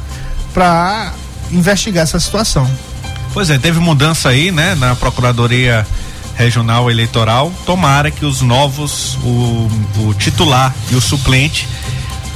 para 0.53 1.12
investigar 1.51 2.03
essa 2.03 2.18
situação. 2.18 2.68
Pois 3.32 3.49
é, 3.49 3.59
teve 3.59 3.80
mudança 3.80 4.28
aí, 4.28 4.51
né, 4.51 4.74
na 4.74 4.95
Procuradoria 4.95 5.86
Regional 6.36 6.90
Eleitoral. 6.90 7.52
Tomara 7.66 8.10
que 8.10 8.24
os 8.24 8.40
novos, 8.40 9.16
o, 9.22 9.68
o 10.06 10.14
titular 10.14 10.74
e 10.90 10.94
o 10.94 11.00
suplente 11.00 11.68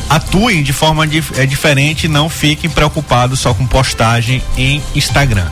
atuem 0.09 0.63
de 0.63 0.73
forma 0.73 1.07
dif 1.07 1.39
é, 1.39 1.47
diferente 1.47 2.05
e 2.05 2.09
não 2.09 2.29
fiquem 2.29 2.71
preocupados 2.71 3.41
só 3.41 3.53
com 3.53 3.67
postagem 3.67 4.43
em 4.57 4.83
Instagram. 4.95 5.49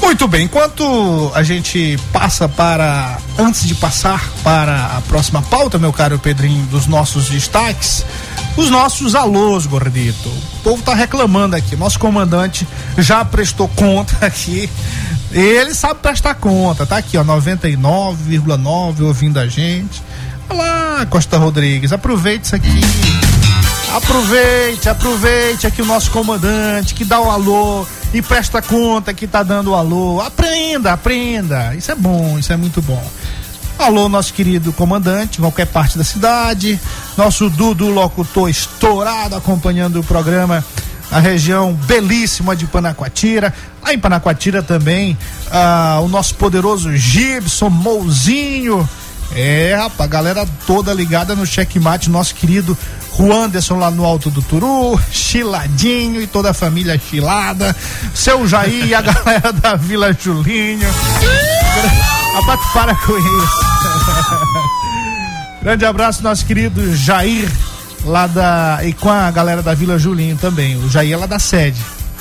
Muito 0.00 0.28
bem, 0.28 0.44
enquanto 0.44 1.32
a 1.34 1.42
gente 1.42 1.98
passa 2.12 2.48
para, 2.48 3.18
antes 3.38 3.66
de 3.66 3.74
passar 3.74 4.22
para 4.42 4.96
a 4.96 5.00
próxima 5.02 5.42
pauta, 5.42 5.78
meu 5.78 5.92
caro 5.92 6.18
Pedrinho, 6.18 6.64
dos 6.66 6.86
nossos 6.86 7.28
destaques, 7.28 8.04
os 8.56 8.70
nossos 8.70 9.14
alôs, 9.14 9.66
gordito. 9.66 10.28
O 10.28 10.62
povo 10.62 10.82
tá 10.82 10.94
reclamando 10.94 11.56
aqui. 11.56 11.76
Nosso 11.76 11.98
comandante 11.98 12.66
já 12.96 13.24
prestou 13.24 13.68
conta 13.68 14.14
aqui. 14.24 14.70
Ele 15.36 15.74
sabe 15.74 16.00
prestar 16.00 16.34
conta. 16.34 16.86
Tá 16.86 16.96
aqui, 16.96 17.18
ó, 17.18 17.22
99,9 17.22 19.02
ouvindo 19.02 19.38
a 19.38 19.46
gente. 19.46 20.02
Olá, 20.48 21.06
Costa 21.10 21.36
Rodrigues. 21.36 21.92
Aproveite 21.92 22.46
isso 22.46 22.56
aqui. 22.56 22.80
Aproveite, 23.94 24.88
aproveite 24.88 25.66
aqui 25.66 25.82
o 25.82 25.84
nosso 25.84 26.10
comandante 26.10 26.94
que 26.94 27.04
dá 27.04 27.20
o 27.20 27.30
alô 27.30 27.86
e 28.14 28.22
presta 28.22 28.62
conta 28.62 29.12
que 29.12 29.26
tá 29.26 29.42
dando 29.42 29.72
o 29.72 29.74
alô. 29.74 30.22
Aprenda, 30.22 30.94
aprenda. 30.94 31.74
Isso 31.74 31.92
é 31.92 31.94
bom, 31.94 32.38
isso 32.38 32.50
é 32.50 32.56
muito 32.56 32.80
bom. 32.80 33.04
Alô, 33.78 34.08
nosso 34.08 34.32
querido 34.32 34.72
comandante, 34.72 35.38
qualquer 35.38 35.66
parte 35.66 35.98
da 35.98 36.04
cidade. 36.04 36.80
Nosso 37.14 37.50
Dudu 37.50 37.90
locutor 37.90 38.48
estourado 38.48 39.36
acompanhando 39.36 40.00
o 40.00 40.04
programa. 40.04 40.64
A 41.10 41.20
região 41.20 41.72
belíssima 41.72 42.56
de 42.56 42.66
Panacoatira. 42.66 43.54
Lá 43.82 43.94
em 43.94 43.98
Panacoatira 43.98 44.62
também, 44.62 45.16
ah, 45.50 46.00
o 46.02 46.08
nosso 46.08 46.34
poderoso 46.34 46.94
Gibson 46.96 47.70
Mouzinho. 47.70 48.88
É, 49.34 49.74
rapaz, 49.76 50.08
galera 50.08 50.46
toda 50.66 50.92
ligada 50.94 51.34
no 51.34 51.44
checkmate, 51.44 52.08
nosso 52.08 52.34
querido 52.34 52.76
Juanderson 53.16 53.76
lá 53.76 53.90
no 53.90 54.04
Alto 54.04 54.30
do 54.30 54.42
Turu, 54.42 55.00
Chiladinho 55.10 56.20
e 56.20 56.26
toda 56.26 56.50
a 56.50 56.54
família 56.54 56.98
chilada, 56.98 57.74
seu 58.14 58.46
Jair 58.46 58.86
e 58.86 58.94
a 58.94 59.00
galera 59.02 59.52
da 59.52 59.74
Vila 59.74 60.12
Julinho. 60.12 60.88
Rapaz, 62.34 62.60
para 62.72 62.94
com 62.94 63.16
isso. 63.18 63.60
Grande 65.62 65.84
abraço, 65.84 66.22
nosso 66.22 66.44
querido 66.46 66.94
Jair, 66.94 67.50
lá 68.06 68.26
da. 68.26 68.80
e 68.84 68.92
com 68.92 69.10
a 69.10 69.30
galera 69.30 69.62
da 69.62 69.74
Vila 69.74 69.98
Julinho 69.98 70.36
também. 70.36 70.76
O 70.76 70.88
Jair 70.88 71.12
é 71.12 71.16
lá 71.16 71.26
da 71.26 71.38
sede. 71.38 71.80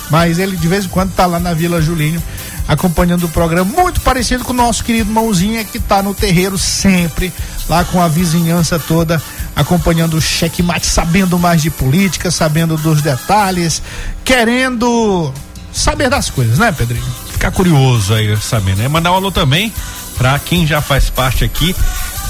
Mas 0.09 0.38
ele 0.38 0.55
de 0.55 0.67
vez 0.67 0.86
em 0.86 0.89
quando 0.89 1.13
tá 1.13 1.25
lá 1.25 1.39
na 1.39 1.53
Vila 1.53 1.81
Julinho 1.81 2.21
acompanhando 2.67 3.25
o 3.25 3.29
programa, 3.29 3.71
muito 3.71 4.01
parecido 4.01 4.43
com 4.43 4.51
o 4.51 4.55
nosso 4.55 4.83
querido 4.83 5.11
Mãozinha, 5.11 5.63
que 5.63 5.79
tá 5.79 6.01
no 6.01 6.13
terreiro 6.13 6.57
sempre, 6.57 7.31
lá 7.69 7.83
com 7.83 8.01
a 8.01 8.07
vizinhança 8.07 8.79
toda, 8.79 9.21
acompanhando 9.55 10.17
o 10.17 10.21
checkmate, 10.21 10.88
sabendo 10.88 11.38
mais 11.38 11.61
de 11.61 11.69
política, 11.69 12.31
sabendo 12.31 12.75
dos 12.77 13.01
detalhes, 13.01 13.81
querendo 14.23 15.31
saber 15.71 16.09
das 16.09 16.29
coisas, 16.29 16.57
né, 16.57 16.71
Pedrinho? 16.71 17.05
Ficar 17.31 17.51
curioso 17.51 18.13
aí, 18.13 18.36
sabendo, 18.38 18.77
né? 18.77 18.88
Mandar 18.88 19.11
um 19.11 19.15
alô 19.15 19.31
também 19.31 19.71
para 20.17 20.39
quem 20.39 20.65
já 20.65 20.81
faz 20.81 21.09
parte 21.09 21.43
aqui 21.43 21.75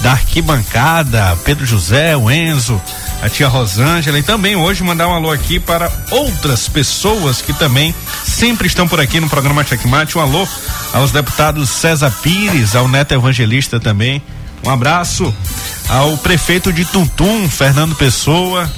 da 0.02 0.12
arquibancada, 0.12 1.36
Pedro 1.44 1.66
José, 1.66 2.16
o 2.16 2.30
Enzo, 2.30 2.80
a 3.22 3.28
tia 3.28 3.48
Rosângela 3.48 4.18
e 4.18 4.22
também 4.22 4.56
hoje 4.56 4.84
mandar 4.84 5.08
um 5.08 5.14
alô 5.14 5.30
aqui 5.30 5.58
para 5.58 5.90
outras 6.10 6.68
pessoas 6.68 7.40
que 7.40 7.52
também 7.52 7.94
sempre 8.24 8.66
estão 8.66 8.86
por 8.86 9.00
aqui 9.00 9.20
no 9.20 9.28
programa 9.28 9.64
Checkmate. 9.64 10.18
Um 10.18 10.20
alô 10.20 10.46
aos 10.92 11.10
deputados 11.10 11.70
César 11.70 12.10
Pires, 12.22 12.76
ao 12.76 12.88
Neto 12.88 13.12
Evangelista 13.12 13.80
também. 13.80 14.22
Um 14.64 14.70
abraço 14.70 15.32
ao 15.88 16.16
prefeito 16.18 16.72
de 16.72 16.84
Tuntum, 16.84 17.48
Fernando 17.48 17.94
Pessoa, 17.94 18.70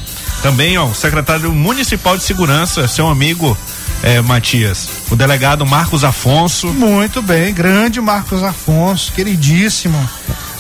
também 0.43 0.77
ao 0.77 0.95
secretário 0.95 1.53
municipal 1.53 2.17
de 2.17 2.23
segurança, 2.23 2.87
seu 2.87 3.09
amigo 3.09 3.57
é, 4.03 4.21
Matias. 4.21 4.89
O 5.11 5.17
delegado 5.17 5.67
Marcos 5.67 6.05
Afonso. 6.05 6.69
Muito 6.69 7.21
bem, 7.23 7.53
grande 7.53 8.01
Marcos 8.01 8.43
Afonso, 8.43 9.13
queridíssimo. 9.13 9.99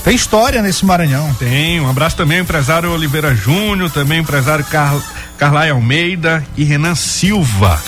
Tem 0.04 0.14
história 0.14 0.62
nesse 0.62 0.84
Maranhão. 0.84 1.34
Tem, 1.34 1.80
um 1.80 1.88
abraço 1.88 2.16
também 2.16 2.38
ao 2.38 2.44
empresário 2.44 2.90
Oliveira 2.90 3.34
Júnior, 3.34 3.90
também 3.90 4.20
empresário 4.20 4.64
Car... 4.64 4.96
Carlai 5.36 5.70
Almeida 5.70 6.44
e 6.56 6.64
Renan 6.64 6.94
Silva. 6.94 7.80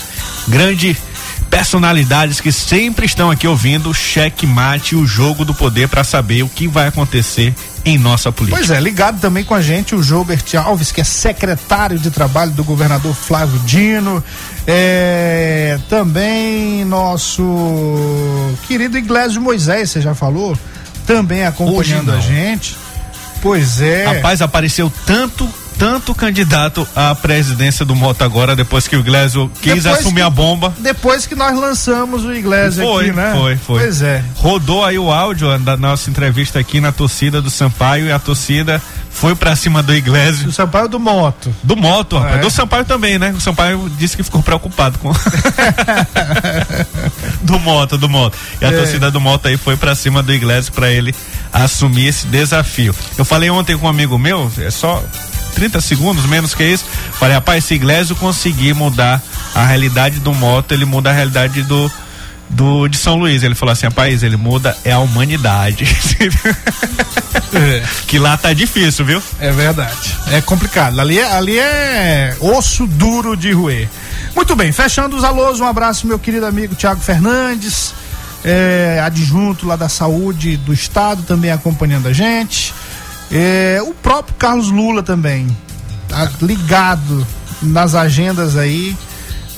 Grande 0.48 0.96
personalidades 1.50 2.40
que 2.40 2.52
sempre 2.52 3.04
estão 3.04 3.28
aqui 3.28 3.46
ouvindo 3.46 3.90
o 3.90 3.94
cheque 3.94 4.46
mate, 4.46 4.94
o 4.94 5.04
jogo 5.04 5.44
do 5.44 5.52
poder 5.52 5.88
para 5.88 6.04
saber 6.04 6.44
o 6.44 6.48
que 6.48 6.68
vai 6.68 6.86
acontecer 6.86 7.52
em 7.84 7.98
nossa 7.98 8.30
política. 8.30 8.56
Pois 8.56 8.70
é, 8.70 8.80
ligado 8.80 9.20
também 9.20 9.42
com 9.42 9.54
a 9.54 9.60
gente 9.60 9.94
o 9.94 10.02
Joubert 10.02 10.44
Alves, 10.64 10.92
que 10.92 11.00
é 11.00 11.04
secretário 11.04 11.98
de 11.98 12.10
trabalho 12.10 12.52
do 12.52 12.62
governador 12.62 13.14
Flávio 13.14 13.58
Dino, 13.60 14.22
é, 14.66 15.78
também 15.88 16.84
nosso 16.84 17.42
querido 18.68 18.96
Iglesias 18.96 19.36
Moisés, 19.36 19.90
você 19.90 20.00
já 20.00 20.14
falou, 20.14 20.56
também 21.10 21.44
acompanhando 21.44 22.12
a 22.12 22.20
gente. 22.20 22.76
Pois 23.42 23.80
é. 23.80 24.04
Rapaz, 24.04 24.40
apareceu 24.40 24.92
tanto 25.04 25.48
tanto 25.76 26.14
candidato 26.14 26.86
à 26.94 27.14
presidência 27.14 27.86
do 27.86 27.96
Mota 27.96 28.22
agora, 28.22 28.54
depois 28.54 28.86
que 28.86 28.94
o 28.94 29.00
Iglesias 29.00 29.48
quis 29.62 29.82
depois 29.82 29.86
assumir 29.86 30.16
que, 30.16 30.20
a 30.20 30.28
bomba. 30.28 30.74
Depois 30.78 31.26
que 31.26 31.34
nós 31.34 31.58
lançamos 31.58 32.22
o 32.22 32.34
Iglesias 32.34 32.86
foi, 32.86 33.06
aqui, 33.06 33.16
né? 33.16 33.32
Foi, 33.34 33.56
foi. 33.56 33.80
Pois 33.80 34.02
é. 34.02 34.22
Rodou 34.36 34.84
aí 34.84 34.98
o 34.98 35.10
áudio 35.10 35.58
da 35.58 35.78
nossa 35.78 36.10
entrevista 36.10 36.58
aqui 36.58 36.82
na 36.82 36.92
torcida 36.92 37.40
do 37.40 37.48
Sampaio 37.48 38.04
e 38.04 38.12
a 38.12 38.18
torcida 38.18 38.80
foi 39.12 39.34
pra 39.34 39.54
cima 39.56 39.82
do 39.82 39.94
Iglesias. 39.94 40.44
Do 40.44 40.52
Sampaio 40.52 40.88
do 40.88 41.00
Moto. 41.00 41.54
Do 41.62 41.76
Moto, 41.76 42.16
rapaz. 42.16 42.36
É. 42.36 42.40
Do 42.40 42.50
Sampaio 42.50 42.84
também, 42.84 43.18
né? 43.18 43.34
O 43.36 43.40
Sampaio 43.40 43.90
disse 43.98 44.16
que 44.16 44.22
ficou 44.22 44.42
preocupado 44.42 44.98
com. 44.98 45.12
do 47.42 47.58
Moto, 47.58 47.98
do 47.98 48.08
Moto. 48.08 48.36
E 48.60 48.64
a 48.64 48.68
É. 48.68 48.72
torcida 48.76 49.10
do 49.10 49.20
Moto 49.20 49.46
aí 49.48 49.56
foi 49.56 49.76
pra 49.76 49.94
cima 49.94 50.22
do 50.22 50.32
Iglesias 50.32 50.70
pra 50.70 50.90
ele 50.90 51.14
assumir 51.52 52.06
esse 52.06 52.26
desafio. 52.26 52.94
Eu 53.18 53.24
falei 53.24 53.50
ontem 53.50 53.76
com 53.76 53.86
um 53.86 53.90
amigo 53.90 54.18
meu, 54.18 54.50
é 54.58 54.70
só 54.70 55.02
30 55.54 55.80
segundos, 55.80 56.24
menos 56.26 56.54
que 56.54 56.64
isso. 56.64 56.84
Falei, 57.12 57.34
rapaz, 57.34 57.64
se 57.64 57.74
Iglesias 57.74 58.16
conseguir 58.18 58.74
mudar 58.74 59.20
a 59.54 59.64
realidade 59.66 60.20
do 60.20 60.32
Moto, 60.32 60.72
ele 60.72 60.84
muda 60.84 61.10
a 61.10 61.12
realidade 61.12 61.62
do. 61.62 61.90
Do, 62.50 62.88
de 62.88 62.98
São 62.98 63.16
Luís, 63.16 63.42
ele 63.42 63.54
falou 63.54 63.72
assim, 63.72 63.86
rapaz, 63.86 64.22
ele 64.22 64.36
muda 64.36 64.76
é 64.84 64.92
a 64.92 64.98
humanidade. 64.98 65.86
que 68.06 68.18
lá 68.18 68.36
tá 68.36 68.52
difícil, 68.52 69.04
viu? 69.04 69.22
É 69.38 69.52
verdade. 69.52 70.16
É 70.32 70.40
complicado. 70.40 70.98
Ali 70.98 71.18
é, 71.18 71.32
ali 71.32 71.58
é 71.58 72.36
osso 72.40 72.86
duro 72.86 73.36
de 73.36 73.52
roer. 73.52 73.88
Muito 74.34 74.54
bem, 74.54 74.72
fechando 74.72 75.16
os 75.16 75.24
alôs, 75.24 75.60
um 75.60 75.66
abraço, 75.66 76.06
meu 76.06 76.18
querido 76.18 76.46
amigo 76.46 76.74
Tiago 76.74 77.00
Fernandes, 77.00 77.94
é, 78.44 79.00
adjunto 79.04 79.66
lá 79.66 79.76
da 79.76 79.88
saúde 79.88 80.56
do 80.56 80.72
estado, 80.72 81.22
também 81.22 81.50
acompanhando 81.50 82.08
a 82.08 82.12
gente. 82.12 82.72
É, 83.30 83.78
o 83.82 83.94
próprio 83.94 84.34
Carlos 84.36 84.70
Lula 84.70 85.02
também, 85.02 85.46
tá 86.08 86.30
ligado 86.42 87.26
nas 87.62 87.94
agendas 87.94 88.56
aí 88.56 88.96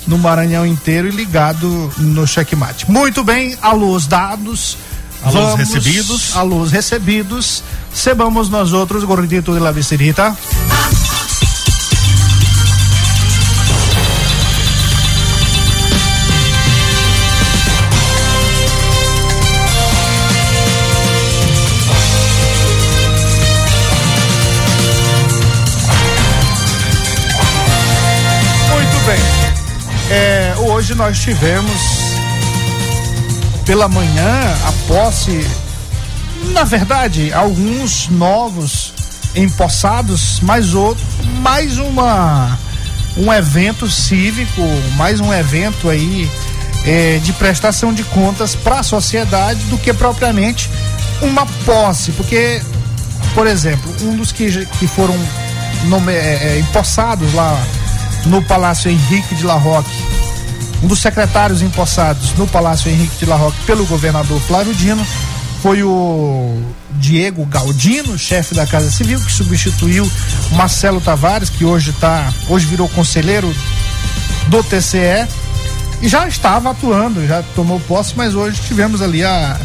no 0.07 0.19
Maranhão 0.19 0.67
inteiro 0.67 1.09
e 1.09 1.11
ligado 1.11 1.93
no 1.99 2.27
checkmate. 2.27 2.91
Muito 2.91 3.23
bem, 3.23 3.57
alôs 3.63 4.07
dados. 4.07 4.77
Vamos- 5.25 5.55
recebidos. 5.59 6.37
Alôs 6.37 6.71
recebidos. 6.73 7.63
Sebamos 7.95 8.49
nós 8.49 8.73
outros, 8.73 9.05
gordito 9.05 9.53
de 9.53 9.61
la 9.61 9.71
vicerita. 9.71 10.37
Hoje 30.73 30.95
nós 30.95 31.19
tivemos 31.19 31.71
pela 33.67 33.89
manhã 33.89 34.57
a 34.67 34.73
posse, 34.89 35.47
na 36.53 36.65
verdade, 36.65 37.31
alguns 37.33 38.09
novos 38.09 38.95
empossados, 39.35 40.41
mais 40.41 40.73
outro, 40.73 41.05
mais 41.41 41.79
uma 41.79 42.59
um 43.19 43.31
evento 43.31 43.87
cívico, 43.87 44.63
mais 44.97 45.21
um 45.21 45.31
evento 45.33 45.91
aí 45.91 46.31
é, 46.87 47.21
de 47.23 47.35
prestação 47.35 47.93
de 47.93 48.03
contas 48.05 48.55
para 48.55 48.81
a 48.81 48.83
sociedade 48.83 49.63
do 49.65 49.77
que 49.77 49.93
propriamente 49.93 50.71
uma 51.21 51.45
posse, 51.67 52.13
porque, 52.13 52.63
por 53.35 53.47
exemplo, 53.47 53.95
um 54.01 54.17
dos 54.17 54.33
que, 54.33 54.65
que 54.65 54.87
foram 54.87 55.15
nome, 55.85 56.15
é, 56.15 56.17
é, 56.17 56.59
empossados 56.61 57.35
lá 57.35 57.63
no 58.25 58.41
Palácio 58.43 58.91
Henrique 58.91 59.35
de 59.35 59.45
La 59.45 59.55
Roque, 59.55 60.12
um 60.83 60.87
dos 60.87 61.01
secretários 61.01 61.63
empossados 61.63 62.35
no 62.35 62.47
Palácio 62.47 62.91
Henrique 62.91 63.17
de 63.19 63.27
La 63.27 63.37
Roque 63.37 63.59
pelo 63.65 63.87
governador 63.87 64.41
Flávio 64.41 64.75
Dino 64.75 65.07
foi 65.63 65.85
o 65.85 66.61
Diego 66.95 67.45
Galdino, 67.47 68.19
chefe 68.19 68.53
da 68.53 68.67
Casa 68.67 68.91
Civil, 68.91 69.21
que 69.21 69.31
substituiu 69.31 70.11
Marcelo 70.53 71.01
Tavares, 71.01 71.49
que 71.49 71.65
hoje 71.65 71.93
tá, 71.93 72.33
hoje 72.49 72.67
virou 72.67 72.89
conselheiro 72.89 73.55
do 74.49 74.63
TCE 74.65 75.29
e 76.01 76.09
já 76.09 76.27
estava 76.27 76.73
atuando, 76.73 77.25
já 77.29 77.45
tomou 77.55 77.79
posse, 77.81 78.15
mas 78.17 78.35
hoje 78.35 78.61
tivemos 78.63 79.01
ali 79.01 79.23
a 79.23 79.57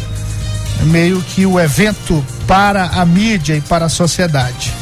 meio 0.84 1.20
que 1.20 1.44
o 1.44 1.58
evento 1.58 2.24
para 2.46 2.84
a 2.84 3.04
mídia 3.04 3.56
e 3.56 3.60
para 3.60 3.86
a 3.86 3.88
sociedade. 3.88 4.72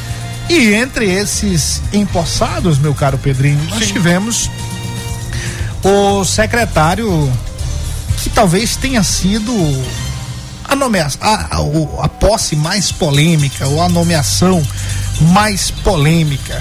E 0.51 0.75
entre 0.75 1.11
esses 1.11 1.83
empossados, 1.93 2.79
meu 2.79 2.95
caro 2.95 3.17
Pedrinho, 3.17 3.59
nós 3.71 3.87
tivemos 3.87 4.51
o 5.89 6.25
secretário 6.25 7.33
que 8.23 8.31
talvez 8.31 8.75
tenha 8.77 9.03
sido 9.05 9.53
a 10.65 10.75
nomeação, 10.75 11.21
a, 11.23 11.35
a, 11.57 12.05
a 12.05 12.09
posse 12.09 12.57
mais 12.57 12.91
polêmica, 12.91 13.67
ou 13.69 13.81
a 13.81 13.89
nomeação 13.89 14.61
mais 15.33 15.71
polêmica, 15.71 16.61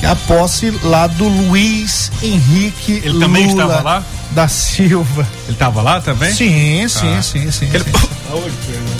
que 0.00 0.06
é 0.06 0.08
a 0.08 0.16
posse 0.16 0.70
lá 0.82 1.06
do 1.06 1.28
Luiz 1.28 2.10
Henrique 2.22 3.00
Ele 3.04 3.20
também 3.20 3.46
Lula 3.46 3.62
estava 3.64 3.82
lá? 3.82 4.02
da 4.32 4.48
Silva. 4.48 5.26
Ele 5.46 5.56
tava 5.56 5.80
lá 5.82 6.00
também? 6.00 6.32
Sim, 6.34 6.86
sim, 6.88 7.16
Ah. 7.16 7.22
sim, 7.22 7.50
sim. 7.52 7.68
Ele, 7.72 7.84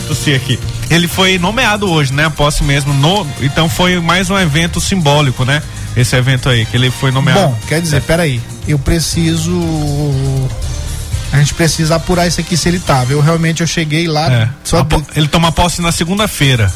tossi 0.06 0.34
aqui. 0.36 0.58
Ele 0.88 1.08
foi 1.08 1.38
nomeado 1.38 1.90
hoje, 1.90 2.12
né? 2.12 2.26
A 2.26 2.30
posse 2.30 2.62
mesmo. 2.64 2.94
No, 2.94 3.26
então 3.42 3.68
foi 3.68 4.00
mais 4.00 4.30
um 4.30 4.38
evento 4.38 4.80
simbólico, 4.80 5.44
né? 5.44 5.62
Esse 5.98 6.14
evento 6.14 6.48
aí, 6.48 6.64
que 6.64 6.76
ele 6.76 6.92
foi 6.92 7.10
nomeado. 7.10 7.40
Bom, 7.40 7.58
quer 7.66 7.80
dizer, 7.82 8.00
peraí, 8.02 8.40
eu 8.68 8.78
preciso. 8.78 9.52
A 11.32 11.38
gente 11.38 11.52
precisa 11.54 11.96
apurar 11.96 12.26
isso 12.26 12.40
aqui 12.40 12.56
se 12.56 12.68
ele 12.68 12.78
tava. 12.78 13.12
Eu 13.12 13.20
realmente 13.20 13.62
eu 13.62 13.66
cheguei 13.66 14.06
lá. 14.06 14.32
É. 14.32 14.48
Só 14.62 14.86
Ele 15.16 15.26
toma 15.26 15.50
posse 15.50 15.82
na 15.82 15.90
segunda-feira. 15.90 16.72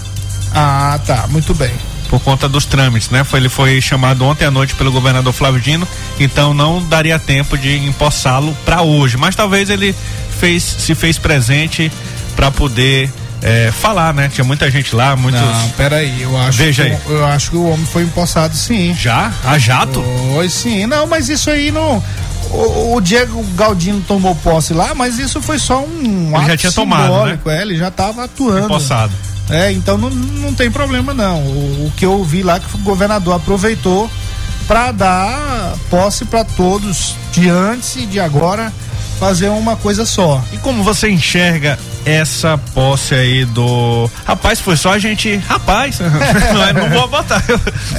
Ah, 0.52 0.98
tá, 1.06 1.26
muito 1.28 1.54
bem. 1.54 1.70
Por 2.10 2.20
conta 2.20 2.48
dos 2.48 2.66
trâmites, 2.66 3.10
né? 3.10 3.24
Foi, 3.24 3.38
ele 3.38 3.48
foi 3.48 3.80
chamado 3.80 4.24
ontem 4.24 4.44
à 4.44 4.50
noite 4.50 4.74
pelo 4.74 4.92
governador 4.92 5.32
Flávio 5.32 5.60
Dino, 5.60 5.88
então 6.20 6.52
não 6.52 6.82
daria 6.86 7.18
tempo 7.18 7.56
de 7.56 7.76
empossá-lo 7.76 8.54
para 8.64 8.82
hoje. 8.82 9.16
Mas 9.16 9.34
talvez 9.34 9.70
ele 9.70 9.94
fez, 10.38 10.62
se 10.62 10.94
fez 10.94 11.16
presente 11.16 11.90
para 12.34 12.50
poder 12.50 13.08
é, 13.42 13.72
falar, 13.72 14.14
né? 14.14 14.28
Tinha 14.28 14.44
muita 14.44 14.70
gente 14.70 14.94
lá, 14.94 15.16
muitos. 15.16 15.40
Não, 15.40 15.68
peraí, 15.70 16.22
eu 16.22 16.36
acho 16.36 16.58
Veja 16.58 16.84
que, 16.84 16.90
aí. 16.90 16.98
eu 17.08 17.24
acho 17.26 17.50
que 17.50 17.56
o 17.56 17.68
homem 17.68 17.84
foi 17.86 18.02
empossado 18.02 18.54
sim. 18.54 18.94
Já? 18.94 19.32
A 19.44 19.58
jato? 19.58 20.02
Foi 20.32 20.48
sim. 20.48 20.86
Não, 20.86 21.06
mas 21.06 21.28
isso 21.28 21.50
aí 21.50 21.70
não. 21.70 22.02
O, 22.50 22.96
o 22.96 23.00
Diego 23.00 23.42
Galdino 23.54 24.00
tomou 24.06 24.34
posse 24.36 24.72
lá, 24.72 24.94
mas 24.94 25.18
isso 25.18 25.40
foi 25.40 25.58
só 25.58 25.82
um 25.84 26.28
Ele 26.28 26.36
ato 26.36 26.46
já 26.48 26.56
tinha 26.56 26.72
tomado, 26.72 27.02
simbólico, 27.04 27.50
é, 27.50 27.62
ele 27.62 27.76
já 27.76 27.88
estava 27.88 28.24
atuando. 28.24 28.66
Empossado. 28.66 29.12
É, 29.50 29.72
então 29.72 29.98
não, 29.98 30.10
não 30.10 30.54
tem 30.54 30.70
problema 30.70 31.12
não. 31.12 31.40
O, 31.40 31.86
o 31.86 31.92
que 31.96 32.06
eu 32.06 32.22
vi 32.22 32.42
lá 32.42 32.60
que 32.60 32.74
o 32.74 32.78
governador 32.78 33.34
aproveitou 33.34 34.10
para 34.68 34.92
dar 34.92 35.74
posse 35.90 36.24
para 36.24 36.44
todos 36.44 37.16
de 37.32 37.48
antes 37.48 37.96
e 37.96 38.06
de 38.06 38.20
agora 38.20 38.72
fazer 39.22 39.50
uma 39.50 39.76
coisa 39.76 40.04
só. 40.04 40.42
E 40.52 40.58
como 40.58 40.82
você 40.82 41.08
enxerga 41.08 41.78
essa 42.04 42.58
posse 42.74 43.14
aí 43.14 43.44
do. 43.44 44.10
Rapaz, 44.26 44.58
foi 44.60 44.76
só 44.76 44.94
a 44.94 44.98
gente. 44.98 45.36
Rapaz, 45.36 46.00
não, 46.52 46.64
é- 46.64 46.72
não 46.72 46.90
vou 46.90 47.06
botar. 47.06 47.40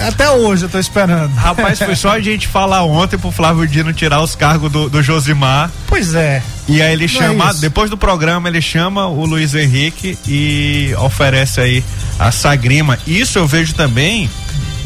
Até 0.05 0.30
hoje 0.30 0.63
eu 0.65 0.69
tô 0.69 0.78
esperando. 0.78 1.34
Rapaz, 1.34 1.80
foi 1.80 1.95
só 1.95 2.09
a 2.09 2.19
gente 2.19 2.45
falar 2.45 2.84
ontem 2.84 3.17
pro 3.17 3.32
Flávio 3.32 3.65
Dino 3.65 3.93
tirar 3.93 4.21
os 4.21 4.36
cargos 4.36 4.69
do, 4.69 4.89
do 4.89 5.01
Josimar. 5.01 5.71
Pois 5.88 6.13
é. 6.13 6.43
E 6.67 6.82
aí 6.82 6.91
ele 6.91 7.07
Não 7.07 7.21
é 7.21 7.26
chama, 7.28 7.51
isso. 7.51 7.61
depois 7.61 7.89
do 7.89 7.97
programa, 7.97 8.49
ele 8.49 8.61
chama 8.61 9.07
o 9.07 9.26
Luiz 9.26 9.55
Henrique 9.55 10.17
e 10.28 10.93
oferece 10.99 11.61
aí 11.61 11.84
a 12.19 12.34
Sagrima. 12.34 12.99
Isso 13.07 13.39
eu 13.39 13.47
vejo 13.47 13.74
também, 13.76 14.30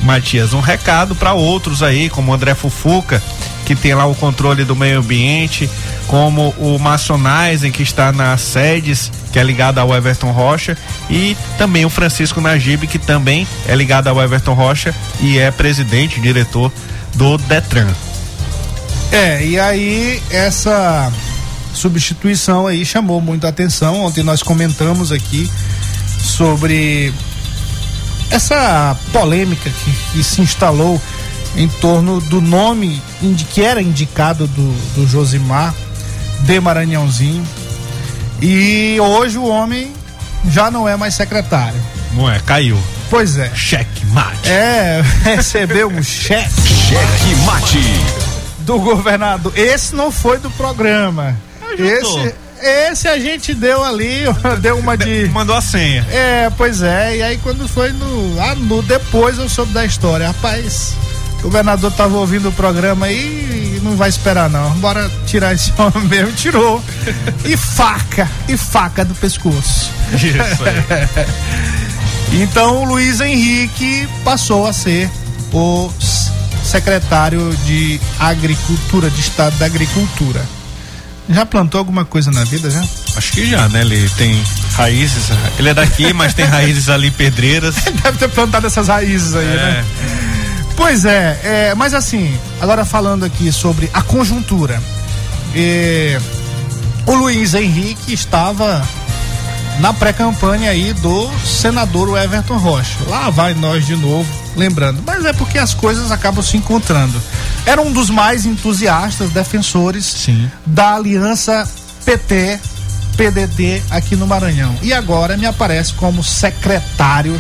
Matias, 0.04 0.54
um 0.54 0.60
recado 0.62 1.16
para 1.16 1.34
outros 1.34 1.82
aí, 1.82 2.10
como 2.12 2.32
o 2.32 2.36
André 2.36 2.54
Fufuca, 2.54 3.22
que 3.68 3.76
tem 3.76 3.94
lá 3.94 4.06
o 4.06 4.16
controle 4.16 4.64
do 4.64 4.78
meio 4.78 5.00
ambiente, 5.00 5.70
como 6.08 6.56
o 6.58 6.80
Maçonaisen, 6.80 7.70
que 7.70 7.84
está 7.84 8.14
na 8.14 8.38
SEDES, 8.38 9.12
que 9.30 9.38
é 9.38 9.44
ligado 9.44 9.78
ao 9.78 9.94
Everton 9.94 10.32
Rocha, 10.32 10.78
e 11.10 11.36
também 11.58 11.84
o 11.84 11.90
Francisco 11.90 12.40
Najib, 12.40 12.88
que 12.88 12.98
também 12.98 13.46
é 13.68 13.76
ligado 13.76 14.08
ao 14.08 14.24
Everton 14.24 14.54
Rocha 14.54 14.96
e 15.20 15.38
é 15.38 15.52
presidente, 15.52 16.22
diretor 16.22 16.72
do 17.16 17.38
Detran. 17.40 17.90
É, 19.12 19.46
e 19.46 19.60
aí 19.60 20.24
essa 20.32 21.12
substituição 21.74 22.68
aí 22.68 22.86
chamou 22.86 23.20
muita 23.20 23.50
atenção. 23.50 24.06
Ontem 24.06 24.24
nós 24.24 24.42
comentamos 24.42 25.12
aqui 25.12 25.52
sobre 26.22 27.14
essa 28.32 28.98
polêmica 29.12 29.70
que, 29.70 29.92
que 30.14 30.24
se 30.24 30.40
instalou 30.40 31.02
em 31.56 31.68
torno 31.68 32.20
do 32.22 32.42
nome 32.42 33.02
que 33.52 33.62
era 33.62 33.82
indicado 33.82 34.48
do, 34.48 34.72
do 34.94 35.08
Josimar 35.08 35.74
de 36.42 36.60
Maranhãozinho. 36.60 37.44
E 38.42 38.98
hoje 39.00 39.38
o 39.38 39.46
homem 39.46 39.92
já 40.50 40.70
não 40.70 40.88
é 40.88 40.96
mais 40.96 41.16
secretário. 41.16 41.80
Não 42.14 42.30
é? 42.30 42.40
Caiu. 42.40 42.78
Pois 43.10 43.38
é. 43.38 43.50
Cheque 43.56 44.06
mate. 44.08 44.50
É, 44.50 45.02
recebeu 45.24 45.88
um 45.88 46.04
cheque 46.04 46.50
Cheque 46.62 47.36
mate. 47.46 47.80
do 48.60 48.80
governador. 48.80 49.52
Esse 49.58 49.96
não 49.96 50.12
foi 50.12 50.38
do 50.38 50.52
programa. 50.52 51.36
Esse, 51.78 52.34
esse 52.62 53.08
a 53.08 53.20
gente 53.20 53.54
deu 53.54 53.84
ali, 53.84 54.22
deu 54.62 54.78
uma 54.80 54.98
de. 54.98 55.28
Mandou 55.30 55.56
a 55.56 55.62
senha. 55.62 56.06
É, 56.12 56.50
pois 56.58 56.82
é. 56.82 57.18
E 57.18 57.22
aí 57.22 57.38
quando 57.38 57.68
foi 57.68 57.92
no. 57.92 58.40
Ah, 58.42 58.56
no 58.56 58.82
depois 58.82 59.38
eu 59.38 59.48
soube 59.48 59.74
da 59.74 59.86
história. 59.86 60.28
Rapaz, 60.28 60.96
o 61.40 61.44
governador 61.44 61.92
tava 61.92 62.18
ouvindo 62.18 62.50
o 62.50 62.52
programa 62.52 63.06
aí 63.08 63.78
e 63.78 63.80
não 63.84 63.96
vai 63.96 64.10
esperar 64.10 64.50
não. 64.50 64.72
Bora 64.80 65.10
tirar 65.26 65.54
esse 65.54 65.72
homem 65.78 66.08
mesmo. 66.08 66.32
Tirou. 66.34 66.84
E 67.46 67.56
faca, 67.56 68.30
e 68.48 68.58
faca 68.58 69.06
do 69.06 69.14
pescoço. 69.16 69.92
Isso 70.14 70.64
aí. 70.64 71.28
Então 72.34 72.84
o 72.84 72.86
Luiz 72.86 73.22
Henrique 73.22 74.06
passou 74.24 74.68
a 74.68 74.74
ser 74.74 75.10
o 75.54 75.90
secretário 76.64 77.56
de 77.66 78.00
Agricultura, 78.20 79.10
de 79.10 79.22
Estado 79.22 79.56
da 79.58 79.66
Agricultura. 79.66 80.44
Já 81.30 81.46
plantou 81.46 81.80
alguma 81.80 82.04
coisa 82.04 82.30
na 82.32 82.44
vida 82.44 82.70
já? 82.70 82.84
Acho 83.16 83.32
que 83.32 83.46
já, 83.50 83.68
né? 83.70 83.82
Ele 83.82 84.10
tem 84.18 84.42
raízes. 84.74 85.30
Ele 85.58 85.70
é 85.70 85.74
daqui, 85.74 86.12
mas 86.14 86.34
tem 86.34 86.46
raízes 86.46 86.90
ali 86.90 87.10
pedreiras. 87.12 87.76
Deve 88.04 88.18
ter 88.18 88.30
plantado 88.30 88.68
essas 88.68 88.88
raízes 88.90 89.34
aí, 89.36 89.46
É. 89.46 89.56
né? 89.56 89.86
Pois 90.78 91.04
é, 91.06 91.40
é, 91.44 91.76
mas 91.76 91.94
assim, 91.94 92.40
agora 92.62 92.86
falando 92.86 93.26
aqui 93.26 93.52
sobre 93.52 93.90
a 93.94 94.02
conjuntura. 94.02 94.82
é, 95.56 96.22
o 97.08 97.16
Luiz 97.16 97.54
Henrique 97.56 98.14
estava 98.14 98.88
na 99.80 99.92
pré-campanha 99.92 100.70
aí 100.70 100.94
do 100.94 101.30
senador 101.44 102.16
Everton 102.18 102.58
Rocha. 102.58 102.96
Lá 103.08 103.30
vai 103.30 103.54
nós 103.56 103.86
de 103.86 103.96
novo, 103.96 104.30
lembrando. 104.56 105.02
Mas 105.06 105.26
é 105.26 105.34
porque 105.34 105.58
as 105.58 105.74
coisas 105.74 106.12
acabam 106.12 106.44
se 106.44 106.58
encontrando. 106.58 107.20
Era 107.66 107.82
um 107.82 107.92
dos 107.92 108.10
mais 108.10 108.46
entusiastas, 108.46 109.32
defensores 109.32 110.06
Sim. 110.06 110.50
da 110.66 110.96
aliança 110.96 111.68
PT. 112.06 112.60
PDT 113.18 113.82
aqui 113.90 114.16
no 114.16 114.28
Maranhão. 114.28 114.76
E 114.82 114.94
agora 114.94 115.36
me 115.36 115.48
aparece 115.48 115.92
como 115.94 116.24
secretário 116.24 117.40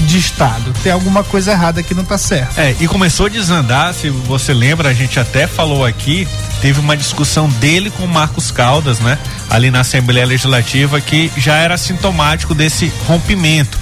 de 0.00 0.18
Estado. 0.18 0.72
Tem 0.82 0.92
alguma 0.92 1.22
coisa 1.24 1.52
errada 1.52 1.82
que 1.82 1.94
não 1.94 2.04
tá 2.04 2.16
certo. 2.16 2.58
É, 2.58 2.74
e 2.80 2.86
começou 2.86 3.26
a 3.26 3.28
desandar, 3.28 3.92
se 3.94 4.08
você 4.10 4.52
lembra, 4.54 4.88
a 4.90 4.94
gente 4.94 5.18
até 5.18 5.46
falou 5.46 5.84
aqui, 5.84 6.26
teve 6.60 6.78
uma 6.80 6.96
discussão 6.96 7.48
dele 7.48 7.90
com 7.90 8.06
Marcos 8.06 8.50
Caldas, 8.50 9.00
né? 9.00 9.18
Ali 9.50 9.70
na 9.70 9.80
Assembleia 9.80 10.24
Legislativa, 10.26 11.00
que 11.00 11.30
já 11.36 11.54
era 11.56 11.76
sintomático 11.76 12.54
desse 12.54 12.92
rompimento. 13.06 13.78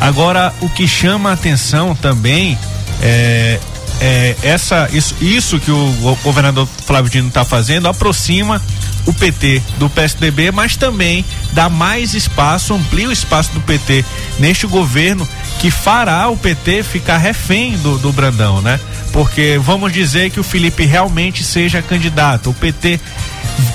Agora, 0.00 0.52
o 0.60 0.68
que 0.68 0.88
chama 0.88 1.30
a 1.30 1.32
atenção 1.34 1.94
também 1.94 2.58
é, 3.02 3.58
é 4.00 4.36
essa, 4.42 4.88
isso, 4.92 5.14
isso 5.20 5.58
que 5.60 5.70
o 5.70 5.92
go- 6.00 6.16
governador 6.24 6.66
Flávio 6.86 7.10
Dino 7.10 7.28
está 7.28 7.44
fazendo 7.44 7.86
aproxima 7.86 8.60
o 9.06 9.12
PT 9.12 9.62
do 9.78 9.88
PSDB, 9.90 10.50
mas 10.52 10.76
também 10.76 11.24
dá 11.52 11.68
mais 11.68 12.14
espaço, 12.14 12.72
amplia 12.74 13.08
o 13.08 13.12
espaço 13.12 13.50
do 13.52 13.60
PT 13.60 14.04
neste 14.38 14.66
governo 14.66 15.26
que 15.60 15.70
fará 15.70 16.28
o 16.30 16.36
PT 16.38 16.82
ficar 16.82 17.18
refém 17.18 17.76
do, 17.78 17.98
do 17.98 18.10
Brandão, 18.12 18.62
né? 18.62 18.80
Porque 19.12 19.60
vamos 19.62 19.92
dizer 19.92 20.30
que 20.30 20.40
o 20.40 20.44
Felipe 20.44 20.86
realmente 20.86 21.44
seja 21.44 21.82
candidato. 21.82 22.50
O 22.50 22.54
PT 22.54 22.98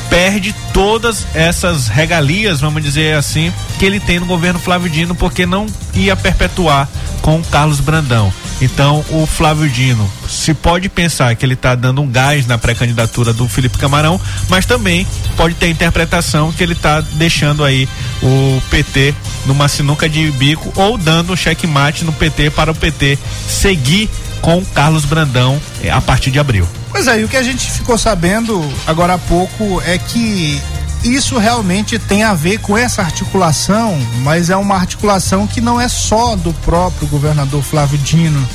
perde 0.09 0.55
todas 0.73 1.27
essas 1.35 1.87
regalias, 1.87 2.59
vamos 2.59 2.81
dizer 2.81 3.15
assim, 3.15 3.53
que 3.77 3.85
ele 3.85 3.99
tem 3.99 4.19
no 4.19 4.25
governo 4.25 4.59
Flávio 4.59 4.89
Dino, 4.89 5.13
porque 5.13 5.45
não 5.45 5.67
ia 5.93 6.15
perpetuar 6.15 6.89
com 7.21 7.39
o 7.39 7.43
Carlos 7.43 7.79
Brandão. 7.79 8.33
Então, 8.61 9.03
o 9.09 9.25
Flávio 9.25 9.69
Dino 9.69 10.09
se 10.27 10.53
pode 10.53 10.87
pensar 10.87 11.35
que 11.35 11.45
ele 11.45 11.55
está 11.55 11.75
dando 11.75 12.01
um 12.01 12.09
gás 12.09 12.47
na 12.47 12.57
pré-candidatura 12.57 13.33
do 13.33 13.47
Felipe 13.47 13.77
Camarão, 13.77 14.19
mas 14.49 14.65
também 14.65 15.05
pode 15.35 15.55
ter 15.55 15.67
a 15.67 15.69
interpretação 15.69 16.51
que 16.51 16.63
ele 16.63 16.73
está 16.73 17.01
deixando 17.01 17.63
aí 17.63 17.87
o 18.23 18.61
PT 18.69 19.13
numa 19.45 19.67
sinuca 19.67 20.07
de 20.07 20.31
bico 20.31 20.71
ou 20.75 20.97
dando 20.97 21.33
um 21.33 21.35
checkmate 21.35 22.05
no 22.05 22.13
PT 22.13 22.49
para 22.51 22.71
o 22.71 22.75
PT 22.75 23.17
seguir 23.47 24.09
com 24.41 24.63
Carlos 24.63 25.05
Brandão 25.05 25.59
eh, 25.83 25.89
a 25.89 25.99
partir 25.99 26.31
de 26.31 26.39
abril. 26.39 26.67
Pois 26.91 27.07
é, 27.07 27.19
e 27.19 27.23
o 27.23 27.27
que 27.27 27.35
a 27.35 27.43
gente 27.43 27.69
ficou 27.69 27.97
sabendo 27.97 28.63
agora 28.87 29.15
há 29.15 29.17
pouco 29.17 29.81
é 29.85 29.97
que 29.97 30.61
isso 31.05 31.37
realmente 31.37 31.99
tem 31.99 32.23
a 32.23 32.33
ver 32.33 32.59
com 32.59 32.75
essa 32.75 33.01
articulação, 33.01 33.95
mas 34.23 34.49
é 34.49 34.55
uma 34.55 34.75
articulação 34.75 35.45
que 35.45 35.61
não 35.61 35.79
é 35.79 35.87
só 35.87 36.35
do 36.35 36.51
próprio 36.53 37.07
governador 37.07 37.61
Flávio 37.61 37.97
Dino 37.99 38.45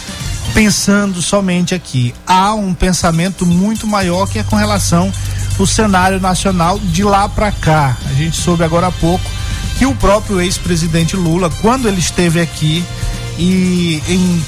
pensando 0.53 1.23
somente 1.23 1.77
aqui. 1.77 2.13
Há 2.27 2.55
um 2.55 2.75
pensamento 2.75 3.47
muito 3.47 3.87
maior 3.87 4.27
que 4.27 4.39
é 4.39 4.43
com 4.43 4.57
relação 4.57 5.13
ao 5.59 5.67
cenário 5.67 6.21
nacional 6.21 6.79
de 6.79 7.05
lá 7.05 7.29
para 7.29 7.53
cá. 7.53 7.97
A 8.11 8.15
gente 8.15 8.37
soube 8.37 8.65
agora 8.65 8.89
há 8.89 8.93
pouco 8.93 9.25
que 9.79 9.87
o 9.87 9.95
próprio 9.95 10.41
ex-presidente 10.41 11.17
Lula, 11.17 11.51
quando 11.61 11.87
ele 11.87 12.01
esteve 12.01 12.41
aqui 12.41 12.85
e 13.39 14.03
em 14.09 14.45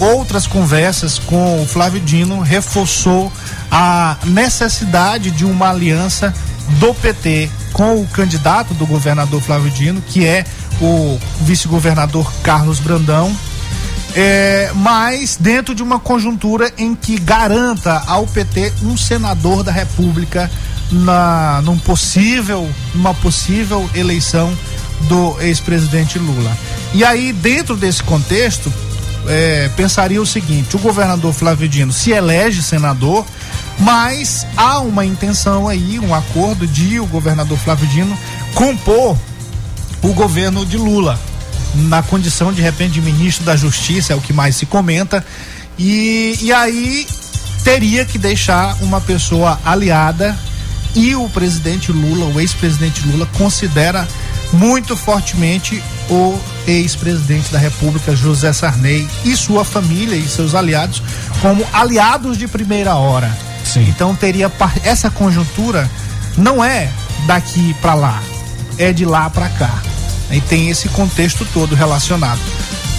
outras 0.00 0.46
conversas 0.46 1.18
com 1.18 1.62
o 1.62 1.66
Flávio 1.66 2.00
Dino 2.00 2.40
reforçou 2.40 3.30
a 3.70 4.16
necessidade 4.24 5.30
de 5.30 5.44
uma 5.44 5.70
aliança 5.70 6.34
do 6.78 6.94
PT 6.94 7.50
com 7.72 8.00
o 8.00 8.06
candidato 8.06 8.74
do 8.74 8.86
governador 8.86 9.40
Flávio 9.40 9.70
Dino, 9.70 10.02
que 10.02 10.24
é 10.24 10.44
o 10.80 11.18
vice-governador 11.42 12.32
Carlos 12.42 12.78
Brandão, 12.78 13.34
é, 14.14 14.70
mas 14.74 15.36
dentro 15.38 15.74
de 15.74 15.82
uma 15.82 16.00
conjuntura 16.00 16.72
em 16.76 16.94
que 16.94 17.18
garanta 17.18 18.02
ao 18.06 18.26
PT 18.26 18.72
um 18.82 18.96
senador 18.96 19.62
da 19.62 19.70
República 19.70 20.50
na 20.90 21.60
num 21.62 21.78
possível 21.78 22.68
numa 22.92 23.14
possível 23.14 23.88
eleição 23.94 24.52
do 25.02 25.40
ex-presidente 25.40 26.18
Lula. 26.18 26.56
E 26.92 27.04
aí 27.04 27.32
dentro 27.32 27.76
desse 27.76 28.02
contexto 28.02 28.72
é, 29.28 29.70
pensaria 29.76 30.20
o 30.20 30.26
seguinte: 30.26 30.76
o 30.76 30.78
governador 30.78 31.32
Flávio 31.32 31.68
Dino 31.68 31.92
se 31.92 32.10
elege 32.10 32.62
senador, 32.62 33.24
mas 33.80 34.46
há 34.56 34.80
uma 34.80 35.04
intenção 35.04 35.68
aí, 35.68 35.98
um 35.98 36.14
acordo 36.14 36.66
de 36.66 37.00
o 37.00 37.06
governador 37.06 37.58
Flávio 37.58 37.88
Dino 37.88 38.16
compor 38.54 39.16
o 40.02 40.12
governo 40.12 40.64
de 40.64 40.76
Lula 40.76 41.18
na 41.74 42.02
condição 42.02 42.52
de 42.52 42.60
repente 42.60 42.94
de 42.94 43.00
ministro 43.00 43.44
da 43.44 43.56
Justiça, 43.56 44.12
é 44.12 44.16
o 44.16 44.20
que 44.20 44.32
mais 44.32 44.56
se 44.56 44.66
comenta. 44.66 45.24
E, 45.78 46.36
e 46.40 46.52
aí 46.52 47.06
teria 47.64 48.04
que 48.04 48.18
deixar 48.18 48.76
uma 48.82 49.00
pessoa 49.00 49.58
aliada 49.64 50.36
e 50.94 51.14
o 51.14 51.28
presidente 51.28 51.92
Lula, 51.92 52.26
o 52.26 52.40
ex-presidente 52.40 53.06
Lula, 53.06 53.26
considera 53.38 54.06
muito 54.52 54.96
fortemente 54.96 55.82
o 56.08 56.36
ex-presidente 56.66 57.52
da 57.52 57.58
República, 57.58 58.16
José 58.16 58.52
Sarney, 58.52 59.08
e 59.24 59.36
sua 59.36 59.64
família 59.64 60.16
e 60.16 60.26
seus 60.26 60.54
aliados 60.54 61.00
como 61.40 61.64
aliados 61.72 62.36
de 62.36 62.48
primeira 62.48 62.96
hora. 62.96 63.30
Sim. 63.72 63.86
Então 63.88 64.14
teria 64.14 64.50
essa 64.82 65.10
conjuntura 65.10 65.88
não 66.36 66.64
é 66.64 66.90
daqui 67.26 67.74
para 67.74 67.94
lá, 67.94 68.22
é 68.78 68.92
de 68.92 69.04
lá 69.04 69.28
para 69.30 69.48
cá. 69.48 69.82
E 70.30 70.40
tem 70.40 70.68
esse 70.68 70.88
contexto 70.88 71.46
todo 71.52 71.74
relacionado. 71.74 72.40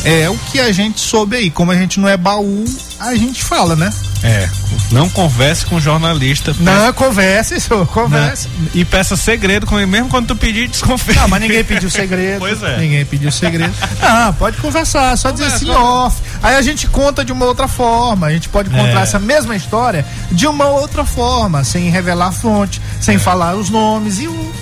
É 0.04 0.30
o 0.30 0.38
que 0.38 0.60
a 0.60 0.72
gente 0.72 1.00
soube 1.00 1.36
aí. 1.36 1.50
Como 1.50 1.72
a 1.72 1.76
gente 1.76 2.00
não 2.00 2.10
é 2.10 2.18
baú, 2.18 2.66
a 3.00 3.16
gente 3.16 3.44
fala, 3.44 3.76
né? 3.76 3.92
É, 4.24 4.48
não 4.92 5.10
converse 5.10 5.66
com 5.66 5.80
jornalista. 5.80 6.56
Não, 6.60 6.94
converse, 6.94 7.60
senhor, 7.60 7.88
converse. 7.88 8.48
né? 8.50 8.68
E 8.76 8.86
peça 8.86 9.16
segredo 9.18 9.66
com 9.66 9.78
ele, 9.80 9.88
mesmo 9.90 10.10
quando 10.10 10.28
tu 10.28 10.36
pedir, 10.36 10.68
desconfia. 10.68 11.16
Não, 11.16 11.28
mas 11.28 11.42
ninguém 11.42 11.64
pediu 11.64 11.90
segredo. 11.92 12.38
Pois 12.40 12.62
é. 12.62 12.78
Ninguém 12.78 13.04
pediu 13.06 13.32
segredo. 13.32 13.74
Ah, 14.02 14.32
pode 14.38 14.58
conversar, 14.58 15.18
só 15.18 15.32
dizer 15.32 15.46
Conversa, 15.46 15.66
assim 15.66 15.72
off. 15.76 16.18
Aí 16.44 16.56
a 16.56 16.62
gente 16.62 16.86
conta 16.88 17.26
de 17.26 17.32
uma 17.32 17.46
outra 17.46 17.68
forma. 17.68 18.28
A 18.28 18.32
gente 18.32 18.48
pode 18.50 18.70
contar 18.70 19.00
É. 19.00 19.04
essa 19.04 19.18
mesma 19.18 19.56
história 19.56 20.06
de 20.32 20.46
uma 20.46 20.66
outra 20.68 21.04
forma, 21.04 21.64
sem 21.64 21.90
revelar 21.90 22.28
a 22.28 22.32
fonte, 22.32 22.80
sem 23.00 23.18
falar 23.18 23.56
os 23.56 23.70
nomes 23.72 24.20
e 24.20 24.28
o. 24.28 24.54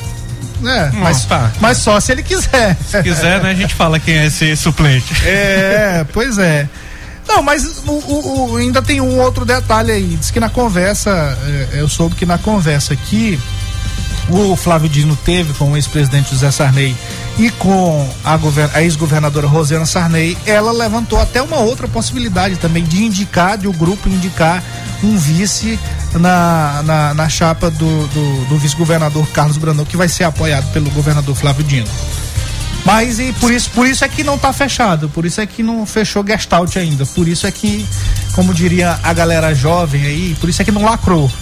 É, 0.65 0.89
mas, 0.93 1.23
tá. 1.25 1.51
mas 1.61 1.77
só 1.77 1.99
se 1.99 2.11
ele 2.11 2.21
quiser. 2.23 2.75
Se 2.85 3.01
quiser, 3.03 3.41
né, 3.41 3.51
a 3.51 3.53
gente 3.53 3.73
fala 3.73 3.97
quem 3.99 4.17
é 4.17 4.25
esse 4.25 4.55
suplente. 4.57 5.13
É, 5.25 6.05
pois 6.13 6.37
é. 6.37 6.67
Não, 7.29 7.43
mas 7.43 7.63
o, 7.85 7.91
o- 7.91 8.51
o- 8.53 8.55
ainda 8.57 8.81
tem 8.81 8.99
um 8.99 9.19
outro 9.19 9.45
detalhe 9.45 9.91
aí. 9.91 10.17
Diz 10.19 10.31
que 10.31 10.39
na 10.39 10.49
conversa, 10.49 11.11
é, 11.71 11.79
eu 11.79 11.87
soube 11.87 12.15
que 12.15 12.25
na 12.25 12.37
conversa 12.39 12.93
aqui, 12.93 13.39
o 14.27 14.55
Flávio 14.55 14.89
Dino 14.89 15.15
teve 15.15 15.53
com 15.53 15.71
o 15.71 15.75
ex-presidente 15.77 16.31
José 16.31 16.51
Sarney 16.51 16.95
e 17.37 17.49
com 17.51 18.07
a, 18.23 18.37
a 18.73 18.83
ex-governadora 18.83 19.47
Rosana 19.47 19.85
Sarney, 19.85 20.37
ela 20.45 20.71
levantou 20.71 21.19
até 21.21 21.41
uma 21.41 21.57
outra 21.57 21.87
possibilidade 21.87 22.55
também 22.57 22.83
de 22.83 23.03
indicar, 23.03 23.57
de 23.57 23.67
o 23.67 23.73
grupo 23.73 24.09
indicar 24.09 24.63
um 25.03 25.15
vice 25.17 25.79
na, 26.13 26.81
na, 26.83 27.13
na 27.13 27.29
chapa 27.29 27.69
do, 27.71 28.07
do, 28.07 28.45
do 28.49 28.57
vice-governador 28.57 29.25
Carlos 29.29 29.57
Brandão, 29.57 29.85
que 29.85 29.95
vai 29.97 30.09
ser 30.09 30.25
apoiado 30.25 30.71
pelo 30.73 30.89
governador 30.91 31.35
Flávio 31.35 31.63
Dino. 31.63 31.87
Mas 32.85 33.19
e 33.19 33.31
por 33.33 33.51
isso, 33.51 33.69
por 33.71 33.85
isso 33.85 34.03
é 34.03 34.07
que 34.09 34.23
não 34.23 34.37
tá 34.37 34.51
fechado, 34.51 35.09
por 35.09 35.25
isso 35.25 35.39
é 35.41 35.45
que 35.45 35.61
não 35.61 35.85
fechou 35.85 36.25
Gestalt 36.25 36.75
ainda, 36.77 37.05
por 37.05 37.27
isso 37.27 37.45
é 37.45 37.51
que, 37.51 37.85
como 38.33 38.53
diria 38.53 38.99
a 39.03 39.13
galera 39.13 39.53
jovem 39.53 40.03
aí, 40.03 40.35
por 40.39 40.49
isso 40.49 40.61
é 40.61 40.65
que 40.65 40.71
não 40.71 40.83
lacrou. 40.83 41.29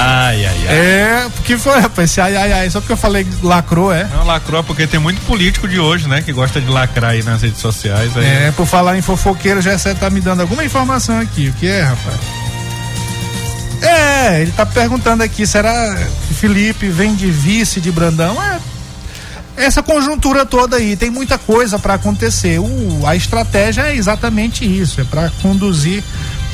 Ai, 0.00 0.46
ai, 0.46 0.68
ai. 0.68 0.76
É, 0.76 1.28
porque 1.34 1.58
foi, 1.58 1.80
rapaz, 1.80 2.08
esse 2.08 2.20
ai, 2.20 2.36
ai, 2.36 2.52
ai, 2.52 2.70
só 2.70 2.80
porque 2.80 2.92
eu 2.92 2.96
falei 2.96 3.26
lacrou, 3.42 3.92
é? 3.92 4.04
Não, 4.04 4.24
lacrou 4.24 4.62
porque 4.62 4.86
tem 4.86 5.00
muito 5.00 5.20
político 5.22 5.66
de 5.66 5.80
hoje, 5.80 6.08
né? 6.08 6.22
Que 6.22 6.32
gosta 6.32 6.60
de 6.60 6.68
lacrar 6.68 7.10
aí 7.10 7.22
nas 7.24 7.42
redes 7.42 7.60
sociais. 7.60 8.16
Aí. 8.16 8.24
É, 8.24 8.52
por 8.52 8.64
falar 8.64 8.96
em 8.96 9.02
fofoqueiro, 9.02 9.60
já 9.60 9.76
você 9.76 9.96
tá 9.96 10.08
me 10.08 10.20
dando 10.20 10.40
alguma 10.42 10.64
informação 10.64 11.18
aqui. 11.18 11.48
O 11.48 11.52
que 11.54 11.66
é, 11.66 11.82
rapaz? 11.82 12.47
É, 13.82 14.42
ele 14.42 14.52
tá 14.52 14.66
perguntando 14.66 15.22
aqui, 15.22 15.46
será 15.46 15.96
que 16.26 16.34
Felipe 16.34 16.88
vem 16.88 17.14
de 17.14 17.30
vice 17.30 17.80
de 17.80 17.90
Brandão? 17.90 18.36
É, 18.42 18.58
essa 19.56 19.82
conjuntura 19.82 20.46
toda 20.46 20.76
aí, 20.76 20.96
tem 20.96 21.10
muita 21.10 21.38
coisa 21.38 21.78
para 21.78 21.94
acontecer. 21.94 22.58
O, 22.58 23.06
a 23.06 23.16
estratégia 23.16 23.82
é 23.82 23.96
exatamente 23.96 24.64
isso, 24.64 25.00
é 25.00 25.04
para 25.04 25.30
conduzir, 25.42 26.02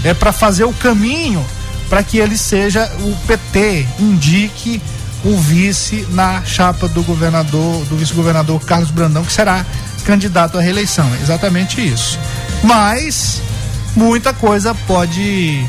é 0.02 0.14
para 0.14 0.32
fazer 0.32 0.64
o 0.64 0.72
caminho 0.72 1.44
para 1.88 2.02
que 2.02 2.18
ele 2.18 2.36
seja 2.36 2.90
o 3.00 3.14
PT 3.26 3.86
indique 3.98 4.80
o 5.24 5.36
vice 5.36 6.06
na 6.10 6.42
chapa 6.44 6.88
do 6.88 7.02
governador, 7.02 7.84
do 7.86 7.96
vice-governador 7.96 8.60
Carlos 8.64 8.90
Brandão, 8.90 9.24
que 9.24 9.32
será 9.32 9.64
candidato 10.04 10.58
à 10.58 10.60
reeleição. 10.60 11.10
É 11.14 11.22
exatamente 11.22 11.80
isso. 11.80 12.18
Mas 12.62 13.40
muita 13.96 14.32
coisa 14.34 14.74
pode 14.86 15.66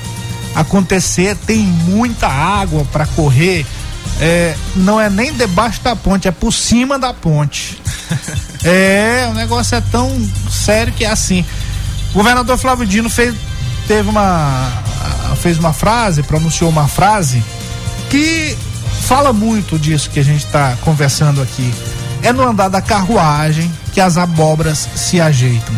acontecer, 0.56 1.36
tem 1.46 1.60
muita 1.60 2.28
água 2.28 2.86
para 2.92 3.06
correr. 3.06 3.66
É, 4.20 4.56
não 4.76 5.00
é 5.00 5.10
nem 5.10 5.34
debaixo 5.34 5.82
da 5.82 5.96
ponte, 5.96 6.28
é 6.28 6.32
por 6.32 6.54
cima 6.54 6.98
da 6.98 7.14
ponte. 7.14 7.82
é, 8.64 9.28
o 9.30 9.34
negócio 9.34 9.76
é 9.76 9.82
tão 9.82 10.10
sério 10.50 10.94
que 10.94 11.04
é 11.04 11.10
assim. 11.10 11.46
O 12.12 12.14
governador 12.14 12.58
Flávio 12.58 12.86
Dino 12.86 13.10
fez, 13.10 13.36
teve 13.88 14.10
uma, 14.10 14.72
fez 15.42 15.58
uma 15.58 15.74
frase, 15.74 16.24
pronunciou 16.24 16.70
uma 16.70 16.88
frase 16.88 17.44
que 18.10 18.58
fala 19.02 19.34
muito 19.34 19.78
disso 19.78 20.10
que 20.10 20.20
a 20.20 20.24
gente 20.24 20.46
está 20.46 20.78
conversando 20.82 21.42
aqui. 21.42 21.74
É 22.24 22.32
no 22.32 22.48
andar 22.48 22.70
da 22.70 22.82
carruagem 22.82 23.72
que 23.94 24.00
as 24.00 24.18
abóboras 24.18 24.88
se 24.96 25.20
ajeitam. 25.20 25.76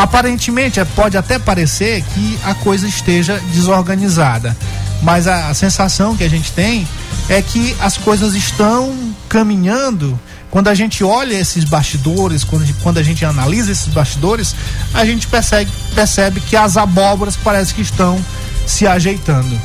Aparentemente, 0.00 0.80
é, 0.80 0.84
pode 0.86 1.18
até 1.18 1.38
parecer 1.38 2.02
que 2.14 2.38
a 2.42 2.54
coisa 2.54 2.88
esteja 2.88 3.38
desorganizada, 3.52 4.56
mas 5.02 5.26
a, 5.26 5.48
a 5.48 5.54
sensação 5.54 6.16
que 6.16 6.24
a 6.24 6.28
gente 6.28 6.50
tem 6.52 6.88
é 7.28 7.42
que 7.42 7.76
as 7.78 7.98
coisas 7.98 8.34
estão 8.34 8.96
caminhando 9.28 10.18
quando 10.50 10.68
a 10.68 10.74
gente 10.74 11.04
olha 11.04 11.34
esses 11.34 11.64
bastidores, 11.64 12.44
quando 12.44 12.62
a 12.62 12.64
gente, 12.64 12.78
quando 12.82 12.96
a 12.96 13.02
gente 13.02 13.26
analisa 13.26 13.70
esses 13.70 13.88
bastidores, 13.88 14.56
a 14.94 15.04
gente 15.04 15.26
percebe, 15.26 15.70
percebe 15.94 16.40
que 16.40 16.56
as 16.56 16.78
abóboras 16.78 17.36
parece 17.36 17.74
que 17.74 17.82
estão 17.82 18.18
se 18.66 18.86
ajeitando. 18.86 19.60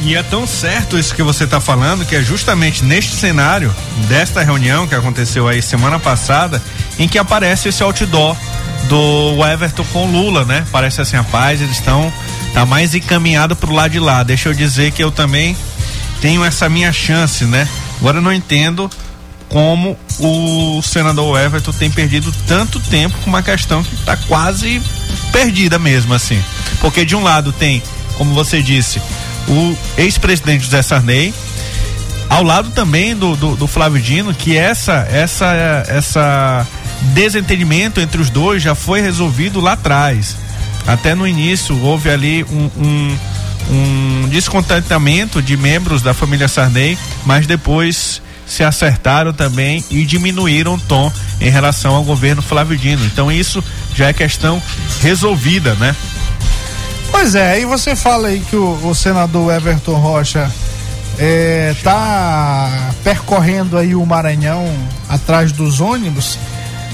E 0.00 0.16
é 0.16 0.22
tão 0.24 0.48
certo 0.48 0.98
isso 0.98 1.14
que 1.14 1.22
você 1.22 1.44
está 1.44 1.60
falando 1.60 2.04
que 2.04 2.16
é 2.16 2.22
justamente 2.22 2.84
neste 2.84 3.14
cenário 3.14 3.72
desta 4.08 4.42
reunião 4.42 4.86
que 4.86 4.96
aconteceu 4.96 5.46
aí 5.46 5.62
semana 5.62 5.98
passada 6.00 6.60
em 6.98 7.08
que 7.08 7.18
aparece 7.18 7.68
esse 7.68 7.84
outdoor 7.84 8.36
do 8.88 9.44
Everton 9.44 9.84
com 9.92 10.10
Lula, 10.10 10.44
né? 10.44 10.64
Parece 10.70 11.00
assim, 11.00 11.16
rapaz, 11.16 11.60
eles 11.60 11.76
estão 11.76 12.12
tá 12.52 12.64
mais 12.64 12.94
encaminhado 12.94 13.54
pro 13.56 13.72
lado 13.72 13.92
de 13.92 14.00
lá. 14.00 14.22
Deixa 14.22 14.48
eu 14.48 14.54
dizer 14.54 14.92
que 14.92 15.02
eu 15.02 15.10
também 15.10 15.56
tenho 16.20 16.44
essa 16.44 16.68
minha 16.68 16.92
chance, 16.92 17.44
né? 17.44 17.68
Agora 18.00 18.18
eu 18.18 18.22
não 18.22 18.32
entendo 18.32 18.90
como 19.48 19.96
o 20.18 20.80
senador 20.82 21.38
Everton 21.38 21.72
tem 21.72 21.90
perdido 21.90 22.32
tanto 22.46 22.80
tempo 22.80 23.16
com 23.22 23.30
uma 23.30 23.42
questão 23.42 23.82
que 23.82 23.94
está 23.94 24.16
quase 24.16 24.82
perdida 25.32 25.78
mesmo, 25.78 26.14
assim. 26.14 26.42
Porque 26.80 27.04
de 27.04 27.14
um 27.14 27.22
lado 27.22 27.52
tem, 27.52 27.82
como 28.16 28.34
você 28.34 28.62
disse, 28.62 29.00
o 29.48 29.76
ex-presidente 29.96 30.64
José 30.64 30.82
Sarney, 30.82 31.32
ao 32.28 32.42
lado 32.42 32.70
também 32.70 33.14
do, 33.14 33.36
do, 33.36 33.56
do, 33.56 33.66
Flávio 33.66 34.00
Dino, 34.02 34.34
que 34.34 34.56
essa, 34.56 35.06
essa, 35.10 35.84
essa 35.86 36.66
desentendimento 37.14 38.00
entre 38.00 38.20
os 38.20 38.30
dois 38.30 38.62
já 38.62 38.74
foi 38.74 39.00
resolvido 39.00 39.60
lá 39.60 39.72
atrás. 39.72 40.36
Até 40.86 41.14
no 41.14 41.26
início 41.26 41.76
houve 41.82 42.10
ali 42.10 42.44
um, 42.44 42.70
um, 42.78 43.18
um 43.70 44.28
descontentamento 44.28 45.42
de 45.42 45.56
membros 45.56 46.02
da 46.02 46.14
família 46.14 46.48
Sarney, 46.48 46.96
mas 47.24 47.46
depois 47.46 48.22
se 48.46 48.62
acertaram 48.62 49.32
também 49.32 49.84
e 49.90 50.04
diminuíram 50.04 50.74
o 50.74 50.80
tom 50.80 51.12
em 51.40 51.50
relação 51.50 51.94
ao 51.94 52.04
governo 52.04 52.40
Flávio 52.40 52.76
Dino. 52.76 53.04
Então 53.04 53.30
isso 53.30 53.62
já 53.94 54.08
é 54.08 54.12
questão 54.12 54.62
resolvida, 55.00 55.74
né? 55.74 55.94
Pois 57.10 57.34
é, 57.34 57.60
e 57.60 57.64
você 57.64 57.96
fala 57.96 58.28
aí 58.28 58.40
que 58.40 58.56
o, 58.56 58.88
o 58.88 58.94
senador 58.94 59.52
Everton 59.52 59.94
Rocha 59.94 60.50
é, 61.18 61.74
tá 61.82 62.92
percorrendo 63.02 63.76
aí 63.76 63.94
o 63.94 64.04
Maranhão 64.04 64.72
atrás 65.08 65.50
dos 65.50 65.80
ônibus, 65.80 66.38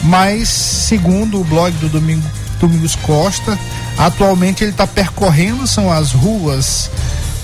mas 0.02 0.48
segundo 0.48 1.40
o 1.40 1.44
blog 1.44 1.72
do 1.76 1.88
Domingo, 1.88 2.22
Domingos 2.60 2.94
Costa, 2.96 3.58
atualmente 3.98 4.62
ele 4.62 4.70
está 4.70 4.86
percorrendo 4.86 5.66
são 5.66 5.92
as 5.92 6.12
ruas 6.12 6.90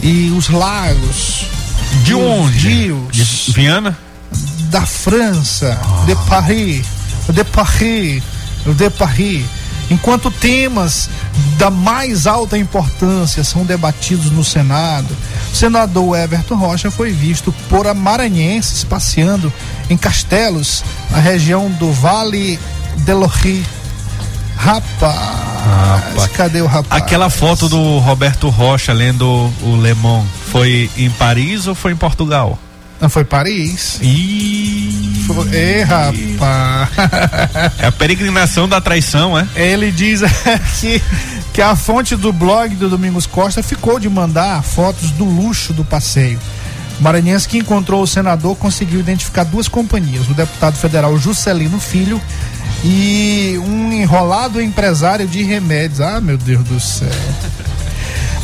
e 0.02 0.32
os 0.36 0.48
lagos. 0.48 1.46
De 2.04 2.14
onde? 2.14 2.68
Rios, 2.68 3.12
de 3.12 3.52
Viana? 3.52 3.98
Da 4.70 4.84
França, 4.84 5.78
de 6.06 6.14
Paris, 6.28 6.86
de 7.32 7.44
Paris, 7.44 8.22
de 8.76 8.90
Paris. 8.90 9.44
Enquanto 9.90 10.30
temas 10.30 11.08
da 11.56 11.70
mais 11.70 12.26
alta 12.26 12.58
importância 12.58 13.42
são 13.42 13.64
debatidos 13.64 14.30
no 14.30 14.44
Senado, 14.44 15.16
o 15.50 15.56
senador 15.56 16.18
Everton 16.18 16.56
Rocha 16.56 16.90
foi 16.90 17.10
visto 17.10 17.52
por 17.70 17.92
maranhenses 17.94 18.84
passeando 18.84 19.50
em 19.90 19.96
castelos 19.96 20.84
na 21.10 21.18
região 21.18 21.70
do 21.70 21.92
Vale 21.92 22.58
del 22.98 23.26
Rio. 23.26 23.64
Rapaz, 24.56 25.14
rapaz, 25.14 26.26
cadê 26.32 26.60
o 26.60 26.66
rapaz? 26.66 27.00
Aquela 27.00 27.30
foto 27.30 27.68
do 27.68 27.98
Roberto 27.98 28.48
Rocha 28.48 28.92
lendo 28.92 29.24
o 29.62 29.80
Le 29.80 29.94
Mans 29.94 30.26
foi 30.50 30.90
em 30.96 31.08
Paris 31.10 31.68
ou 31.68 31.76
foi 31.76 31.92
em 31.92 31.96
Portugal? 31.96 32.58
Não, 33.00 33.08
foi 33.08 33.22
Paris. 33.24 33.98
Ih. 34.02 35.24
Foi, 35.26 35.56
é, 35.56 35.82
rapaz. 35.82 36.88
É 37.78 37.86
a 37.86 37.92
peregrinação 37.92 38.68
da 38.68 38.80
traição, 38.80 39.38
é? 39.38 39.46
Ele 39.54 39.92
diz 39.92 40.22
que, 40.80 41.00
que 41.52 41.62
a 41.62 41.76
fonte 41.76 42.16
do 42.16 42.32
blog 42.32 42.74
do 42.74 42.88
Domingos 42.88 43.26
Costa 43.26 43.62
ficou 43.62 44.00
de 44.00 44.08
mandar 44.08 44.62
fotos 44.64 45.12
do 45.12 45.24
luxo 45.24 45.72
do 45.72 45.84
passeio. 45.84 46.40
O 46.98 47.02
maranhense 47.02 47.48
que 47.48 47.58
encontrou 47.58 48.02
o 48.02 48.06
senador 48.06 48.56
conseguiu 48.56 49.00
identificar 49.00 49.44
duas 49.44 49.68
companhias, 49.68 50.28
o 50.28 50.34
deputado 50.34 50.76
federal 50.76 51.16
Juscelino 51.16 51.78
Filho 51.78 52.20
e 52.84 53.60
um 53.64 53.92
enrolado 53.92 54.60
empresário 54.60 55.26
de 55.26 55.42
remédios. 55.42 56.00
Ah, 56.00 56.20
meu 56.20 56.36
Deus 56.36 56.64
do 56.64 56.80
céu. 56.80 57.08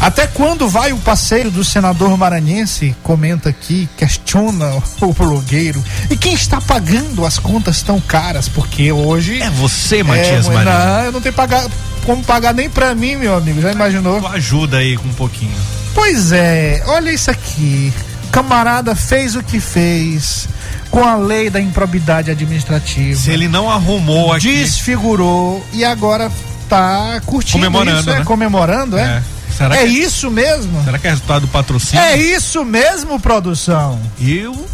Até 0.01 0.27
quando 0.27 0.69
vai 0.69 0.93
o 0.93 0.99
passeio 0.99 1.51
do 1.51 1.65
senador 1.65 2.17
maranhense? 2.19 2.95
Comenta 3.03 3.49
aqui, 3.49 3.89
questiona 3.97 4.71
o 5.01 5.13
blogueiro. 5.13 5.83
E 6.11 6.17
quem 6.17 6.35
está 6.35 6.61
pagando 6.61 7.25
as 7.25 7.39
contas 7.39 7.81
tão 7.81 8.01
caras? 8.01 8.49
Porque 8.49 8.93
hoje. 8.93 9.41
É 9.41 9.49
você, 9.51 10.03
Matias 10.03 10.47
é, 10.47 10.53
Marinho. 10.53 10.77
Não, 10.77 11.01
eu 11.05 11.13
não 11.13 11.21
tenho 11.21 11.35
pagar, 11.35 11.65
como 12.05 12.23
pagar 12.23 12.53
nem 12.53 12.69
pra 12.69 12.95
mim, 12.95 13.17
meu 13.17 13.35
amigo. 13.35 13.63
Já 13.63 13.73
imaginou? 13.73 14.21
Tu 14.21 14.27
ajuda 14.27 14.79
aí 14.79 14.97
com 14.97 15.09
um 15.09 15.15
pouquinho. 15.15 15.57
Pois 15.95 16.33
é, 16.33 16.83
olha 16.87 17.11
isso 17.11 17.31
aqui. 17.31 17.93
Camarada 18.35 18.97
fez 18.97 19.37
o 19.37 19.45
que 19.45 19.61
fez 19.61 20.49
com 20.91 21.05
a 21.05 21.14
lei 21.14 21.49
da 21.49 21.61
improbidade 21.61 22.32
administrativa. 22.32 23.16
Se 23.16 23.30
ele 23.30 23.47
não 23.47 23.70
arrumou 23.70 24.32
aqui. 24.32 24.59
Desfigurou 24.59 25.64
e 25.72 25.85
agora 25.85 26.32
tá 26.68 27.20
curtindo 27.24 27.59
comemorando, 27.59 28.01
isso, 28.01 28.11
né? 28.11 28.18
é, 28.18 28.24
comemorando, 28.24 28.99
é? 28.99 29.03
é. 29.03 29.22
Será 29.57 29.76
é 29.76 29.78
que, 29.78 29.85
é- 29.85 29.87
isso 29.87 30.32
mesmo? 30.32 30.82
Será 30.82 30.99
que 30.99 31.07
é 31.07 31.11
resultado 31.11 31.43
do 31.43 31.47
patrocínio? 31.47 32.05
É 32.05 32.16
isso 32.16 32.64
mesmo, 32.64 33.20
produção? 33.20 34.01
Eu 34.20 34.66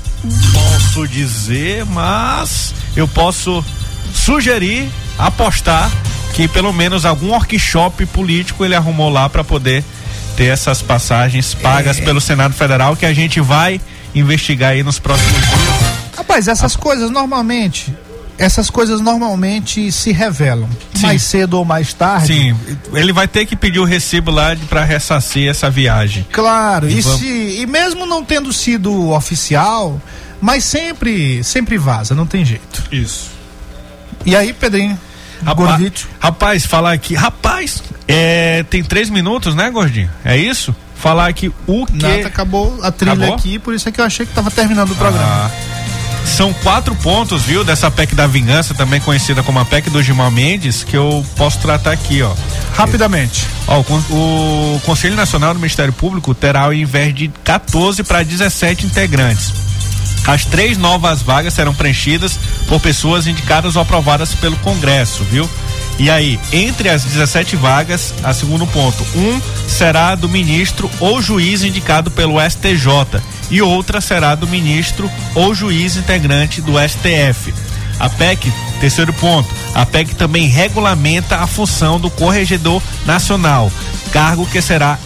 posso 0.55 1.07
dizer, 1.07 1.85
mas 1.85 2.73
eu 2.97 3.07
posso 3.07 3.63
sugerir, 4.15 4.91
apostar 5.19 5.91
que 6.33 6.49
pelo 6.49 6.73
menos 6.73 7.05
algum 7.05 7.29
workshop 7.33 8.07
político 8.07 8.65
ele 8.65 8.75
arrumou 8.75 9.11
lá 9.11 9.29
para 9.29 9.45
poder 9.45 9.85
ter 10.41 10.47
essas 10.47 10.81
passagens 10.81 11.53
pagas 11.53 11.99
é. 11.99 12.03
pelo 12.03 12.19
Senado 12.19 12.55
Federal 12.55 12.97
que 12.97 13.05
a 13.05 13.13
gente 13.13 13.43
vai 13.43 13.79
investigar 14.15 14.71
aí 14.71 14.83
nos 14.83 14.99
próximos 14.99 15.35
dias. 15.35 16.17
Rapaz, 16.17 16.49
essas 16.49 16.75
ah. 16.75 16.79
coisas 16.79 17.11
normalmente 17.11 17.95
essas 18.39 18.71
coisas 18.71 19.03
normalmente 19.03 19.93
se 19.93 20.13
revelam 20.13 20.67
Sim. 20.95 21.03
mais 21.03 21.23
cedo 21.25 21.59
ou 21.59 21.65
mais 21.67 21.93
tarde. 21.93 22.29
Sim, 22.29 22.57
ele 22.95 23.13
vai 23.13 23.29
ter 23.29 23.45
que 23.45 23.55
pedir 23.55 23.81
o 23.81 23.85
recibo 23.85 24.31
lá 24.31 24.57
para 24.67 24.83
ressarcir 24.83 25.47
essa 25.47 25.69
viagem. 25.69 26.27
Claro, 26.33 26.89
e, 26.89 26.97
e, 26.97 27.01
vamos... 27.03 27.21
se, 27.21 27.27
e 27.61 27.67
mesmo 27.67 28.07
não 28.07 28.25
tendo 28.25 28.51
sido 28.51 29.11
oficial, 29.11 30.01
mas 30.41 30.65
sempre 30.65 31.45
sempre 31.45 31.77
vaza, 31.77 32.15
não 32.15 32.25
tem 32.25 32.43
jeito. 32.43 32.83
Isso. 32.91 33.31
E 34.25 34.35
aí, 34.35 34.55
Pedrinho? 34.55 34.99
Rapaz, 35.45 36.09
rapaz, 36.19 36.67
falar 36.67 36.93
aqui. 36.93 37.15
Rapaz, 37.15 37.83
é, 38.07 38.63
tem 38.65 38.83
três 38.83 39.11
minutos, 39.11 39.55
né, 39.55 39.71
Gordinho? 39.71 40.11
É 40.25 40.37
isso? 40.37 40.75
falar 41.01 41.33
que 41.33 41.51
o 41.67 41.87
que. 41.87 41.97
Nada, 41.97 42.29
acabou 42.29 42.79
a 42.83 42.93
trilha 42.93 43.15
Acabou? 43.15 43.35
aqui, 43.35 43.59
por 43.59 43.75
isso 43.75 43.89
é 43.89 43.93
que 43.93 44.01
eu 44.01 44.05
achei 44.05 44.27
que 44.27 44.33
tava 44.33 44.51
terminando 44.51 44.91
o 44.91 44.95
programa. 44.95 45.27
Ah, 45.27 45.51
são 46.27 46.53
quatro 46.53 46.95
pontos, 46.97 47.43
viu, 47.43 47.65
dessa 47.65 47.91
PEC 47.91 48.15
da 48.15 48.27
vingança, 48.27 48.75
também 48.75 49.01
conhecida 49.01 49.43
como 49.43 49.59
a 49.59 49.65
PEC 49.65 49.91
do 49.91 50.03
Gilmar 50.03 50.31
Mendes, 50.31 50.85
que 50.85 50.97
eu 50.97 51.25
posso 51.37 51.59
tratar 51.59 51.93
aqui, 51.93 52.23
ó. 52.23 52.33
Rapidamente. 52.75 53.47
Ó, 53.67 53.81
o, 53.81 54.77
o 54.77 54.81
Conselho 54.81 55.17
Nacional 55.17 55.55
do 55.55 55.61
Ministério 55.61 55.93
Público 55.93 56.35
terá 56.35 56.63
ao 56.63 56.75
invés 56.75 57.15
de 57.15 57.29
14 57.43 58.05
para 58.05 58.23
17 58.23 58.87
integrantes. 58.87 59.53
As 60.27 60.45
três 60.45 60.77
novas 60.77 61.23
vagas 61.23 61.55
serão 61.55 61.75
preenchidas 61.75 62.39
por 62.69 62.81
pessoas 62.81 63.27
indicadas 63.27 63.77
ou 63.77 63.83
aprovadas 63.83 64.35
pelo 64.35 64.57
Congresso, 64.59 65.25
viu? 65.25 65.49
E 65.99 66.09
aí, 66.09 66.41
entre 66.53 66.89
as 66.89 67.05
17 67.05 67.57
vagas, 67.57 68.15
a 68.23 68.33
segundo 68.33 68.67
ponto, 68.67 69.05
um 69.15 69.41
será 69.69 70.15
do 70.15 70.29
ministro 70.29 70.91
ou 70.99 71.21
juiz 71.21 71.63
indicado 71.63 72.11
pelo 72.11 72.41
STJ 72.41 73.21
e 73.51 73.61
outra 73.61 74.01
será 74.01 74.35
do 74.35 74.47
ministro 74.47 75.11
ou 75.35 75.55
juiz 75.55 75.97
integrante 75.97 76.63
do 76.63 76.73
STF. 76.79 77.53
A 77.99 78.09
PEC, 78.09 78.51
terceiro 78.81 79.13
ponto, 79.13 79.55
a 79.75 79.85
PEC 79.85 80.15
também 80.15 80.49
regulamenta 80.49 81.37
a 81.37 81.47
função 81.47 82.01
do 82.01 82.09
Corregedor 82.09 82.83
Nacional, 83.05 83.71
cargo 84.11 84.47
que 84.47 84.63
será 84.63 84.99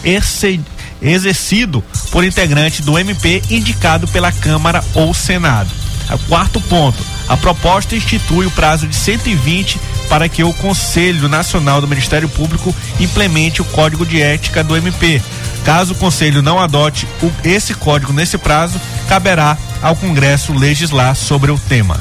exercido 1.01 1.83
por 2.11 2.23
integrante 2.23 2.81
do 2.81 2.97
MP 2.97 3.41
indicado 3.49 4.07
pela 4.07 4.31
Câmara 4.31 4.83
ou 4.93 5.13
Senado. 5.13 5.69
A 6.07 6.17
quarto 6.17 6.61
ponto, 6.61 7.03
a 7.27 7.35
proposta 7.35 7.95
institui 7.95 8.45
o 8.45 8.51
prazo 8.51 8.85
de 8.87 8.95
120 8.95 9.79
para 10.07 10.29
que 10.29 10.43
o 10.43 10.53
Conselho 10.53 11.27
Nacional 11.27 11.81
do 11.81 11.87
Ministério 11.87 12.29
Público 12.29 12.73
implemente 12.99 13.61
o 13.61 13.65
Código 13.65 14.05
de 14.05 14.21
Ética 14.21 14.63
do 14.63 14.77
MP. 14.77 15.19
Caso 15.63 15.93
o 15.93 15.97
Conselho 15.97 16.43
não 16.43 16.59
adote 16.59 17.07
o- 17.23 17.31
esse 17.43 17.73
código 17.73 18.13
nesse 18.13 18.37
prazo, 18.37 18.79
caberá 19.09 19.57
ao 19.81 19.95
Congresso 19.95 20.53
legislar 20.53 21.15
sobre 21.15 21.49
o 21.49 21.57
tema. 21.57 21.99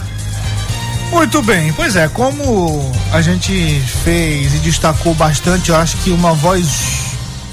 Muito 1.11 1.41
bem, 1.43 1.73
pois 1.73 1.97
é, 1.97 2.09
como 2.09 2.93
a 3.13 3.23
gente 3.23 3.81
fez 4.03 4.55
e 4.55 4.59
destacou 4.59 5.15
bastante, 5.15 5.71
eu 5.71 5.77
acho 5.77 5.97
que 5.99 6.11
uma 6.11 6.35
voz 6.35 7.04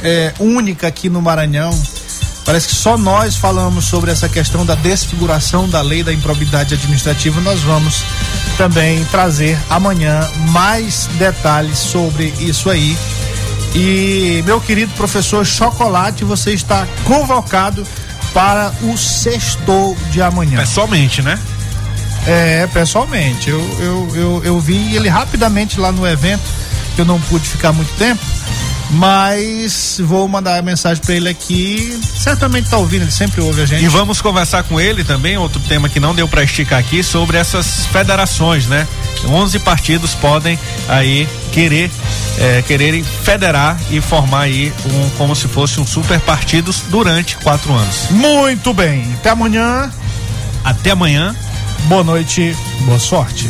é, 0.04 0.34
única 0.40 0.88
aqui 0.88 1.10
no 1.10 1.22
Maranhão. 1.22 1.72
Parece 2.46 2.70
que 2.70 2.76
só 2.76 2.98
nós 2.98 3.36
falamos 3.36 3.86
sobre 3.86 4.12
essa 4.12 4.28
questão 4.28 4.66
da 4.66 4.76
desfiguração 4.76 5.70
da 5.70 5.82
lei 5.82 6.04
da 6.04 6.12
improbidade 6.12 6.74
administrativa. 6.74 7.40
Nós 7.42 7.62
vamos 7.62 8.04
também 8.58 9.04
trazer 9.06 9.58
amanhã 9.70 10.28
mais 10.50 11.08
detalhes 11.18 11.78
sobre 11.78 12.34
isso 12.40 12.70
aí. 12.70 12.98
E 13.74 14.44
meu 14.46 14.60
querido 14.60 14.92
professor 14.94 15.46
Chocolate, 15.46 16.24
você 16.26 16.52
está 16.54 16.86
convocado 17.06 17.86
para 18.34 18.74
o 18.82 18.98
sexto 18.98 19.96
de 20.10 20.22
amanhã. 20.22 20.60
Pessoalmente, 20.60 21.22
né? 21.22 21.40
É, 22.28 22.68
pessoalmente. 22.68 23.50
Eu, 23.50 23.60
eu, 23.80 24.16
eu, 24.16 24.42
eu 24.44 24.60
vi 24.60 24.96
ele 24.96 25.10
rapidamente 25.10 25.80
lá 25.80 25.92
no 25.92 26.06
evento, 26.08 26.44
que 26.96 27.02
eu 27.02 27.06
não 27.06 27.20
pude 27.22 27.48
ficar 27.48 27.72
muito 27.72 27.94
tempo, 27.98 28.22
mas 28.92 30.00
vou 30.04 30.28
mandar 30.28 30.60
a 30.60 30.62
mensagem 30.62 31.04
para 31.04 31.16
ele 31.16 31.30
aqui. 31.30 32.00
Certamente 32.16 32.70
tá 32.70 32.78
ouvindo, 32.78 33.04
ele 33.04 33.12
sempre 33.12 33.42
ouve 33.42 33.62
a 33.62 33.66
gente. 33.66 33.84
E 33.84 33.88
vamos 33.88 34.22
conversar 34.22 34.64
com 34.64 34.80
ele 34.80 35.04
também, 35.04 35.38
outro 35.38 35.60
tema 35.62 35.90
que 35.90 36.00
não 36.00 36.14
deu 36.14 36.28
para 36.28 36.44
esticar 36.44 36.80
aqui, 36.80 37.02
sobre 37.02 37.38
essas 37.38 37.86
federações, 37.88 38.68
né? 38.68 38.88
11 39.26 39.60
partidos 39.60 40.14
podem 40.16 40.60
aí 40.88 41.28
querer 41.52 41.92
é, 42.38 42.62
quererem 42.62 43.04
federar 43.04 43.78
e 43.90 44.02
formar 44.02 44.42
aí 44.42 44.74
um 44.86 45.10
como 45.12 45.36
se 45.36 45.48
fosse 45.48 45.80
um 45.80 45.86
super 45.86 46.20
partidos 46.20 46.84
durante 46.90 47.38
quatro 47.38 47.74
anos. 47.74 48.08
Muito 48.10 48.74
bem. 48.74 49.14
Até 49.20 49.30
amanhã. 49.30 49.92
Até 50.64 50.92
amanhã. 50.92 51.36
Boa 51.88 52.04
noite, 52.04 52.56
boa 52.86 53.00
sorte. 53.00 53.50